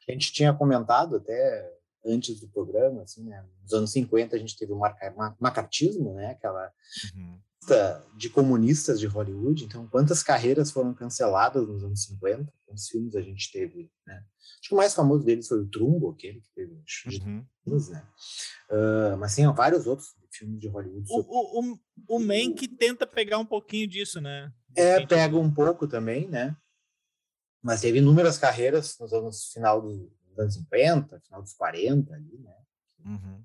A 0.07 0.11
gente 0.11 0.33
tinha 0.33 0.53
comentado 0.53 1.15
até 1.15 1.73
antes 2.05 2.39
do 2.39 2.49
programa, 2.49 3.03
assim, 3.03 3.23
né? 3.23 3.45
Nos 3.61 3.73
anos 3.73 3.91
50 3.91 4.35
a 4.35 4.39
gente 4.39 4.57
teve 4.57 4.73
o 4.73 4.81
macartismo, 5.39 6.13
né? 6.13 6.31
Aquela 6.31 6.71
uhum. 7.15 7.39
De 8.15 8.29
comunistas 8.29 8.99
de 8.99 9.07
Hollywood. 9.07 9.63
Então, 9.63 9.87
quantas 9.87 10.23
carreiras 10.23 10.71
foram 10.71 10.93
canceladas 10.93 11.67
nos 11.67 11.83
anos 11.83 12.03
50? 12.03 12.51
Quantos 12.65 12.87
filmes 12.87 13.15
a 13.15 13.21
gente 13.21 13.51
teve, 13.51 13.91
né? 14.05 14.23
Acho 14.59 14.69
que 14.69 14.73
o 14.73 14.77
mais 14.77 14.93
famoso 14.93 15.23
deles 15.23 15.47
foi 15.47 15.59
o 15.59 15.67
Trumbo, 15.67 16.11
aquele 16.11 16.41
que 16.41 16.49
teve 16.53 16.73
uhum. 16.73 17.45
filmes, 17.63 17.89
né? 17.89 18.07
Uh, 18.69 19.17
mas 19.17 19.35
tem 19.35 19.45
vários 19.53 19.85
outros 19.85 20.07
filmes 20.31 20.59
de 20.59 20.67
Hollywood. 20.67 21.05
O, 21.09 21.19
o, 21.19 21.73
o, 21.73 21.79
o 22.15 22.19
Man 22.19 22.53
que 22.53 22.67
tenta 22.67 23.05
pegar 23.05 23.39
um 23.39 23.45
pouquinho 23.45 23.87
disso, 23.87 24.21
né? 24.21 24.51
É, 24.75 25.05
pega 25.05 25.37
um 25.37 25.53
pouco 25.53 25.87
também, 25.87 26.27
né? 26.27 26.55
Mas 27.61 27.81
teve 27.81 27.99
inúmeras 27.99 28.37
carreiras 28.37 28.97
nos 28.99 29.13
anos 29.13 29.51
final 29.53 29.81
dos, 29.81 30.09
anos 30.37 30.55
50, 30.55 31.19
final 31.21 31.41
dos 31.41 31.53
40 31.53 32.13
ali, 32.13 32.37
né? 32.39 32.55
Uhum. 33.05 33.43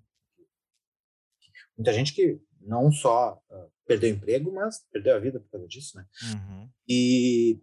Muita 1.77 1.93
gente 1.93 2.13
que 2.13 2.41
não 2.69 2.93
só 2.93 3.43
uh, 3.51 3.73
perdeu 3.87 4.11
emprego, 4.11 4.53
mas 4.53 4.85
perdeu 4.93 5.17
a 5.17 5.19
vida 5.19 5.41
por 5.41 5.51
causa 5.51 5.67
disso, 5.67 5.97
né? 5.97 6.07
Uhum. 6.35 6.71
E 6.87 7.61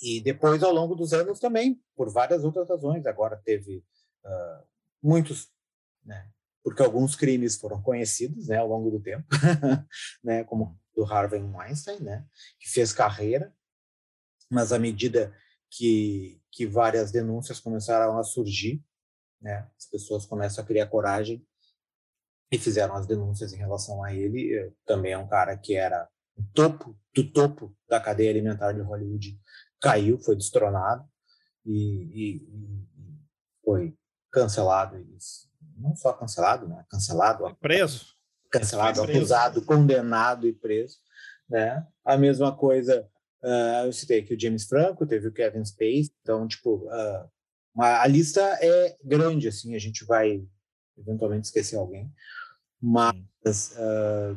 e 0.00 0.20
depois, 0.20 0.60
ao 0.64 0.72
longo 0.72 0.96
dos 0.96 1.12
anos, 1.12 1.38
também, 1.38 1.80
por 1.94 2.10
várias 2.10 2.42
outras 2.42 2.68
razões. 2.68 3.06
Agora 3.06 3.40
teve 3.44 3.84
uh, 4.24 4.66
muitos, 5.00 5.48
né? 6.04 6.28
Porque 6.64 6.82
alguns 6.82 7.14
crimes 7.14 7.56
foram 7.56 7.80
conhecidos, 7.80 8.48
né, 8.48 8.56
ao 8.56 8.68
longo 8.68 8.90
do 8.90 9.00
tempo, 9.00 9.26
né, 10.22 10.44
como 10.44 10.78
do 10.94 11.04
Harvey 11.04 11.42
Weinstein, 11.42 11.98
né, 12.00 12.24
que 12.60 12.70
fez 12.70 12.92
carreira, 12.92 13.52
mas 14.48 14.72
à 14.72 14.78
medida 14.78 15.34
que 15.68 16.40
que 16.52 16.66
várias 16.66 17.10
denúncias 17.10 17.58
começaram 17.58 18.16
a 18.16 18.22
surgir, 18.22 18.84
né, 19.40 19.68
as 19.76 19.86
pessoas 19.86 20.24
começam 20.24 20.62
a 20.62 20.66
criar 20.66 20.86
coragem 20.86 21.44
e 22.52 22.58
fizeram 22.58 22.94
as 22.94 23.06
denúncias 23.06 23.54
em 23.54 23.56
relação 23.56 24.04
a 24.04 24.14
ele. 24.14 24.70
Também 24.84 25.12
é 25.12 25.18
um 25.18 25.26
cara 25.26 25.56
que 25.56 25.74
era 25.74 26.06
o 26.36 26.42
topo 26.54 26.94
do 27.14 27.24
topo 27.30 27.74
da 27.88 27.98
cadeia 27.98 28.30
alimentar 28.30 28.72
de 28.72 28.80
Hollywood, 28.80 29.38
caiu, 29.80 30.18
foi 30.18 30.36
destronado 30.36 31.04
e, 31.64 31.74
e, 31.74 32.36
e 32.36 32.86
foi 33.64 33.94
cancelado. 34.30 34.96
Não 35.76 35.96
só 35.96 36.12
cancelado, 36.12 36.68
né? 36.68 36.84
Cancelado. 36.90 37.56
Preso. 37.56 38.14
Cancelado, 38.50 39.02
preso. 39.02 39.18
acusado, 39.18 39.64
condenado 39.64 40.46
e 40.46 40.52
preso. 40.52 40.98
Né? 41.48 41.86
A 42.04 42.16
mesma 42.16 42.54
coisa, 42.54 43.08
uh, 43.42 43.86
eu 43.86 43.92
citei 43.92 44.20
aqui 44.20 44.34
o 44.34 44.40
James 44.40 44.64
Franco, 44.64 45.06
teve 45.06 45.28
o 45.28 45.32
Kevin 45.32 45.64
Spacey, 45.64 46.12
então, 46.20 46.46
tipo, 46.46 46.86
uh, 46.86 47.28
a 47.80 48.06
lista 48.06 48.40
é 48.60 48.96
grande, 49.02 49.48
assim, 49.48 49.74
a 49.74 49.78
gente 49.78 50.04
vai 50.04 50.46
eventualmente 50.98 51.46
esquecer 51.46 51.76
alguém, 51.76 52.12
mas 52.82 53.76
uh, 53.76 54.36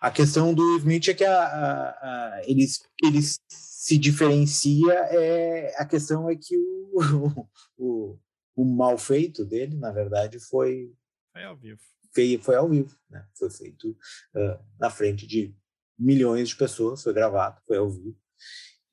a 0.00 0.10
questão 0.10 0.52
do 0.52 0.76
Smith 0.78 1.08
é 1.08 1.14
que 1.14 1.24
a, 1.24 1.42
a, 1.42 1.88
a, 1.90 2.42
ele, 2.44 2.66
ele 3.04 3.20
se 3.48 3.96
diferencia, 3.96 4.92
é, 4.92 5.74
a 5.76 5.84
questão 5.84 6.28
é 6.28 6.34
que 6.34 6.56
o, 6.56 7.48
o, 7.78 8.18
o 8.56 8.64
mal 8.64 8.98
feito 8.98 9.44
dele, 9.44 9.76
na 9.76 9.92
verdade, 9.92 10.40
foi... 10.40 10.92
Foi 11.32 11.44
ao 11.44 11.56
vivo. 11.56 11.80
Foi, 12.12 12.38
foi 12.38 12.56
ao 12.56 12.68
vivo, 12.68 12.96
né? 13.08 13.24
Foi 13.38 13.48
feito 13.50 13.90
uh, 13.90 14.58
na 14.80 14.90
frente 14.90 15.26
de 15.26 15.54
milhões 15.98 16.48
de 16.48 16.56
pessoas, 16.56 17.02
foi 17.02 17.12
gravado, 17.12 17.60
foi 17.66 17.76
ao 17.76 17.88
vivo. 17.88 18.16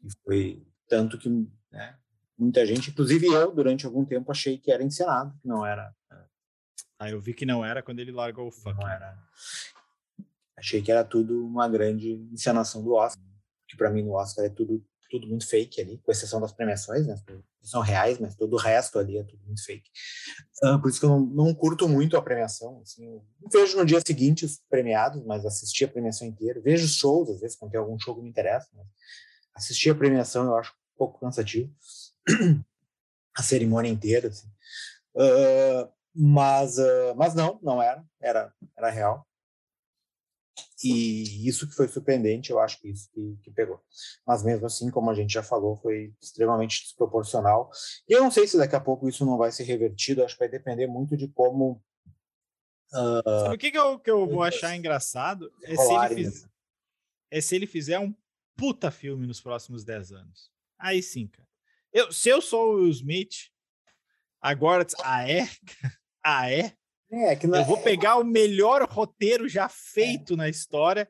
E 0.03 0.09
foi 0.23 0.67
tanto 0.87 1.17
que 1.17 1.29
né, 1.71 1.97
muita 2.37 2.65
gente, 2.65 2.91
inclusive 2.91 3.25
eu, 3.27 3.51
durante 3.51 3.85
algum 3.85 4.05
tempo, 4.05 4.31
achei 4.31 4.57
que 4.57 4.71
era 4.71 4.83
encenado, 4.83 5.35
que 5.39 5.47
não 5.47 5.65
era 5.65 5.93
ah, 7.05 7.11
eu 7.11 7.21
vi 7.21 7.33
que 7.33 7.45
não 7.45 7.63
era 7.63 7.81
quando 7.81 7.99
ele 7.99 8.11
largou 8.11 8.47
o 8.47 8.51
funk. 8.51 8.79
Não 8.79 8.89
era. 8.89 9.17
Achei 10.57 10.81
que 10.81 10.91
era 10.91 11.03
tudo 11.03 11.45
uma 11.45 11.67
grande 11.67 12.13
encenação 12.31 12.83
do 12.83 12.93
Oscar, 12.93 13.23
que 13.67 13.75
para 13.75 13.89
mim 13.89 14.03
no 14.03 14.13
Oscar 14.13 14.45
é 14.45 14.49
tudo 14.49 14.83
tudo 15.09 15.27
muito 15.27 15.47
fake 15.47 15.81
ali, 15.81 15.97
com 15.99 16.11
exceção 16.11 16.41
das 16.41 16.51
premiações, 16.51 17.07
né? 17.07 17.15
São 17.61 17.81
reais, 17.81 18.19
mas 18.19 18.35
todo 18.35 18.53
o 18.53 18.59
resto 18.59 18.99
ali 18.99 19.17
é 19.17 19.23
tudo 19.23 19.43
muito 19.45 19.63
fake. 19.63 19.89
Uh, 20.63 20.79
por 20.79 20.89
isso 20.89 20.99
que 20.99 21.05
eu 21.05 21.09
não, 21.09 21.19
não, 21.19 21.53
curto 21.53 21.87
muito 21.87 22.15
a 22.15 22.21
premiação. 22.21 22.81
Assim, 22.81 23.21
não 23.41 23.49
vejo 23.51 23.77
no 23.77 23.85
dia 23.85 23.99
seguinte 24.05 24.45
os 24.45 24.61
premiados, 24.69 25.23
mas 25.25 25.45
assisti 25.45 25.83
a 25.85 25.87
premiação 25.87 26.27
inteira. 26.27 26.61
Vejo 26.61 26.87
shows, 26.87 27.29
às 27.29 27.39
vezes, 27.39 27.55
quando 27.55 27.71
tem 27.71 27.79
algum 27.79 27.97
show 27.97 28.15
que 28.15 28.21
me 28.21 28.29
interessa. 28.29 28.67
Mas 28.75 28.85
assistir 29.55 29.89
a 29.89 29.95
premiação 29.95 30.45
eu 30.45 30.57
acho 30.57 30.71
um 30.71 30.97
pouco 30.97 31.19
cansativo. 31.19 31.73
a 33.35 33.43
cerimônia 33.43 33.89
inteira, 33.89 34.27
assim. 34.27 34.47
Uh, 35.15 35.89
mas, 36.15 36.77
uh, 36.77 37.13
mas 37.15 37.35
não, 37.35 37.59
não 37.61 37.81
era, 37.81 38.03
era, 38.21 38.53
era 38.77 38.89
real. 38.89 39.27
E 40.83 41.47
isso 41.47 41.67
que 41.67 41.75
foi 41.75 41.87
surpreendente, 41.87 42.51
eu 42.51 42.59
acho 42.59 42.79
que 42.79 42.89
isso 42.89 43.09
que, 43.11 43.37
que, 43.43 43.51
pegou. 43.51 43.81
Mas 44.25 44.43
mesmo 44.43 44.65
assim, 44.65 44.89
como 44.89 45.09
a 45.09 45.13
gente 45.13 45.33
já 45.33 45.43
falou, 45.43 45.75
foi 45.77 46.13
extremamente 46.21 46.83
desproporcional. 46.83 47.69
E 48.07 48.13
eu 48.13 48.21
não 48.21 48.31
sei 48.31 48.47
se 48.47 48.57
daqui 48.57 48.75
a 48.75 48.79
pouco 48.79 49.09
isso 49.09 49.25
não 49.25 49.37
vai 49.37 49.51
ser 49.51 49.63
revertido, 49.63 50.23
acho 50.23 50.35
que 50.35 50.39
vai 50.39 50.49
depender 50.49 50.87
muito 50.87 51.17
de 51.17 51.27
como. 51.29 51.81
Uh, 52.93 53.41
Sabe 53.41 53.55
o 53.55 53.57
que, 53.57 53.71
que, 53.71 53.77
eu, 53.77 53.99
que 53.99 54.11
eu 54.11 54.27
vou 54.27 54.43
achar 54.43 54.75
engraçado? 54.75 55.51
É 55.63 55.75
se, 55.75 55.93
ele 55.93 56.15
fizer, 56.15 56.49
é 57.31 57.41
se 57.41 57.55
ele 57.55 57.67
fizer 57.67 57.99
um 57.99 58.15
puta 58.55 58.91
filme 58.91 59.25
nos 59.27 59.41
próximos 59.41 59.83
10 59.83 60.11
anos. 60.11 60.51
Aí 60.77 61.01
sim, 61.01 61.27
cara. 61.27 61.47
Eu, 61.91 62.11
se 62.11 62.29
eu 62.29 62.41
sou 62.41 62.73
o 62.73 62.75
Will 62.75 62.89
Smith, 62.91 63.49
agora. 64.41 64.85
Ah, 65.03 65.29
é? 65.29 65.47
Ah, 66.27 66.51
é? 66.51 66.73
É, 67.11 67.35
que 67.35 67.45
não... 67.45 67.59
Eu 67.59 67.65
vou 67.65 67.77
é 67.77 67.81
pegar 67.81 68.17
o 68.17 68.23
melhor 68.23 68.81
roteiro 68.89 69.47
já 69.47 69.69
feito 69.69 70.33
é. 70.33 70.37
na 70.37 70.49
história, 70.49 71.07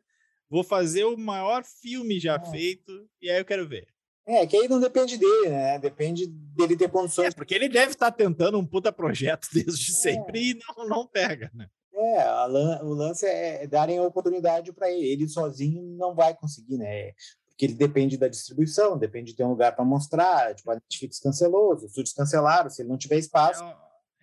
vou 0.49 0.61
fazer 0.61 1.05
o 1.05 1.17
maior 1.17 1.63
filme 1.63 2.19
já 2.19 2.35
é. 2.35 2.51
feito, 2.51 3.07
e 3.21 3.29
aí 3.31 3.39
eu 3.39 3.45
quero 3.45 3.65
ver. 3.65 3.87
É, 4.27 4.45
que 4.45 4.57
aí 4.57 4.67
não 4.67 4.79
depende 4.79 5.17
dele, 5.17 5.49
né? 5.49 5.79
Depende 5.79 6.27
dele 6.27 6.75
ter 6.75 6.89
condições. 6.89 7.27
É, 7.27 7.31
porque 7.31 7.53
ele 7.53 7.69
deve 7.69 7.91
estar 7.91 8.11
tentando 8.11 8.59
um 8.59 8.65
puta 8.65 8.91
projeto 8.91 9.47
desde 9.53 9.91
é. 9.91 9.95
sempre 9.95 10.49
e 10.49 10.59
não, 10.67 10.87
não 10.87 11.07
pega, 11.07 11.49
né? 11.53 11.69
É, 11.93 12.83
o 12.83 12.89
lance 12.89 13.25
é 13.25 13.65
darem 13.67 13.99
a 13.99 14.03
oportunidade 14.03 14.73
para 14.73 14.91
ele. 14.91 15.07
Ele 15.07 15.29
sozinho 15.29 15.81
não 15.97 16.13
vai 16.13 16.35
conseguir, 16.35 16.77
né? 16.77 17.13
Porque 17.47 17.65
ele 17.65 17.73
depende 17.73 18.17
da 18.17 18.27
distribuição, 18.27 18.97
depende 18.97 19.31
de 19.31 19.37
ter 19.37 19.45
um 19.45 19.51
lugar 19.51 19.73
para 19.73 19.85
mostrar. 19.85 20.53
Tipo, 20.55 20.71
a 20.71 20.73
Netflix 20.75 21.19
cancelou, 21.19 21.73
os 21.73 21.83
estúdios 21.83 22.13
cancelaram. 22.13 22.69
Se 22.69 22.81
ele 22.81 22.89
não 22.89 22.97
tiver 22.97 23.17
espaço, 23.17 23.63
é, 23.63 23.77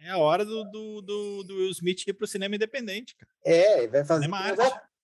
é 0.04 0.10
a 0.10 0.18
hora 0.18 0.44
do, 0.44 0.64
do, 0.64 1.02
do, 1.02 1.42
do 1.44 1.54
Will 1.56 1.70
Smith 1.70 2.06
ir 2.06 2.12
pro 2.12 2.26
cinema 2.26 2.56
independente, 2.56 3.16
cara. 3.16 3.32
É, 3.44 3.86
vai 3.86 4.04
fazer. 4.04 4.28
Vai, 4.28 4.56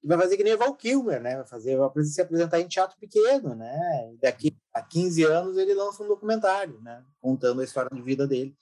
vai 0.02 0.18
fazer 0.18 0.36
que 0.36 0.44
nem 0.44 0.54
o 0.54 0.58
Val 0.58 0.74
Kilmer, 0.74 1.20
né? 1.20 1.36
Vai 1.36 1.46
fazer 1.46 1.76
vai 1.76 2.04
se 2.04 2.20
apresentar 2.20 2.60
em 2.60 2.68
teatro 2.68 2.96
pequeno, 2.98 3.54
né? 3.54 4.12
E 4.12 4.18
daqui 4.18 4.56
a 4.72 4.82
15 4.82 5.22
anos 5.24 5.56
ele 5.56 5.74
lança 5.74 6.02
um 6.02 6.08
documentário, 6.08 6.80
né? 6.80 7.04
Contando 7.20 7.60
a 7.60 7.64
história 7.64 7.90
de 7.94 8.02
vida 8.02 8.26
dele, 8.26 8.56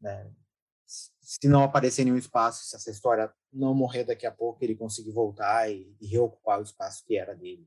né? 0.00 0.30
Se 0.86 1.48
não 1.48 1.62
aparecer 1.62 2.04
nenhum 2.04 2.18
espaço, 2.18 2.64
se 2.66 2.76
essa 2.76 2.90
história 2.90 3.32
não 3.52 3.74
morrer 3.74 4.04
daqui 4.04 4.26
a 4.26 4.30
pouco, 4.30 4.62
ele 4.62 4.76
conseguir 4.76 5.12
voltar 5.12 5.70
e, 5.70 5.96
e 6.00 6.06
reocupar 6.06 6.60
o 6.60 6.62
espaço 6.62 7.02
que 7.06 7.16
era 7.16 7.34
dele. 7.34 7.66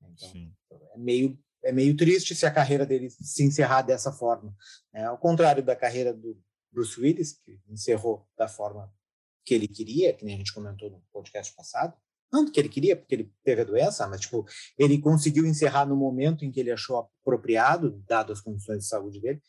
Então, 0.00 0.30
Sim. 0.30 0.52
é 0.70 0.98
meio 0.98 1.38
é 1.64 1.70
meio 1.70 1.96
triste 1.96 2.34
se 2.34 2.44
a 2.44 2.50
carreira 2.50 2.84
dele 2.84 3.08
se 3.08 3.44
encerrar 3.44 3.82
dessa 3.82 4.12
forma. 4.12 4.52
Né? 4.92 5.04
Ao 5.04 5.16
contrário 5.16 5.62
da 5.62 5.76
carreira 5.76 6.12
do, 6.12 6.36
Bruce 6.72 7.00
Willis, 7.00 7.32
que 7.32 7.60
encerrou 7.68 8.26
da 8.36 8.48
forma 8.48 8.92
que 9.44 9.54
ele 9.54 9.68
queria, 9.68 10.12
que 10.12 10.24
nem 10.24 10.34
a 10.34 10.38
gente 10.38 10.52
comentou 10.52 10.90
no 10.90 11.02
podcast 11.12 11.54
passado. 11.54 11.96
Não 12.32 12.50
que 12.50 12.58
ele 12.58 12.68
queria, 12.70 12.96
porque 12.96 13.14
ele 13.14 13.32
teve 13.44 13.60
a 13.60 13.64
doença, 13.64 14.08
mas 14.08 14.22
tipo, 14.22 14.46
ele 14.78 14.98
conseguiu 14.98 15.44
encerrar 15.44 15.84
no 15.84 15.94
momento 15.94 16.44
em 16.44 16.50
que 16.50 16.58
ele 16.58 16.72
achou 16.72 16.96
apropriado, 16.96 18.02
dado 18.06 18.32
as 18.32 18.40
condições 18.40 18.78
de 18.78 18.86
saúde 18.86 19.20
dele. 19.20 19.42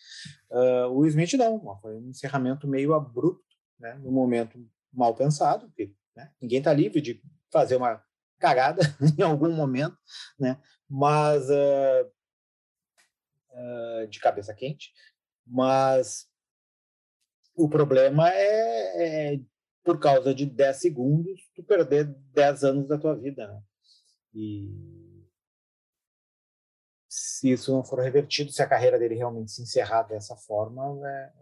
Uh, 0.51 0.89
o 0.89 1.05
Smith 1.07 1.33
não, 1.33 1.79
foi 1.79 1.95
um 1.95 2.09
encerramento 2.09 2.67
meio 2.67 2.93
abrupto, 2.93 3.55
né, 3.79 3.93
no 3.95 4.11
momento 4.11 4.59
mal 4.91 5.15
pensado, 5.15 5.67
porque 5.67 5.93
né, 6.13 6.29
ninguém 6.41 6.59
está 6.59 6.73
livre 6.73 6.99
de 6.99 7.23
fazer 7.49 7.77
uma 7.77 8.03
cagada 8.37 8.81
em 9.17 9.21
algum 9.21 9.51
momento, 9.51 9.97
né, 10.37 10.61
mas 10.89 11.49
uh, 11.49 12.11
uh, 13.51 14.07
de 14.07 14.19
cabeça 14.19 14.53
quente, 14.53 14.91
mas 15.47 16.27
o 17.55 17.69
problema 17.69 18.29
é, 18.29 19.33
é, 19.33 19.39
por 19.83 19.99
causa 19.99 20.33
de 20.33 20.45
10 20.45 20.77
segundos, 20.77 21.49
tu 21.55 21.63
perder 21.63 22.05
10 22.33 22.63
anos 22.63 22.87
da 22.87 22.97
tua 22.97 23.15
vida, 23.15 23.47
né? 23.47 23.61
E 24.33 25.23
se 27.07 27.51
isso 27.51 27.71
não 27.71 27.83
for 27.83 27.99
revertido, 27.99 28.51
se 28.51 28.61
a 28.61 28.67
carreira 28.67 28.97
dele 28.97 29.15
realmente 29.15 29.51
se 29.51 29.61
encerrar 29.61 30.03
dessa 30.03 30.35
forma, 30.35 30.83
é, 31.07 31.33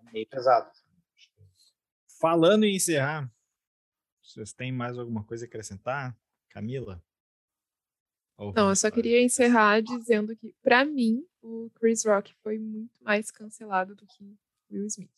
é 0.00 0.12
meio 0.12 0.28
pesado. 0.28 0.70
Falando 2.20 2.64
em 2.64 2.76
encerrar, 2.76 3.30
vocês 4.22 4.52
têm 4.52 4.70
mais 4.70 4.98
alguma 4.98 5.24
coisa 5.24 5.44
a 5.44 5.48
acrescentar? 5.48 6.16
Camila? 6.50 7.02
Não, 8.54 8.68
eu 8.68 8.76
só 8.76 8.88
queria 8.90 9.20
encerrar 9.20 9.80
dizendo 9.80 10.36
que, 10.36 10.54
para 10.62 10.84
mim, 10.84 11.26
o 11.42 11.70
Chris 11.74 12.04
Rock 12.04 12.32
foi 12.42 12.56
muito 12.56 12.94
mais 13.00 13.32
cancelado 13.32 13.96
do 13.96 14.06
que 14.06 14.38
Will 14.70 14.86
Smith. 14.86 15.10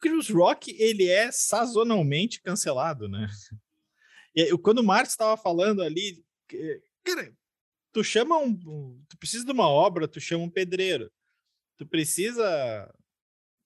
Chris 0.00 0.28
Rock, 0.30 0.74
ele 0.82 1.08
é 1.08 1.30
sazonalmente 1.30 2.42
cancelado, 2.42 3.08
né? 3.08 3.28
E 4.34 4.56
quando 4.58 4.78
o 4.78 4.84
Marcos 4.84 5.12
estava 5.12 5.36
falando 5.36 5.82
ali, 5.82 6.24
cara, 7.04 7.32
tu 7.92 8.02
chama 8.02 8.36
um, 8.38 8.54
tu 9.08 9.16
precisa 9.16 9.44
de 9.44 9.52
uma 9.52 9.68
obra, 9.68 10.08
tu 10.08 10.20
chama 10.20 10.44
um 10.44 10.50
pedreiro. 10.50 11.10
Tu 11.76 11.86
precisa 11.86 12.92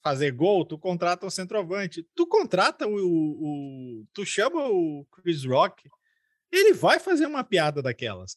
fazer 0.02 0.30
gol, 0.32 0.64
tu 0.64 0.78
contrata 0.78 1.26
um 1.26 1.30
centroavante. 1.30 2.06
Tu 2.14 2.26
contrata 2.26 2.86
o, 2.86 2.96
o, 2.96 4.00
o 4.00 4.06
tu 4.12 4.26
chama 4.26 4.68
o 4.68 5.06
Chris 5.06 5.44
Rock, 5.44 5.88
ele 6.52 6.74
vai 6.74 7.00
fazer 7.00 7.26
uma 7.26 7.42
piada 7.42 7.80
daquelas. 7.80 8.36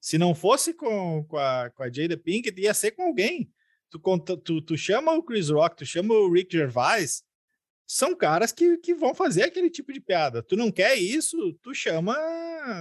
Se 0.00 0.18
não 0.18 0.34
fosse 0.34 0.74
com, 0.74 1.24
com, 1.24 1.36
a, 1.36 1.70
com 1.70 1.82
a 1.82 1.90
Jada 1.90 2.16
Pinkett, 2.16 2.60
ia 2.60 2.74
ser 2.74 2.92
com 2.92 3.02
alguém 3.02 3.52
tu, 3.90 4.36
tu, 4.44 4.60
tu 4.62 4.76
chama 4.76 5.12
o 5.14 5.22
Chris 5.22 5.48
Rock, 5.50 5.76
tu 5.76 5.86
chama 5.86 6.14
o 6.14 6.32
Rick 6.32 6.56
Gervais, 6.56 7.22
são 7.86 8.14
caras 8.14 8.52
que, 8.52 8.76
que 8.78 8.94
vão 8.94 9.14
fazer 9.14 9.44
aquele 9.44 9.70
tipo 9.70 9.92
de 9.92 10.00
piada. 10.00 10.42
Tu 10.42 10.56
não 10.56 10.70
quer 10.70 10.94
isso, 10.96 11.36
tu 11.62 11.74
chama, 11.74 12.14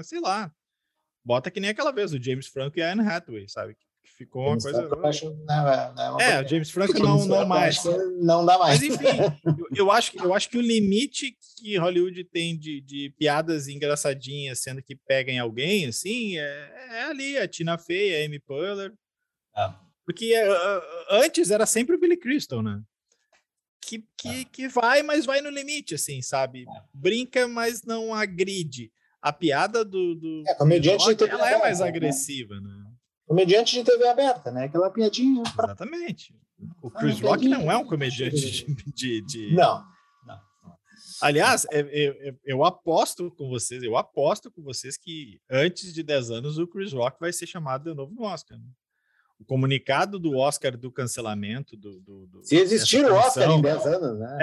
sei 0.03 0.19
lá, 0.19 0.51
bota 1.23 1.49
que 1.51 1.59
nem 1.59 1.69
aquela 1.69 1.91
vez 1.91 2.13
o 2.13 2.21
James 2.21 2.47
Franco 2.47 2.77
e 2.77 2.81
a 2.81 2.91
Anne 2.91 3.07
Hathaway, 3.07 3.47
sabe? 3.47 3.75
Que 4.03 4.11
ficou 4.17 4.41
uma 4.43 4.49
James 4.59 4.63
coisa. 4.63 4.87
Franco, 4.89 5.07
acho, 5.07 5.33
não, 5.45 5.67
é, 5.69 5.93
não 5.95 6.03
é 6.03 6.09
uma 6.09 6.21
É, 6.23 6.31
coisa- 6.33 6.45
o 6.45 6.49
James 6.49 6.71
Franco 6.71 6.99
não, 6.99 7.25
não 7.25 7.45
mais. 7.45 7.83
Não 8.19 8.45
dá 8.45 8.57
mais. 8.57 8.81
Mas 8.81 8.89
enfim, 8.89 9.05
eu, 9.45 9.67
eu 9.85 9.91
acho, 9.91 10.11
que- 10.11 10.19
eu 10.19 10.33
acho 10.33 10.49
que 10.49 10.57
o 10.57 10.61
limite 10.61 11.37
que 11.57 11.77
Hollywood 11.77 12.23
tem 12.25 12.57
de, 12.57 12.81
de 12.81 13.13
piadas 13.17 13.67
engraçadinhas, 13.67 14.59
sendo 14.59 14.81
que 14.83 14.95
pega 14.95 15.31
em 15.31 15.39
alguém, 15.39 15.85
assim, 15.87 16.37
é, 16.37 16.87
é 16.91 17.03
ali, 17.03 17.37
a 17.37 17.47
Tina 17.47 17.77
Fey, 17.77 18.21
a 18.21 18.25
Amy 18.25 18.39
Poehler. 18.39 18.93
Ah. 19.55 19.79
Porque 20.07 20.33
é, 20.33 20.47
ah, 20.49 20.81
antes 21.11 21.51
era 21.51 21.65
sempre 21.65 21.95
o 21.95 21.99
Billy 21.99 22.15
Crystal, 22.17 22.63
né? 22.63 22.81
Que, 23.81 24.03
que, 24.17 24.45
que 24.45 24.67
vai, 24.69 25.03
mas 25.03 25.25
vai 25.25 25.41
no 25.41 25.49
limite, 25.49 25.95
assim, 25.95 26.21
sabe? 26.21 26.65
Brinca, 26.93 27.45
mas 27.47 27.83
não 27.83 28.13
agride. 28.13 28.89
A 29.21 29.33
piada 29.33 29.83
do. 29.83 30.15
do 30.15 30.43
É, 30.47 30.55
comediante 30.55 31.03
Rock, 31.03 31.15
de 31.15 31.19
TV 31.25 31.31
ela 31.33 31.49
é 31.49 31.59
mais 31.59 31.81
aberta, 31.81 31.83
né? 31.83 31.87
agressiva, 31.89 32.59
né? 32.61 32.85
Comediante 33.25 33.75
de 33.75 33.83
TV 33.83 34.07
aberta, 34.07 34.49
né? 34.51 34.63
Aquela 34.65 34.89
piadinha. 34.89 35.43
pra- 35.55 35.65
Exatamente. 35.65 36.33
O 36.81 36.87
Ah, 36.87 36.99
Chris 36.99 37.19
Rock 37.19 37.47
não 37.49 37.69
é 37.71 37.75
um 37.77 37.85
comediante 37.85 38.35
de- 38.65 38.75
de- 38.93 39.21
de, 39.21 39.53
Não. 39.53 39.83
não. 40.25 40.39
Aliás, 41.21 41.65
é- 41.71 41.79
é- 41.81 42.29
é- 42.29 42.35
eu 42.45 42.63
aposto 42.63 43.29
com 43.31 43.49
vocês, 43.49 43.83
eu 43.83 43.97
aposto 43.97 44.49
com 44.51 44.61
vocês 44.63 44.95
que 44.97 45.39
antes 45.49 45.93
de 45.93 46.01
10 46.01 46.31
anos 46.31 46.57
o 46.57 46.65
Chris 46.67 46.93
Rock 46.93 47.19
vai 47.19 47.31
ser 47.33 47.45
chamado 47.47 47.89
de 47.89 47.95
novo 47.95 48.13
no 48.13 48.23
Oscar. 48.23 48.57
né? 48.57 48.65
O 49.39 49.45
comunicado 49.45 50.17
do 50.19 50.35
Oscar 50.35 50.75
do 50.75 50.91
cancelamento 50.91 51.77
do. 51.77 51.99
do- 51.99 52.25
do- 52.27 52.43
Se 52.43 52.55
existir 52.55 53.05
o 53.05 53.13
Oscar 53.13 53.43
em 53.51 53.61
punição- 53.61 53.61
10 53.61 53.85
anos, 53.85 54.19
né? 54.19 54.37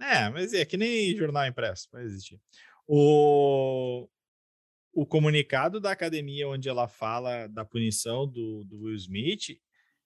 É, 0.00 0.14
é, 0.24 0.30
mas 0.30 0.54
é 0.54 0.64
que 0.64 0.76
nem 0.76 1.14
jornal 1.16 1.46
impresso, 1.46 1.88
vai 1.92 2.04
existir. 2.04 2.40
O, 2.86 4.08
o 4.94 5.04
comunicado 5.06 5.78
da 5.78 5.90
academia, 5.92 6.48
onde 6.48 6.68
ela 6.68 6.88
fala 6.88 7.46
da 7.48 7.64
punição 7.64 8.26
do, 8.26 8.64
do 8.64 8.82
Will 8.84 8.94
Smith, 8.96 9.58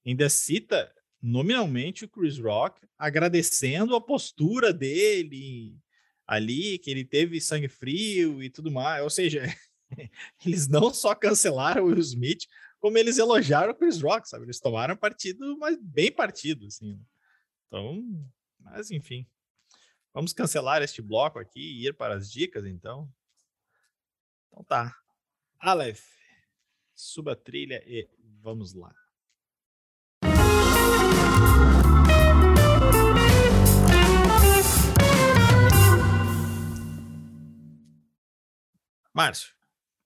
ainda 0.04 0.28
cita 0.28 0.92
nominalmente 1.22 2.04
o 2.04 2.08
Chris 2.08 2.38
Rock, 2.38 2.80
agradecendo 2.98 3.94
a 3.94 4.00
postura 4.00 4.72
dele 4.72 5.76
ali, 6.26 6.78
que 6.78 6.90
ele 6.90 7.04
teve 7.04 7.40
sangue 7.40 7.68
frio 7.68 8.42
e 8.42 8.50
tudo 8.50 8.70
mais. 8.72 9.02
Ou 9.04 9.10
seja, 9.10 9.42
eles 10.44 10.66
não 10.66 10.92
só 10.92 11.14
cancelaram 11.14 11.84
o 11.84 11.86
Will 11.86 11.98
Smith, 12.00 12.46
como 12.82 12.98
eles 12.98 13.16
elogiaram 13.16 13.70
o 13.70 13.76
Chris 13.76 14.02
Rock, 14.02 14.28
sabe? 14.28 14.44
Eles 14.44 14.58
tomaram 14.58 14.96
partido, 14.96 15.56
mas 15.56 15.78
bem 15.80 16.10
partido, 16.10 16.66
assim. 16.66 17.00
Então, 17.68 18.02
mas 18.58 18.90
enfim. 18.90 19.24
Vamos 20.12 20.32
cancelar 20.32 20.82
este 20.82 21.00
bloco 21.00 21.38
aqui 21.38 21.60
e 21.60 21.86
ir 21.86 21.94
para 21.94 22.16
as 22.16 22.28
dicas, 22.28 22.66
então. 22.66 23.08
Então 24.48 24.64
tá. 24.64 24.98
Aleph, 25.60 26.04
suba 26.92 27.34
a 27.34 27.36
trilha 27.36 27.80
e 27.86 28.10
vamos 28.40 28.74
lá. 28.74 28.92
Márcio, 39.14 39.54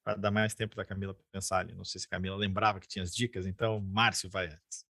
para 0.06 0.16
dar 0.16 0.30
mais 0.30 0.54
tempo 0.54 0.76
da 0.76 0.84
Camila 0.84 1.16
pensar 1.32 1.58
ali. 1.58 1.74
Não 1.74 1.84
sei 1.84 2.00
se 2.00 2.06
a 2.06 2.10
Camila 2.10 2.36
lembrava 2.36 2.78
que 2.78 2.86
tinha 2.86 3.02
as 3.02 3.12
dicas, 3.12 3.44
então 3.44 3.80
Márcio 3.80 4.30
vai 4.30 4.46
antes. 4.46 4.86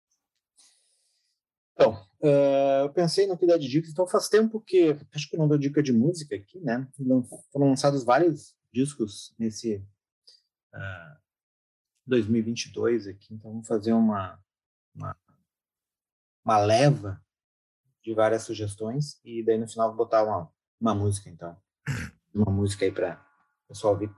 Então, 1.72 2.06
eh, 2.20 2.82
eu 2.82 2.92
pensei 2.92 3.26
no 3.26 3.36
que 3.38 3.46
dar 3.46 3.56
de 3.56 3.66
dicas, 3.66 3.90
então 3.90 4.06
faz 4.06 4.28
tempo 4.28 4.60
que 4.60 4.94
acho 5.14 5.30
que 5.30 5.38
não 5.38 5.48
dou 5.48 5.56
dica 5.56 5.82
de 5.82 5.90
música 5.90 6.36
aqui, 6.36 6.60
né? 6.60 6.86
Foram 7.50 7.70
lançados 7.70 8.04
vários 8.04 8.54
discos 8.70 9.34
nesse 9.38 9.82
ah, 10.74 11.18
2022 12.06 13.06
aqui, 13.06 13.32
então 13.32 13.52
vamos 13.52 13.66
fazer 13.66 13.94
uma, 13.94 14.38
uma, 14.94 15.16
uma 16.44 16.58
leva 16.58 17.24
de 18.02 18.12
várias 18.12 18.42
sugestões 18.42 19.18
e 19.24 19.42
daí 19.42 19.56
no 19.56 19.66
final 19.66 19.88
vou 19.88 19.96
botar 19.96 20.24
uma, 20.24 20.52
uma 20.78 20.94
música, 20.94 21.30
então. 21.30 21.56
Uma 22.34 22.52
música 22.52 22.84
aí 22.84 22.92
para 22.92 23.25
pessoal 23.68 23.94
ouvir. 23.94 24.10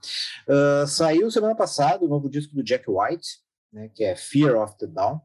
Ah, 0.49 0.87
saiu 0.87 1.31
semana 1.31 1.55
passada 1.55 2.05
o 2.05 2.09
novo 2.09 2.29
disco 2.29 2.55
do 2.55 2.63
Jack 2.63 2.85
White, 2.89 3.39
né, 3.73 3.89
que 3.95 4.05
é 4.05 4.17
Fear 4.17 4.57
of 4.57 4.77
the 4.79 4.87
Dawn 4.87 5.21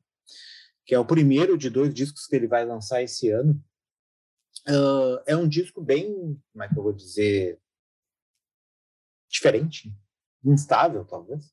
que 0.86 0.94
é 0.94 1.00
o 1.00 1.06
primeiro 1.06 1.58
de 1.58 1.70
dois 1.70 1.94
discos 1.94 2.28
que 2.28 2.36
ele 2.36 2.48
vai 2.48 2.66
lançar 2.66 3.02
esse 3.02 3.30
ano. 3.30 3.64
Ah, 4.68 5.24
é 5.28 5.36
um 5.36 5.48
disco 5.48 5.82
bem, 5.82 6.40
como 6.52 6.64
é 6.64 6.68
que 6.68 6.78
eu 6.78 6.84
vou 6.84 6.94
dizer, 6.94 7.60
diferente, 9.30 9.96
instável, 10.44 11.06
talvez, 11.06 11.52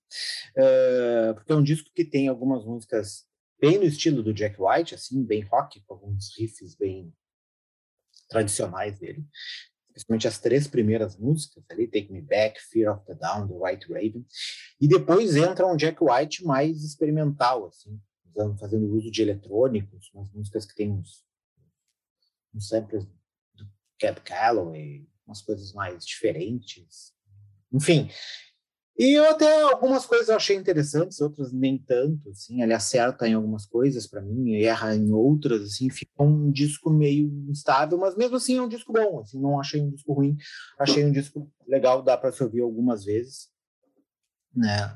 Ah, 0.57 1.35
porque 1.35 1.53
é 1.53 1.57
um 1.57 1.63
disco 1.63 1.91
que 1.95 2.05
tem 2.05 2.29
algumas 2.29 2.65
músicas 2.65 3.27
bem 3.61 3.79
no 3.79 3.85
estilo 3.85 4.23
do 4.23 4.35
Jack 4.35 4.57
White, 4.59 4.95
assim, 4.95 5.23
bem 5.25 5.43
rock, 5.43 5.81
com 5.83 5.95
alguns 5.95 6.37
riffs 6.37 6.75
bem 6.75 7.13
tradicionais 8.29 8.99
dele, 8.99 9.25
principalmente 10.01 10.29
as 10.29 10.39
três 10.39 10.67
primeiras 10.67 11.17
músicas 11.17 11.63
ali, 11.71 11.87
Take 11.87 12.13
Me 12.13 12.21
Back, 12.21 12.61
Fear 12.61 12.95
of 12.95 13.05
the 13.07 13.15
Down, 13.15 13.47
The 13.49 13.55
White 13.55 13.93
Raven, 13.93 14.27
e 14.81 14.89
depois 14.89 15.37
entra 15.37 15.67
um 15.67 15.77
Jack 15.77 15.99
White 16.03 16.45
mais 16.45 16.83
experimental, 16.83 17.67
assim, 17.67 18.01
usando, 18.27 18.59
fazendo 18.59 18.87
uso 18.95 19.11
de 19.11 19.23
eletrônicos, 19.23 20.11
umas 20.15 20.31
músicas 20.33 20.65
que 20.65 20.75
tem 20.75 20.91
uns, 20.91 21.25
uns 22.55 22.69
samples 22.69 23.05
do 23.55 23.69
Cab 23.99 24.21
Calloway, 24.23 25.07
umas 25.27 25.43
coisas 25.43 25.73
mais 25.73 26.05
diferentes. 26.05 27.13
Enfim. 27.73 28.11
E 29.01 29.15
eu 29.15 29.31
até 29.31 29.63
algumas 29.63 30.05
coisas 30.05 30.29
eu 30.29 30.37
achei 30.37 30.55
interessantes, 30.55 31.23
outras 31.23 31.51
nem 31.55 31.79
tanto, 31.79 32.29
assim, 32.29 32.61
ele 32.61 32.75
acerta 32.75 33.27
em 33.27 33.33
algumas 33.33 33.65
coisas 33.65 34.07
para 34.07 34.21
mim, 34.21 34.55
erra 34.57 34.95
em 34.95 35.11
outras, 35.11 35.63
assim, 35.63 35.89
fica 35.89 36.23
um 36.23 36.53
disco 36.53 36.91
meio 36.91 37.27
instável, 37.49 37.97
mas 37.97 38.15
mesmo 38.15 38.37
assim 38.37 38.59
é 38.59 38.61
um 38.61 38.69
disco 38.69 38.93
bom, 38.93 39.21
assim, 39.21 39.41
não 39.41 39.59
achei 39.59 39.81
um 39.81 39.91
disco 39.91 40.13
ruim, 40.13 40.37
achei 40.79 41.03
um 41.03 41.11
disco 41.11 41.51
legal, 41.67 42.03
dá 42.03 42.15
para 42.15 42.31
se 42.31 42.43
ouvir 42.45 42.61
algumas 42.61 43.03
vezes, 43.03 43.49
né? 44.55 44.95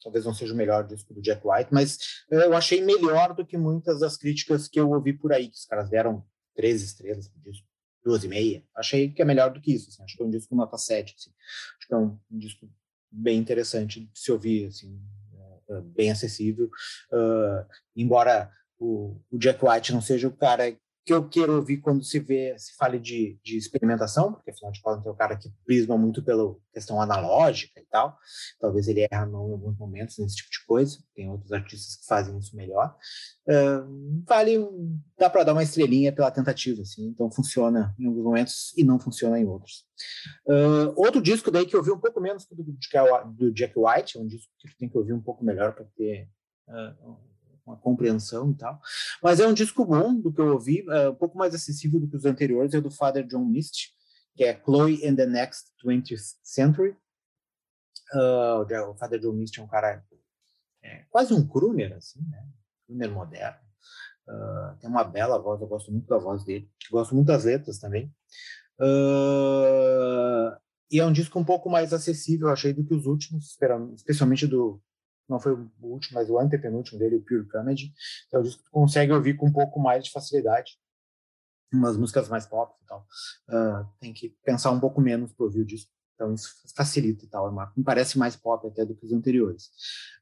talvez 0.00 0.24
não 0.24 0.32
seja 0.32 0.54
o 0.54 0.56
melhor 0.56 0.86
disco 0.86 1.12
do 1.12 1.20
Jack 1.20 1.42
White, 1.44 1.74
mas 1.74 1.98
eu 2.30 2.54
achei 2.54 2.80
melhor 2.80 3.34
do 3.34 3.44
que 3.44 3.58
muitas 3.58 3.98
das 3.98 4.16
críticas 4.16 4.68
que 4.68 4.78
eu 4.78 4.88
ouvi 4.88 5.14
por 5.14 5.32
aí, 5.32 5.48
que 5.48 5.56
os 5.56 5.64
caras 5.64 5.90
deram 5.90 6.24
três 6.54 6.80
estrelas 6.80 7.26
pro 7.26 7.40
disco, 7.40 7.66
duas 8.04 8.22
e 8.22 8.28
meia. 8.28 8.64
Achei 8.76 9.10
que 9.12 9.20
é 9.20 9.24
melhor 9.24 9.52
do 9.52 9.60
que 9.60 9.74
isso, 9.74 9.88
assim, 9.88 10.04
acho 10.04 10.16
que 10.16 10.22
é 10.22 10.26
um 10.26 10.30
disco 10.30 10.54
nota 10.54 10.78
7, 10.78 11.12
assim. 11.18 11.32
acho 11.76 11.88
que 11.88 11.94
é 11.94 11.96
um, 11.96 12.16
um 12.30 12.38
disco 12.38 12.68
bem 13.12 13.38
interessante 13.38 14.00
de 14.00 14.18
se 14.18 14.32
ouvir, 14.32 14.66
assim, 14.66 14.98
eh, 15.68 15.80
bem 15.80 16.10
acessível, 16.10 16.66
uh, 17.12 17.66
embora 17.96 18.50
o, 18.78 19.20
o 19.30 19.38
Jack 19.38 19.64
White 19.64 19.92
não 19.92 20.00
seja 20.00 20.28
o 20.28 20.36
cara 20.36 20.76
que 21.04 21.12
eu 21.12 21.28
quero 21.28 21.56
ouvir 21.56 21.78
quando 21.78 22.04
se 22.04 22.20
vê, 22.20 22.56
se 22.56 22.76
fale 22.76 22.98
de, 22.98 23.38
de 23.42 23.56
experimentação, 23.56 24.32
porque 24.32 24.50
afinal 24.50 24.70
de 24.70 24.80
contas 24.80 25.04
é 25.04 25.10
um 25.10 25.16
cara 25.16 25.36
que 25.36 25.50
prisma 25.64 25.98
muito 25.98 26.22
pela 26.22 26.54
questão 26.72 27.00
analógica 27.00 27.80
e 27.80 27.84
tal. 27.86 28.16
Talvez 28.60 28.86
ele 28.86 29.06
erra 29.10 29.26
em 29.26 29.34
alguns 29.34 29.76
momentos 29.76 30.18
nesse 30.18 30.36
tipo 30.36 30.50
de 30.50 30.64
coisa. 30.64 30.98
Tem 31.14 31.28
outros 31.28 31.52
artistas 31.52 31.96
que 31.96 32.06
fazem 32.06 32.38
isso 32.38 32.56
melhor. 32.56 32.96
Uh, 33.48 34.22
vale, 34.24 34.58
dá 35.18 35.28
para 35.28 35.42
dar 35.42 35.52
uma 35.52 35.62
estrelinha 35.62 36.12
pela 36.12 36.30
tentativa, 36.30 36.82
assim. 36.82 37.08
Então 37.08 37.30
funciona 37.30 37.94
em 37.98 38.06
alguns 38.06 38.24
momentos 38.24 38.72
e 38.76 38.84
não 38.84 38.98
funciona 38.98 39.40
em 39.40 39.44
outros. 39.44 39.84
Uh, 40.46 40.92
outro 40.96 41.20
disco 41.20 41.50
daí 41.50 41.66
que 41.66 41.74
eu 41.74 41.82
vi 41.82 41.90
um 41.90 41.98
pouco 41.98 42.20
menos 42.20 42.46
do, 42.46 42.62
do 42.62 43.52
Jack 43.52 43.74
White, 43.76 44.18
é 44.18 44.20
um 44.20 44.26
disco 44.26 44.52
que 44.58 44.76
tem 44.76 44.88
que 44.88 44.96
ouvir 44.96 45.12
um 45.12 45.20
pouco 45.20 45.44
melhor 45.44 45.74
para 45.74 45.84
ter 45.96 46.28
uh, 46.68 47.31
uma 47.66 47.76
compreensão 47.76 48.50
e 48.50 48.54
tal. 48.54 48.80
Mas 49.22 49.40
é 49.40 49.46
um 49.46 49.54
disco 49.54 49.84
bom 49.84 50.14
do 50.14 50.32
que 50.32 50.40
eu 50.40 50.52
ouvi, 50.52 50.84
é 50.88 51.08
um 51.08 51.14
pouco 51.14 51.38
mais 51.38 51.54
acessível 51.54 52.00
do 52.00 52.08
que 52.08 52.16
os 52.16 52.24
anteriores, 52.24 52.74
é 52.74 52.80
do 52.80 52.90
Father 52.90 53.26
John 53.26 53.44
Misty, 53.44 53.90
que 54.34 54.44
é 54.44 54.60
Chloe 54.64 55.06
in 55.06 55.14
the 55.14 55.26
Next 55.26 55.70
20th 55.84 56.36
Century. 56.42 56.96
Uh, 58.14 58.90
o 58.90 58.94
Father 58.96 59.18
John 59.18 59.32
Misty 59.32 59.60
é 59.60 59.62
um 59.62 59.68
cara 59.68 60.04
é, 60.82 61.04
quase 61.10 61.32
um 61.32 61.46
crooner, 61.46 61.96
assim, 61.96 62.20
né? 62.28 62.46
Crooner 62.86 63.10
moderno. 63.10 63.60
Uh, 64.28 64.76
tem 64.78 64.90
uma 64.90 65.04
bela 65.04 65.38
voz, 65.38 65.60
eu 65.60 65.66
gosto 65.66 65.90
muito 65.90 66.06
da 66.06 66.18
voz 66.18 66.44
dele. 66.44 66.70
Gosto 66.90 67.14
muito 67.14 67.28
das 67.28 67.44
letras 67.44 67.78
também. 67.78 68.12
Uh, 68.80 70.56
e 70.90 71.00
é 71.00 71.06
um 71.06 71.12
disco 71.12 71.38
um 71.38 71.44
pouco 71.44 71.70
mais 71.70 71.92
acessível, 71.92 72.48
eu 72.48 72.52
achei, 72.52 72.72
do 72.72 72.84
que 72.84 72.94
os 72.94 73.06
últimos, 73.06 73.56
especialmente 73.96 74.46
do 74.46 74.82
não 75.32 75.40
foi 75.40 75.52
o 75.52 75.70
último, 75.80 76.18
mas 76.18 76.28
o 76.30 76.38
antepenúltimo 76.38 76.98
dele, 76.98 77.16
o 77.16 77.22
Pure 77.22 77.48
Comedy. 77.48 77.92
Então, 78.26 78.38
é 78.38 78.42
um 78.42 78.44
disco 78.44 78.62
consegue 78.70 79.12
ouvir 79.12 79.34
com 79.34 79.46
um 79.46 79.52
pouco 79.52 79.80
mais 79.80 80.04
de 80.04 80.10
facilidade. 80.10 80.78
Umas 81.72 81.96
músicas 81.96 82.28
mais 82.28 82.46
pop 82.46 82.76
e 82.82 82.86
tal. 82.86 83.06
Uh, 83.48 83.88
tem 83.98 84.12
que 84.12 84.36
pensar 84.44 84.70
um 84.70 84.78
pouco 84.78 85.00
menos 85.00 85.32
para 85.32 85.46
ouvir 85.46 85.62
o 85.62 85.66
disco. 85.66 85.90
Então, 86.14 86.34
isso 86.34 86.54
facilita 86.76 87.24
e 87.24 87.28
tal. 87.28 87.50
Me 87.74 87.82
parece 87.82 88.18
mais 88.18 88.36
pop 88.36 88.66
até 88.66 88.84
do 88.84 88.94
que 88.94 89.06
os 89.06 89.12
anteriores. 89.12 89.70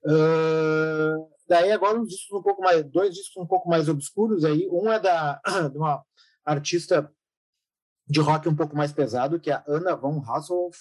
Uh, 0.05 1.29
daí, 1.49 1.73
agora, 1.73 1.99
um 1.99 2.43
pouco 2.43 2.63
mais... 2.63 2.85
Dois 2.85 3.15
discos 3.15 3.43
um 3.43 3.47
pouco 3.47 3.69
mais 3.69 3.89
obscuros 3.89 4.45
aí. 4.45 4.69
Um 4.71 4.91
é 4.91 5.01
da, 5.01 5.41
de 5.71 5.77
uma 5.77 6.05
artista 6.45 7.13
de 8.07 8.21
rock 8.21 8.49
um 8.49 8.57
pouco 8.57 8.77
mais 8.77 8.93
pesado, 8.93 9.39
que 9.41 9.51
é 9.51 9.55
a 9.55 9.65
Anna 9.69 9.95
von 9.95 10.21
Hasselhoff, 10.21 10.79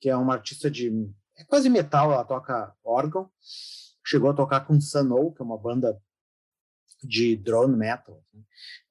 que 0.00 0.08
é 0.08 0.16
uma 0.16 0.34
artista 0.34 0.70
de 0.70 0.90
é 1.36 1.44
quase 1.44 1.68
metal, 1.68 2.12
ela 2.12 2.24
toca 2.24 2.74
órgão. 2.84 3.30
chegou 4.04 4.30
a 4.30 4.34
tocar 4.34 4.66
com 4.66 4.80
Sunol, 4.80 5.32
que 5.32 5.42
é 5.42 5.44
uma 5.44 5.58
banda 5.58 6.00
de 7.02 7.36
drone 7.36 7.76
metal. 7.76 8.24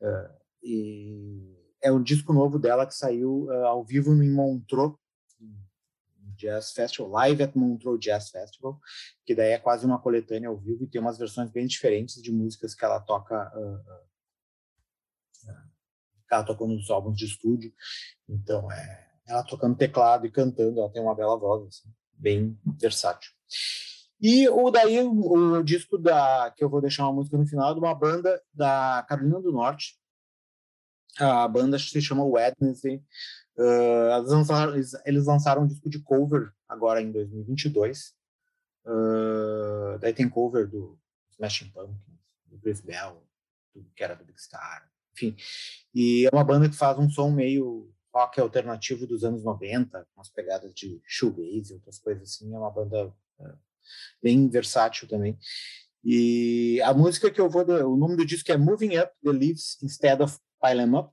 Uh, 0.01 0.45
e 0.63 1.55
é 1.81 1.91
um 1.91 2.01
disco 2.01 2.33
novo 2.33 2.59
dela 2.59 2.85
que 2.85 2.93
saiu 2.93 3.45
uh, 3.45 3.65
ao 3.65 3.83
vivo 3.83 4.13
em 4.13 4.29
Montreux 4.29 4.95
Jazz 6.35 6.71
Festival, 6.73 7.09
Live 7.11 7.43
at 7.43 7.55
Montreux 7.55 7.99
Jazz 7.99 8.29
Festival, 8.29 8.79
que 9.25 9.33
daí 9.33 9.51
é 9.51 9.59
quase 9.59 9.85
uma 9.85 9.99
coletânea 9.99 10.49
ao 10.49 10.57
vivo 10.57 10.83
e 10.83 10.87
tem 10.87 10.99
umas 11.01 11.17
versões 11.17 11.49
bem 11.49 11.65
diferentes 11.65 12.21
de 12.21 12.31
músicas 12.31 12.75
que 12.75 12.83
ela 12.83 12.99
toca, 12.99 13.51
uh, 13.55 13.75
uh, 13.75 14.05
que 16.27 16.33
ela 16.33 16.43
tocou 16.43 16.67
nos 16.67 16.89
álbuns 16.89 17.17
de 17.17 17.25
estúdio. 17.25 17.73
Então, 18.27 18.71
é, 18.71 19.07
ela 19.27 19.43
tocando 19.43 19.77
teclado 19.77 20.25
e 20.25 20.31
cantando, 20.31 20.79
ela 20.79 20.91
tem 20.91 21.01
uma 21.01 21.15
bela 21.15 21.37
voz, 21.37 21.67
assim, 21.67 21.89
bem 22.17 22.57
versátil. 22.79 23.31
E 24.21 24.47
o 24.49 24.71
daí 24.71 24.99
o, 25.01 25.61
disco 25.61 25.97
da 25.97 26.51
que 26.55 26.63
eu 26.63 26.69
vou 26.69 26.81
deixar 26.81 27.03
uma 27.03 27.13
música 27.13 27.37
no 27.37 27.45
final 27.45 27.73
de 27.73 27.79
uma 27.79 27.93
banda 27.93 28.41
da 28.53 29.05
Carolina 29.07 29.41
do 29.41 29.51
Norte. 29.51 29.97
A 31.19 31.47
banda 31.47 31.77
se 31.77 32.01
chama 32.01 32.23
Wednesday. 32.23 33.03
Uh, 33.57 34.17
eles, 34.17 34.31
lançaram, 34.31 34.75
eles, 35.05 35.25
lançaram 35.25 35.63
um 35.63 35.67
disco 35.67 35.89
de 35.89 35.99
cover 35.99 36.51
agora 36.67 37.01
em 37.01 37.11
2022. 37.11 38.13
Uh, 38.85 39.97
daí 39.99 40.13
tem 40.13 40.27
cover 40.27 40.67
do 40.67 40.99
Smashing 41.31 41.69
Pumpkins, 41.71 42.19
do 42.45 42.57
Chris 42.59 42.81
Bell, 42.81 43.23
do, 43.73 43.85
que 43.95 44.03
era 44.03 44.15
do 44.15 44.25
Big 44.25 44.41
Star, 44.41 44.89
enfim. 45.13 45.35
E 45.93 46.25
é 46.25 46.29
uma 46.35 46.43
banda 46.43 46.69
que 46.69 46.75
faz 46.75 46.97
um 46.99 47.09
som 47.09 47.31
meio 47.31 47.94
rock 48.15 48.39
alternativo 48.39 49.05
dos 49.05 49.25
anos 49.25 49.43
90, 49.43 50.07
com 50.15 50.21
as 50.21 50.29
pegadas 50.29 50.73
de 50.73 51.01
shoegaze 51.05 51.71
e 51.71 51.73
outras 51.73 51.99
coisas 51.99 52.23
assim. 52.23 52.55
É 52.55 52.57
uma 52.57 52.71
banda 52.71 53.07
uh, 53.07 53.57
bem 54.23 54.47
versátil 54.47 55.05
também. 55.05 55.37
E 56.01 56.79
a 56.83 56.93
música 56.93 57.29
que 57.29 57.41
eu 57.41 57.49
vou, 57.49 57.65
o 57.65 57.97
nome 57.97 58.15
do 58.15 58.25
disco 58.25 58.49
é 58.51 58.57
Moving 58.57 58.97
Up 58.97 59.11
the 59.21 59.31
Leaves 59.31 59.77
Instead 59.83 60.21
of 60.21 60.39
Pile 60.61 60.81
Em 60.81 60.95
Up. 60.95 61.11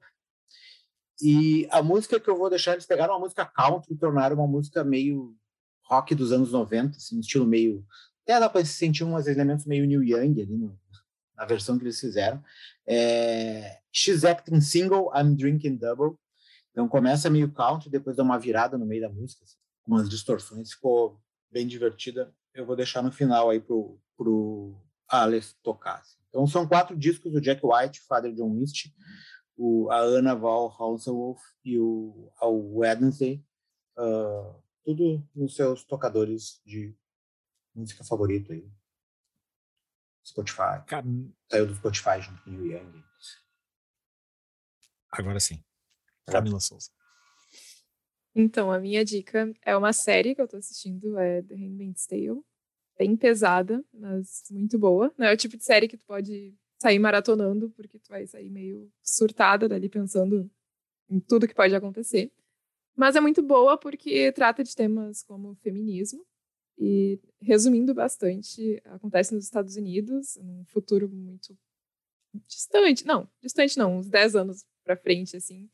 E 1.20 1.66
a 1.70 1.82
música 1.82 2.20
que 2.20 2.30
eu 2.30 2.36
vou 2.36 2.48
deixar, 2.48 2.72
eles 2.72 2.86
pegaram 2.86 3.14
uma 3.14 3.20
música 3.20 3.44
country 3.44 3.94
e 3.94 3.96
tornaram 3.96 4.36
uma 4.36 4.46
música 4.46 4.84
meio 4.84 5.34
rock 5.84 6.14
dos 6.14 6.30
anos 6.30 6.53
90, 6.53 6.96
assim, 6.96 7.16
um 7.16 7.20
estilo 7.20 7.46
meio. 7.46 7.84
Até 8.22 8.38
dá 8.38 8.48
para 8.48 8.64
se 8.64 8.74
sentir 8.74 9.03
uns 9.03 9.26
elementos 9.26 9.66
meio 9.66 9.86
New 9.86 10.05
Young 10.05 10.40
ali 10.40 10.57
no, 10.57 10.78
na 11.36 11.44
versão 11.44 11.76
que 11.76 11.84
eles 11.84 11.98
fizeram. 11.98 12.42
É, 12.86 13.80
She's 13.90 14.24
Acting 14.24 14.61
Single, 14.61 15.11
I'm 15.14 15.34
Drinking 15.34 15.76
Double. 15.76 16.16
Então 16.73 16.89
começa 16.89 17.31
meio 17.31 17.53
country, 17.53 17.91
depois 17.91 18.16
dá 18.16 18.23
uma 18.23 18.39
virada 18.39 18.77
no 18.77 18.87
meio 18.87 19.03
da 19.03 19.09
música, 19.09 19.45
assim, 19.45 19.57
com 19.85 19.93
umas 19.93 20.09
distorções, 20.09 20.73
ficou 20.73 21.20
bem 21.51 21.66
divertida. 21.66 22.35
Eu 22.53 22.66
vou 22.66 22.75
deixar 22.75 23.03
no 23.03 23.12
final 23.12 23.51
aí 23.51 23.61
pro, 23.61 24.01
pro 24.16 24.75
Aleph 25.07 25.53
tocar. 25.62 25.99
Assim. 25.99 26.16
Então 26.29 26.47
são 26.47 26.66
quatro 26.66 26.97
discos 26.97 27.33
do 27.33 27.41
Jack 27.41 27.61
White, 27.64 28.01
Father 28.01 28.33
John 28.35 28.51
Misty 28.51 28.93
o, 29.57 29.91
a 29.91 29.99
Ana 29.99 30.35
Val 30.35 30.75
Hausewolf 30.79 31.41
e 31.64 31.79
o, 31.79 32.33
o 32.41 32.79
Wednesday, 32.79 33.45
uh, 33.97 34.61
tudo 34.85 35.27
nos 35.35 35.55
seus 35.55 35.85
tocadores 35.85 36.61
de 36.64 36.97
música 37.75 38.05
favorito 38.05 38.53
aí. 38.53 38.68
Spotify. 40.25 40.85
Car... 40.87 41.05
Saiu 41.51 41.66
do 41.66 41.75
Spotify 41.75 42.20
junto 42.20 42.43
com 42.43 42.51
o 42.51 42.66
Young. 42.66 43.05
Agora 45.11 45.41
sim. 45.41 45.62
Camila 46.27 46.61
Souza. 46.61 46.91
Então, 48.35 48.73
a 48.73 48.79
minha 48.79 49.05
dica 49.05 49.53
é 49.62 49.77
uma 49.77 49.93
série 49.93 50.35
que 50.35 50.41
eu 50.41 50.49
tô 50.49 50.57
assistindo, 50.57 51.18
é 51.18 51.43
The 51.43 51.55
Handmaid's 51.55 52.07
Tale. 52.07 52.41
Bem 52.99 53.16
pesada, 53.16 53.85
mas 53.93 54.45
muito 54.51 54.79
boa. 54.79 55.12
Não 55.18 55.27
é 55.27 55.33
o 55.33 55.37
tipo 55.37 55.57
de 55.57 55.64
série 55.64 55.89
que 55.89 55.97
tu 55.97 56.07
pode 56.07 56.55
sair 56.81 56.99
maratonando, 56.99 57.70
porque 57.70 57.99
tu 57.99 58.09
vai 58.09 58.27
sair 58.27 58.51
meio 58.51 58.91
surtada 59.03 59.68
dali 59.68 59.89
pensando 59.89 60.51
em 61.09 61.20
tudo 61.20 61.47
que 61.47 61.55
pode 61.55 61.75
acontecer. 61.75 62.33
Mas 62.97 63.16
é 63.16 63.20
muito 63.20 63.43
boa 63.43 63.79
porque 63.79 64.33
trata 64.33 64.62
de 64.62 64.75
temas 64.75 65.23
como 65.23 65.55
feminismo 65.57 66.25
e, 66.79 67.20
resumindo 67.41 67.95
bastante, 67.95 68.81
acontece 68.85 69.35
nos 69.35 69.45
Estados 69.45 69.77
Unidos, 69.77 70.37
num 70.37 70.64
futuro 70.66 71.09
muito 71.09 71.57
distante, 72.47 73.07
não, 73.07 73.29
distante 73.41 73.79
não, 73.79 73.99
uns 73.99 74.09
10 74.09 74.37
anos 74.37 74.64
para 74.85 74.97
frente, 74.97 75.37
assim, 75.37 75.70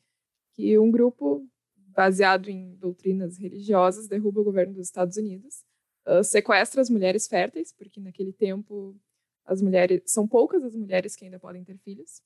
que 0.59 0.77
um 0.77 0.91
grupo 0.91 1.49
baseado 1.95 2.49
em 2.49 2.75
doutrinas 2.75 3.39
religiosas 3.39 4.09
derruba 4.09 4.41
o 4.41 4.45
governo 4.45 4.75
dos 4.75 4.87
Estados 4.87 5.17
Unidos, 5.17 5.65
uh, 6.05 6.25
sequestra 6.25 6.81
as 6.81 6.91
mulheres 6.91 7.29
férteis, 7.29 7.73
porque 7.73 8.01
naquele 8.01 8.33
tempo 8.33 8.99
as 9.45 9.63
mulheres 9.63 10.03
são 10.07 10.27
poucas 10.27 10.65
as 10.65 10.75
mulheres 10.75 11.15
que 11.15 11.25
ainda 11.25 11.39
podem 11.39 11.63
ter 11.63 11.79
filhos. 11.79 12.21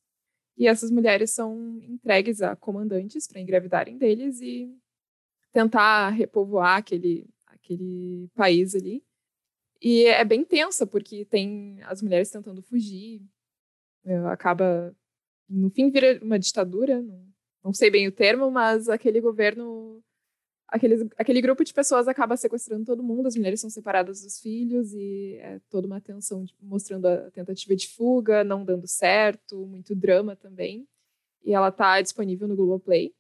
E 0.57 0.67
essas 0.67 0.91
mulheres 0.91 1.31
são 1.33 1.79
entregues 1.83 2.41
a 2.41 2.57
comandantes 2.57 3.29
para 3.29 3.39
engravidarem 3.39 3.99
deles 3.99 4.41
e 4.41 4.75
tentar 5.53 6.09
repovoar 6.09 6.79
aquele, 6.79 7.29
aquele 7.47 8.31
país 8.35 8.75
ali. 8.75 9.05
E 9.79 10.07
é 10.07 10.25
bem 10.25 10.43
tensa, 10.43 10.87
porque 10.87 11.27
tem 11.27 11.83
as 11.83 12.01
mulheres 12.01 12.31
tentando 12.31 12.63
fugir, 12.63 13.21
é, 14.07 14.17
acaba, 14.29 14.97
no 15.47 15.69
fim, 15.69 15.91
vira 15.91 16.19
uma 16.23 16.39
ditadura, 16.39 17.03
não, 17.03 17.32
não 17.63 17.73
sei 17.73 17.91
bem 17.91 18.09
o 18.09 18.13
termo, 18.13 18.51
mas 18.51 18.89
aquele 18.89 19.21
governo 19.21 20.03
aqueles, 20.73 21.07
aquele 21.19 21.41
grupo 21.41 21.63
de 21.63 21.73
pessoas 21.73 22.09
acaba 22.09 22.37
sequestrando 22.37 22.87
todo 22.87 23.03
mundo, 23.03 23.29
as 23.29 23.37
mulheres 23.37 23.61
são 23.61 23.69
separadas 23.69 24.23
dos 24.23 24.41
filhos 24.41 24.93
e 24.95 25.37
é 25.41 25.61
toda 25.69 25.87
uma 25.87 26.01
tensão 26.01 26.45
de, 26.45 26.55
mostrando 26.61 27.07
a 27.07 27.31
tentativa 27.31 27.77
de 27.77 27.89
fuga, 27.89 28.43
não 28.43 28.65
dando 28.65 28.89
certo, 28.89 29.67
muito 29.67 29.95
drama 29.95 30.35
também. 30.35 30.89
E 31.45 31.53
ela 31.53 31.69
está 31.69 32.01
disponível 32.01 32.49
no 32.49 32.57
Globoplay. 32.57 33.15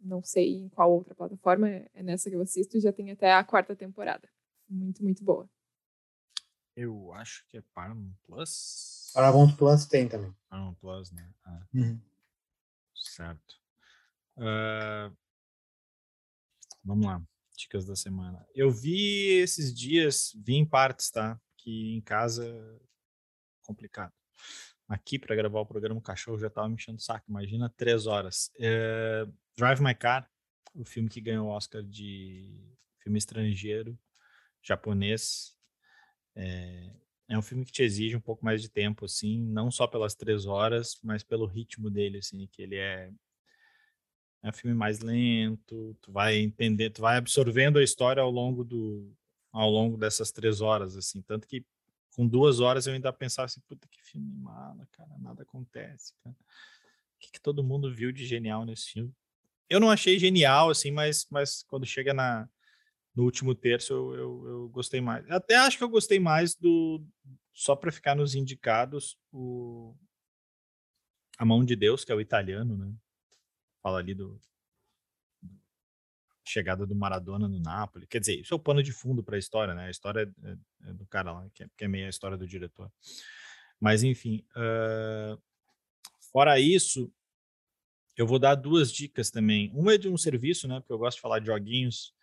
Não 0.00 0.22
sei 0.22 0.54
em 0.56 0.68
qual 0.68 0.92
outra 0.92 1.14
plataforma, 1.14 1.68
é 1.68 2.02
nessa 2.02 2.28
que 2.28 2.36
eu 2.36 2.40
assisto 2.40 2.76
e 2.76 2.80
já 2.80 2.92
tem 2.92 3.10
até 3.10 3.32
a 3.32 3.44
quarta 3.44 3.74
temporada. 3.74 4.28
Muito, 4.68 5.02
muito 5.02 5.22
boa. 5.22 5.48
Eu 6.74 7.12
acho 7.14 7.46
que 7.48 7.56
é 7.56 7.62
Paramount 7.74 8.12
Plus. 8.26 9.10
Paramount 9.14 9.56
Plus 9.56 9.86
tem 9.86 10.08
também. 10.08 10.34
Paramount 10.48 10.74
Plus, 10.74 11.10
né? 11.12 11.28
Ah. 11.44 11.62
Uhum. 11.72 11.98
Certo. 13.08 13.54
Uh, 14.36 15.16
Vamos 16.86 17.04
lá, 17.04 17.20
dicas 17.58 17.84
da 17.84 17.96
semana. 17.96 18.46
Eu 18.54 18.70
vi 18.70 19.40
esses 19.40 19.74
dias, 19.74 20.32
vi 20.36 20.54
em 20.54 20.64
partes, 20.64 21.10
tá? 21.10 21.36
Que 21.58 21.96
em 21.96 22.00
casa 22.00 22.80
complicado. 23.60 24.12
Aqui 24.88 25.18
para 25.18 25.34
gravar 25.34 25.58
o 25.58 25.66
programa 25.66 25.98
o 25.98 26.02
cachorro 26.02 26.38
já 26.38 26.48
tava 26.48 26.68
me 26.68 26.76
enchendo 26.76 26.98
o 26.98 27.02
saco. 27.02 27.28
Imagina 27.28 27.68
três 27.76 28.06
horas. 28.06 28.52
É, 28.60 29.26
Drive 29.56 29.80
My 29.80 29.96
Car, 29.96 30.30
o 30.76 30.84
filme 30.84 31.08
que 31.08 31.20
ganhou 31.20 31.48
o 31.48 31.50
Oscar 31.50 31.82
de 31.82 32.72
filme 33.02 33.18
estrangeiro, 33.18 33.98
japonês. 34.62 35.56
É, 36.36 36.94
é 37.28 37.36
um 37.36 37.42
filme 37.42 37.64
que 37.64 37.72
te 37.72 37.82
exige 37.82 38.16
um 38.16 38.20
pouco 38.20 38.44
mais 38.44 38.62
de 38.62 38.68
tempo, 38.68 39.04
assim, 39.04 39.40
não 39.40 39.70
só 39.70 39.86
pelas 39.86 40.14
três 40.14 40.46
horas, 40.46 40.98
mas 41.02 41.22
pelo 41.22 41.46
ritmo 41.46 41.90
dele, 41.90 42.18
assim, 42.18 42.46
que 42.46 42.62
ele 42.62 42.76
é 42.76 43.10
é 44.42 44.50
um 44.50 44.52
filme 44.52 44.76
mais 44.76 45.00
lento, 45.00 45.96
tu 46.00 46.12
vai 46.12 46.36
entender, 46.36 46.90
tu 46.90 47.00
vai 47.00 47.16
absorvendo 47.16 47.78
a 47.78 47.82
história 47.82 48.22
ao 48.22 48.30
longo 48.30 48.62
do 48.62 49.12
ao 49.52 49.68
longo 49.68 49.96
dessas 49.96 50.30
três 50.30 50.60
horas, 50.60 50.96
assim, 50.96 51.22
tanto 51.22 51.48
que 51.48 51.64
com 52.14 52.26
duas 52.26 52.60
horas 52.60 52.86
eu 52.86 52.94
ainda 52.94 53.12
pensava 53.12 53.46
assim, 53.46 53.60
puta 53.66 53.88
que 53.88 54.02
filme 54.02 54.30
mala, 54.36 54.86
cara, 54.92 55.18
nada 55.18 55.42
acontece, 55.42 56.14
cara. 56.22 56.36
O 56.36 57.18
que, 57.18 57.32
que 57.32 57.40
todo 57.40 57.64
mundo 57.64 57.92
viu 57.92 58.12
de 58.12 58.24
genial 58.24 58.64
nesse 58.64 58.90
filme? 58.90 59.12
Eu 59.68 59.80
não 59.80 59.90
achei 59.90 60.18
genial, 60.18 60.70
assim, 60.70 60.90
mas, 60.90 61.26
mas 61.30 61.62
quando 61.64 61.84
chega 61.84 62.14
na, 62.14 62.48
no 63.16 63.24
último 63.24 63.54
terço 63.54 63.92
eu, 63.92 64.14
eu, 64.14 64.46
eu 64.46 64.68
gostei 64.68 65.00
mais. 65.00 65.28
Até 65.30 65.56
acho 65.56 65.78
que 65.78 65.84
eu 65.84 65.88
gostei 65.88 66.20
mais 66.20 66.54
do, 66.54 67.02
só 67.52 67.74
para 67.74 67.90
ficar 67.90 68.14
nos 68.14 68.34
indicados, 68.34 69.18
o 69.32 69.96
A 71.38 71.44
Mão 71.44 71.64
de 71.64 71.74
Deus, 71.74 72.04
que 72.04 72.12
é 72.12 72.14
o 72.14 72.20
italiano, 72.20 72.76
né? 72.76 72.92
fala 73.82 73.98
ali 73.98 74.14
do 74.14 74.40
chegada 76.44 76.86
do 76.86 76.94
Maradona 76.94 77.48
no 77.48 77.60
Napoli. 77.60 78.06
Quer 78.06 78.20
dizer, 78.20 78.40
isso 78.40 78.52
é 78.52 78.56
o 78.56 78.60
pano 78.60 78.82
de 78.82 78.92
fundo 78.92 79.22
para 79.22 79.36
a 79.36 79.38
história, 79.38 79.74
né? 79.74 79.86
A 79.86 79.90
história 79.90 80.32
é, 80.44 80.50
é, 80.50 80.90
é 80.90 80.92
do 80.92 81.06
cara 81.06 81.32
lá, 81.32 81.48
que 81.54 81.62
é, 81.62 81.68
que 81.76 81.84
é, 81.84 81.88
meio 81.88 82.06
a 82.06 82.10
história 82.10 82.36
do 82.36 82.46
diretor. 82.46 82.90
Mas, 83.80 84.02
enfim, 84.02 84.44
uh, 84.56 85.40
fora 86.32 86.58
isso, 86.58 87.12
eu 88.16 88.26
vou 88.26 88.38
dar 88.38 88.54
duas 88.54 88.92
dicas 88.92 89.30
também. 89.30 89.70
Uma 89.74 89.94
é 89.94 89.98
de 89.98 90.08
um 90.08 90.16
serviço, 90.16 90.66
né? 90.68 90.80
Porque 90.80 90.92
eu 90.92 90.98
gosto 90.98 91.16
de 91.16 91.22
falar 91.22 91.38
de 91.40 91.46
joguinhos. 91.46 92.14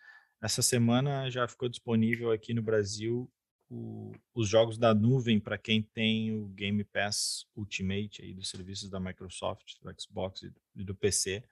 Essa 0.44 0.62
semana 0.62 1.30
já 1.30 1.48
ficou 1.48 1.68
disponível 1.68 2.30
aqui 2.30 2.52
no 2.52 2.62
Brasil 2.62 3.30
o, 3.70 4.12
os 4.34 4.48
jogos 4.48 4.76
da 4.76 4.94
nuvem 4.94 5.40
para 5.40 5.56
quem 5.56 5.82
tem 5.82 6.32
o 6.32 6.48
Game 6.48 6.84
Pass 6.84 7.46
Ultimate 7.56 8.22
aí 8.22 8.34
dos 8.34 8.50
serviços 8.50 8.90
da 8.90 9.00
Microsoft, 9.00 9.74
do 9.80 9.94
Xbox 9.98 10.42
e 10.42 10.50
do, 10.50 10.60
e 10.76 10.84
do 10.84 10.94
PC 10.94 11.42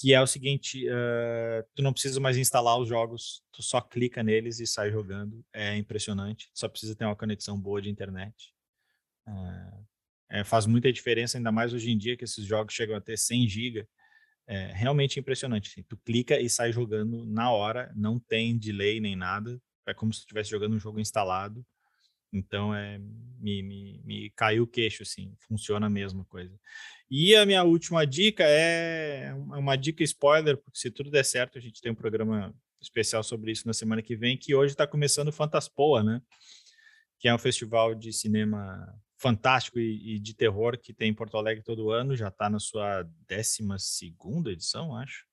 que 0.00 0.14
é 0.14 0.20
o 0.20 0.26
seguinte: 0.26 0.88
uh, 0.88 1.62
tu 1.74 1.82
não 1.82 1.92
precisa 1.92 2.18
mais 2.18 2.38
instalar 2.38 2.78
os 2.78 2.88
jogos, 2.88 3.42
tu 3.52 3.62
só 3.62 3.82
clica 3.82 4.22
neles 4.22 4.58
e 4.58 4.66
sai 4.66 4.90
jogando. 4.90 5.44
É 5.52 5.76
impressionante. 5.76 6.50
Só 6.54 6.68
precisa 6.68 6.96
ter 6.96 7.04
uma 7.04 7.14
conexão 7.14 7.60
boa 7.60 7.82
de 7.82 7.90
internet. 7.90 8.54
Uh, 9.28 9.86
é, 10.30 10.42
faz 10.42 10.64
muita 10.64 10.90
diferença, 10.90 11.36
ainda 11.36 11.52
mais 11.52 11.74
hoje 11.74 11.90
em 11.90 11.98
dia 11.98 12.16
que 12.16 12.24
esses 12.24 12.44
jogos 12.46 12.72
chegam 12.72 12.96
a 12.96 13.00
ter 13.00 13.18
100 13.18 13.46
GB. 13.46 13.88
É 14.52 14.72
realmente 14.74 15.20
impressionante. 15.20 15.70
Assim, 15.70 15.82
tu 15.84 15.96
clica 15.96 16.40
e 16.40 16.50
sai 16.50 16.72
jogando 16.72 17.24
na 17.24 17.52
hora, 17.52 17.92
não 17.94 18.18
tem 18.18 18.58
delay 18.58 18.98
nem 18.98 19.14
nada. 19.14 19.62
É 19.86 19.94
como 19.94 20.12
se 20.12 20.20
estivesse 20.20 20.50
jogando 20.50 20.74
um 20.74 20.80
jogo 20.80 20.98
instalado. 20.98 21.64
Então, 22.32 22.74
é, 22.74 22.98
me, 23.38 23.62
me, 23.62 24.00
me 24.04 24.30
caiu 24.30 24.64
o 24.64 24.66
queixo, 24.66 25.04
assim, 25.04 25.32
funciona 25.38 25.86
a 25.86 25.90
mesma 25.90 26.24
coisa. 26.24 26.52
E 27.08 27.36
a 27.36 27.46
minha 27.46 27.62
última 27.62 28.04
dica 28.04 28.42
é 28.44 29.32
uma 29.34 29.76
dica 29.76 30.02
spoiler, 30.02 30.56
porque 30.56 30.80
se 30.80 30.90
tudo 30.90 31.12
der 31.12 31.24
certo, 31.24 31.56
a 31.56 31.60
gente 31.60 31.80
tem 31.80 31.92
um 31.92 31.94
programa 31.94 32.52
especial 32.80 33.22
sobre 33.22 33.52
isso 33.52 33.68
na 33.68 33.72
semana 33.72 34.02
que 34.02 34.16
vem, 34.16 34.36
que 34.36 34.52
hoje 34.52 34.72
está 34.72 34.84
começando 34.84 35.28
o 35.28 35.32
Fantaspoa, 35.32 36.02
né? 36.02 36.20
Que 37.20 37.28
é 37.28 37.34
um 37.34 37.38
festival 37.38 37.94
de 37.94 38.12
cinema 38.12 38.92
fantástico 39.20 39.78
e, 39.78 40.16
e, 40.16 40.18
de 40.18 40.34
terror 40.34 40.78
que 40.78 40.94
tem 40.94 41.10
em 41.10 41.14
Porto 41.14 41.36
Alegre 41.36 41.62
todo 41.62 41.90
ano, 41.90 42.16
já 42.16 42.28
está 42.28 42.48
na 42.48 42.58
sua 42.58 43.02
12 43.28 43.62
segunda 43.78 44.50
edição, 44.50 44.96
acho. 44.96 45.26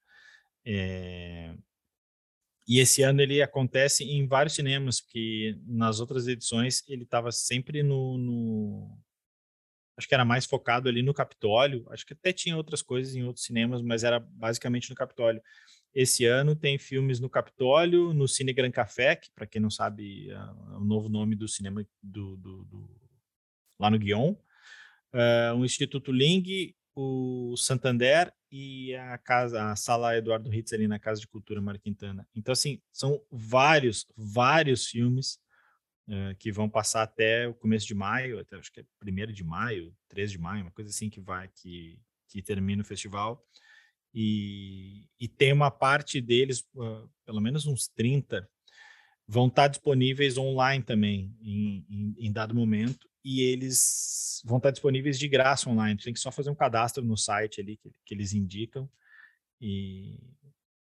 É, 0.66 1.56
e 2.68 2.80
esse 2.80 3.02
ano 3.02 3.22
ele 3.22 3.42
acontece 3.42 4.04
em 4.04 4.28
vários 4.28 4.56
cinemas, 4.56 5.00
porque 5.00 5.58
nas 5.66 6.02
outras 6.02 6.28
edições 6.28 6.84
ele 6.88 7.04
estava 7.04 7.32
sempre 7.32 7.82
no, 7.82 8.18
no, 8.18 9.00
Acho 9.98 10.08
que 10.08 10.14
era 10.14 10.26
mais 10.26 10.46
focado 10.46 10.90
ali 10.90 11.02
no 11.02 11.14
Capitólio. 11.14 11.88
Acho 11.90 12.06
que 12.06 12.14
até 12.14 12.34
tinha 12.34 12.58
outras 12.58 12.82
coisas 12.82 13.16
em 13.16 13.24
outros 13.24 13.46
cinemas, 13.46 13.82
mas 13.82 14.04
era 14.04 14.20
basicamente 14.20 14.90
no 14.90 14.96
Capitólio. 14.96 15.42
Esse 15.96 16.26
ano 16.26 16.56
tem 16.56 16.78
filmes 16.78 17.22
no 17.22 17.30
Capitólio, 17.30 18.14
no 18.14 18.28
Cine 18.28 18.52
Gran 18.54 18.70
Café, 18.70 19.16
que 19.16 19.32
para 19.34 19.48
quem 19.48 19.62
não 19.62 19.72
sabe 19.72 20.30
é 20.30 20.40
o 20.76 20.84
novo 20.84 21.08
nome 21.08 21.36
do 21.36 21.48
cinema 21.48 21.84
do, 22.04 22.38
do, 22.38 22.66
do 22.66 23.07
lá 23.80 23.90
no 23.90 24.00
Guion. 24.00 24.36
Uh, 25.14 25.56
o 25.58 25.66
Instituto 25.66 26.12
Ling, 26.12 26.74
o 26.96 27.56
Santander 27.58 28.34
e 28.52 28.96
a 28.96 29.18
casa, 29.18 29.72
a 29.72 29.76
sala 29.76 30.18
Eduardo 30.18 30.50
Ritz 30.50 30.74
ali 30.74 30.88
na 30.88 31.00
Casa 31.00 31.22
de 31.22 31.28
Cultura 31.28 31.62
Marquintana. 31.62 32.28
Então, 32.36 32.52
assim, 32.52 32.82
são 32.92 33.22
vários, 33.32 34.06
vários 34.16 34.88
filmes 34.88 35.40
uh, 36.08 36.36
que 36.40 36.52
vão 36.52 36.70
passar 36.70 37.04
até 37.04 37.48
o 37.48 37.54
começo 37.54 37.86
de 37.86 37.94
maio, 37.94 38.40
até 38.40 38.56
acho 38.56 38.72
que 38.72 38.82
é 38.82 38.86
primeiro 39.00 39.32
de 39.32 39.44
maio, 39.44 39.96
3 40.10 40.32
de 40.32 40.38
maio, 40.38 40.64
uma 40.64 40.72
coisa 40.72 40.90
assim 40.90 41.10
que 41.10 41.20
vai, 41.20 41.50
que, 41.50 42.00
que 42.28 42.42
termina 42.42 42.82
o 42.82 42.86
festival. 42.86 43.46
E, 44.14 45.08
e 45.20 45.28
tem 45.28 45.54
uma 45.54 45.70
parte 45.70 46.20
deles, 46.20 46.62
uh, 46.76 47.10
pelo 47.26 47.42
menos 47.42 47.66
uns 47.66 47.88
30, 47.90 48.50
vão 49.28 49.48
estar 49.48 49.68
disponíveis 49.68 50.38
online 50.38 50.84
também, 50.84 51.36
em, 51.42 51.86
em, 51.90 52.16
em 52.18 52.32
dado 52.32 52.56
momento 52.56 53.08
e 53.28 53.42
eles 53.42 54.42
vão 54.46 54.56
estar 54.56 54.72
disponíveis 54.72 55.20
de 55.20 55.28
graça 55.28 55.70
online. 55.70 56.00
Tem 56.00 56.14
que 56.14 56.20
só 56.20 56.32
fazer 56.32 56.50
um 56.50 56.56
cadastro 56.56 57.04
no 57.04 57.18
site 57.18 57.60
ali 57.60 57.76
que, 57.76 57.92
que 58.06 58.14
eles 58.16 58.32
indicam. 58.32 58.90
E 59.60 60.18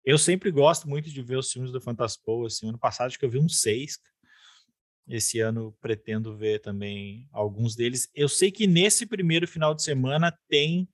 eu 0.05 0.17
sempre 0.17 0.49
gosto 0.53 0.89
muito 0.89 1.11
de 1.11 1.23
ver 1.23 1.37
os 1.37 1.51
filmes 1.51 1.73
do 1.73 1.81
Fantaspo. 1.81 2.47
Assim, 2.47 2.69
ano 2.69 2.79
passado 2.79 3.09
acho 3.09 3.19
que 3.19 3.25
eu 3.25 3.31
vi 3.31 3.41
uns 3.41 3.61
seis. 3.61 3.99
Esse 5.09 5.41
ano 5.41 5.77
pretendo 5.81 6.37
ver 6.37 6.61
também 6.61 7.29
alguns 7.33 7.75
deles. 7.75 8.09
Eu 8.15 8.29
sei 8.29 8.53
que 8.53 8.65
nesse 8.65 9.07
primeiro 9.07 9.49
final 9.49 9.75
de 9.75 9.83
semana 9.83 10.33
tem 10.49 10.89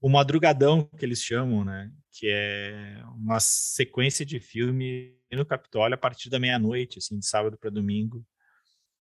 o 0.00 0.08
madrugadão 0.08 0.82
que 0.96 1.04
eles 1.04 1.22
chamam, 1.22 1.62
né? 1.62 1.92
Que 2.10 2.28
é 2.30 3.02
uma 3.16 3.38
sequência 3.38 4.24
de 4.24 4.40
filme 4.40 5.14
no 5.30 5.44
Capitólio 5.44 5.94
a 5.94 5.98
partir 5.98 6.30
da 6.30 6.40
meia-noite, 6.40 7.00
assim, 7.00 7.18
de 7.18 7.26
sábado 7.26 7.58
para 7.58 7.68
domingo 7.68 8.26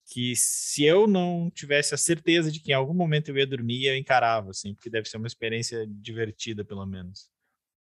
que 0.05 0.35
se 0.35 0.83
eu 0.83 1.07
não 1.07 1.49
tivesse 1.49 1.93
a 1.93 1.97
certeza 1.97 2.51
de 2.51 2.59
que 2.59 2.71
em 2.71 2.75
algum 2.75 2.93
momento 2.93 3.29
eu 3.29 3.37
ia 3.37 3.47
dormir, 3.47 3.85
eu 3.85 3.95
encarava, 3.95 4.51
assim, 4.51 4.73
porque 4.75 4.89
deve 4.89 5.09
ser 5.09 5.17
uma 5.17 5.27
experiência 5.27 5.85
divertida, 5.87 6.63
pelo 6.63 6.85
menos. 6.85 7.29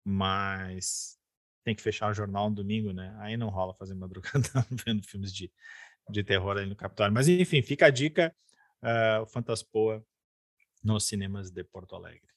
Mas 0.03 1.17
tem 1.63 1.75
que 1.75 1.81
fechar 1.81 2.09
o 2.09 2.13
jornal 2.13 2.49
no 2.49 2.55
domingo, 2.55 2.91
né? 2.91 3.15
Aí 3.19 3.37
não 3.37 3.49
rola 3.49 3.73
fazer 3.75 3.93
madrugada 3.95 4.49
vendo 4.85 5.03
filmes 5.03 5.33
de, 5.33 5.51
de 6.09 6.23
terror 6.23 6.57
aí 6.57 6.65
no 6.65 6.75
Capitólio. 6.75 7.13
Mas 7.13 7.27
enfim, 7.27 7.61
fica 7.61 7.87
a 7.87 7.89
dica, 7.89 8.35
uh, 8.83 9.21
o 9.23 9.25
Fantaspoa 9.27 10.05
nos 10.83 11.07
cinemas 11.07 11.51
de 11.51 11.63
Porto 11.63 11.95
Alegre. 11.95 12.30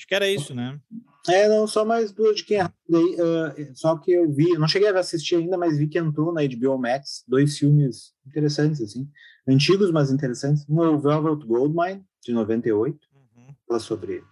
Acho 0.00 0.06
que 0.06 0.14
era 0.14 0.26
isso, 0.26 0.54
né? 0.54 0.80
É, 1.28 1.46
não, 1.46 1.66
só 1.66 1.84
mais 1.84 2.10
duas 2.10 2.36
de 2.36 2.44
quem 2.44 2.56
é 2.56 2.64
uh, 2.64 3.74
Só 3.74 3.98
que 3.98 4.10
eu 4.10 4.32
vi, 4.32 4.54
não 4.54 4.66
cheguei 4.66 4.88
a 4.88 4.98
assistir 4.98 5.36
ainda, 5.36 5.58
mas 5.58 5.76
vi 5.76 5.88
que 5.88 5.98
entrou 5.98 6.32
na 6.32 6.40
HBO 6.40 6.78
Max 6.78 7.22
dois 7.28 7.58
filmes 7.58 8.14
interessantes, 8.26 8.80
assim. 8.80 9.06
Antigos, 9.46 9.90
mas 9.90 10.10
interessantes. 10.10 10.66
Um 10.70 10.82
é 10.82 10.88
o 10.88 10.98
Velvet 10.98 11.46
Goldmine, 11.46 12.02
de 12.24 12.32
98, 12.32 12.98
uhum. 13.14 13.54
fala 13.68 13.78
sobre 13.78 14.20
o 14.20 14.26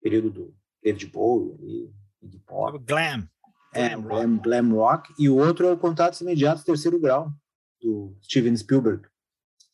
período 0.00 0.30
do 0.30 0.54
David 0.84 1.06
Bowie 1.06 1.92
e 2.22 2.28
de 2.28 2.38
pop. 2.38 2.78
Glam. 2.86 3.28
É, 3.74 3.88
glam, 3.88 4.02
glam, 4.02 4.38
glam 4.38 4.70
rock. 4.76 5.12
E 5.18 5.28
o 5.28 5.36
outro 5.36 5.66
é 5.66 5.72
o 5.72 5.78
Contatos 5.78 6.20
Imediatos 6.20 6.62
Terceiro 6.62 7.00
Grau, 7.00 7.32
do 7.82 8.16
Steven 8.22 8.56
Spielberg. 8.56 9.02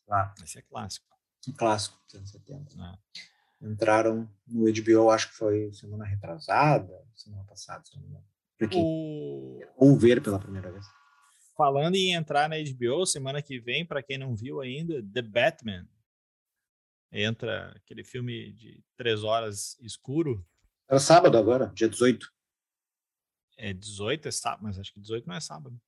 Lá. 0.09 0.33
Esse 0.43 0.59
é 0.59 0.63
clássico. 0.63 1.05
Um 1.47 1.53
clássico, 1.53 1.99
dos 2.07 2.15
anos 2.15 2.31
70. 2.31 2.65
Ah 2.79 2.97
entraram 3.71 4.29
no 4.47 4.65
HBO, 4.65 5.11
acho 5.11 5.29
que 5.29 5.35
foi 5.35 5.73
semana 5.73 6.05
retrasada, 6.05 6.93
semana 7.15 7.45
passada, 7.45 7.85
se 7.85 7.99
não. 7.99 8.25
Porque, 8.59 8.77
o... 8.79 9.61
Ou 9.77 9.97
ver 9.97 10.23
pela 10.23 10.39
primeira 10.39 10.73
vez. 10.73 10.87
Falando 11.57 11.95
em 11.95 12.15
entrar 12.15 12.49
na 12.49 12.57
HBO, 12.57 13.07
semana 13.07 13.43
que 13.43 13.59
vem, 13.59 13.85
para 13.85 14.03
quem 14.03 14.19
não 14.19 14.35
viu 14.35 14.61
ainda, 14.61 15.03
The 15.13 15.23
Batman. 15.23 15.89
Entra 17.13 17.73
aquele 17.77 18.05
filme 18.05 18.53
de 18.53 18.83
três 18.97 19.25
horas 19.25 19.79
escuro. 19.81 20.47
É 20.89 20.99
sábado 20.99 21.39
agora, 21.39 21.73
dia 21.75 21.89
18. 21.89 22.31
É 23.59 23.73
18, 23.73 24.29
é 24.29 24.31
sábado, 24.31 24.65
mas 24.65 24.79
acho 24.79 24.93
que 24.93 25.01
18 25.01 25.27
não 25.27 25.35
é 25.35 25.41
sábado. 25.41 25.81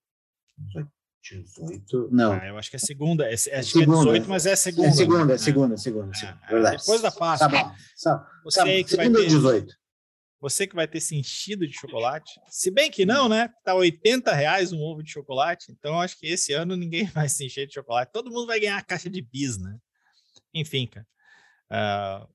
18. 0.56 0.90
18. 1.22 2.08
Não. 2.10 2.32
Ah, 2.32 2.46
eu 2.46 2.58
acho 2.58 2.70
que 2.70 2.76
é 2.76 2.78
segunda. 2.78 3.24
É, 3.24 3.30
é 3.30 3.34
acho 3.34 3.44
segunda. 3.44 3.70
que 3.72 3.80
é 3.80 4.12
18, 4.12 4.28
mas 4.28 4.46
é 4.46 4.56
segunda. 4.56 4.88
É 4.88 4.92
segunda, 4.92 5.26
né? 5.26 5.34
é 5.34 5.38
segunda, 5.38 5.74
é 5.74 5.76
segunda. 5.76 6.14
segunda 6.14 6.40
é, 6.44 6.50
verdade. 6.50 6.76
Depois 6.78 7.02
da 7.02 7.10
Páscoa. 7.10 7.48
Tá 7.48 7.64
bom. 7.64 7.74
Tá, 8.02 8.30
você 8.44 8.58
tá, 8.60 8.88
que 8.88 8.96
vai 8.96 9.10
ter, 9.10 9.26
18. 9.26 9.74
Você 10.40 10.66
que 10.66 10.74
vai 10.74 10.86
ter 10.86 11.00
se 11.00 11.16
enchido 11.16 11.66
de 11.66 11.76
chocolate. 11.76 12.40
Se 12.48 12.70
bem 12.70 12.90
que 12.90 13.04
não, 13.04 13.28
né? 13.28 13.52
Tá 13.64 13.74
80 13.74 14.32
reais 14.32 14.72
um 14.72 14.80
ovo 14.80 15.02
de 15.02 15.10
chocolate. 15.10 15.72
Então 15.72 16.00
acho 16.00 16.16
que 16.18 16.26
esse 16.26 16.52
ano 16.52 16.76
ninguém 16.76 17.06
vai 17.12 17.28
se 17.28 17.44
encher 17.44 17.66
de 17.66 17.74
chocolate. 17.74 18.12
Todo 18.12 18.30
mundo 18.30 18.46
vai 18.46 18.60
ganhar 18.60 18.78
a 18.78 18.84
caixa 18.84 19.10
de 19.10 19.20
bis, 19.20 19.58
né? 19.58 19.76
Enfim, 20.54 20.86
cara. 20.86 21.06
Uh, 21.70 22.28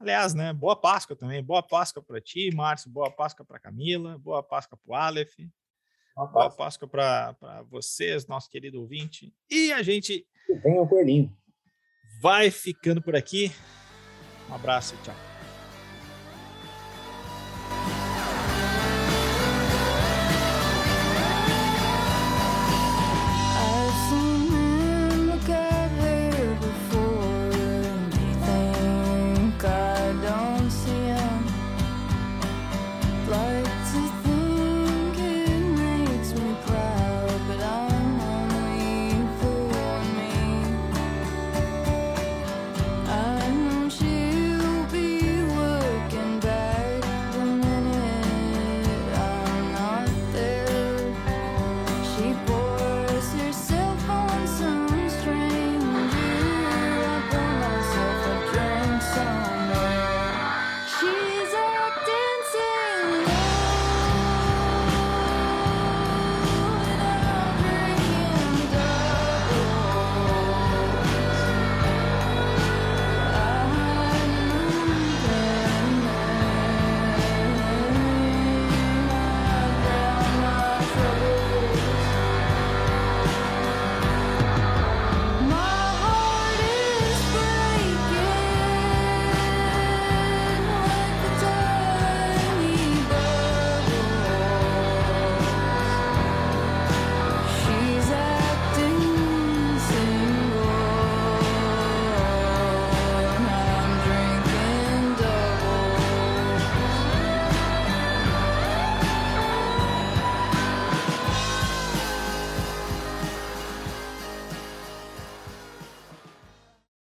aliás, 0.00 0.34
né? 0.34 0.52
Boa 0.52 0.74
Páscoa 0.74 1.14
também. 1.14 1.42
Boa 1.42 1.62
Páscoa 1.62 2.02
para 2.02 2.20
ti, 2.20 2.50
Márcio. 2.54 2.90
Boa 2.90 3.10
Páscoa 3.10 3.44
para 3.44 3.60
Camila. 3.60 4.18
Boa 4.18 4.42
Páscoa 4.42 4.78
para 4.82 4.92
o 4.92 4.94
Aleph. 4.94 5.36
Uma 6.16 6.26
Boa 6.26 6.50
Páscoa 6.50 6.88
para 6.88 7.62
vocês, 7.70 8.26
nosso 8.26 8.48
querido 8.48 8.80
ouvinte. 8.80 9.34
E 9.50 9.70
a 9.70 9.82
gente. 9.82 10.26
Venha 10.62 10.80
o 10.80 10.88
coelhinho. 10.88 11.30
Vai 12.22 12.50
ficando 12.50 13.02
por 13.02 13.14
aqui. 13.14 13.52
Um 14.48 14.54
abraço 14.54 14.94
e 14.94 15.02
tchau. 15.02 15.35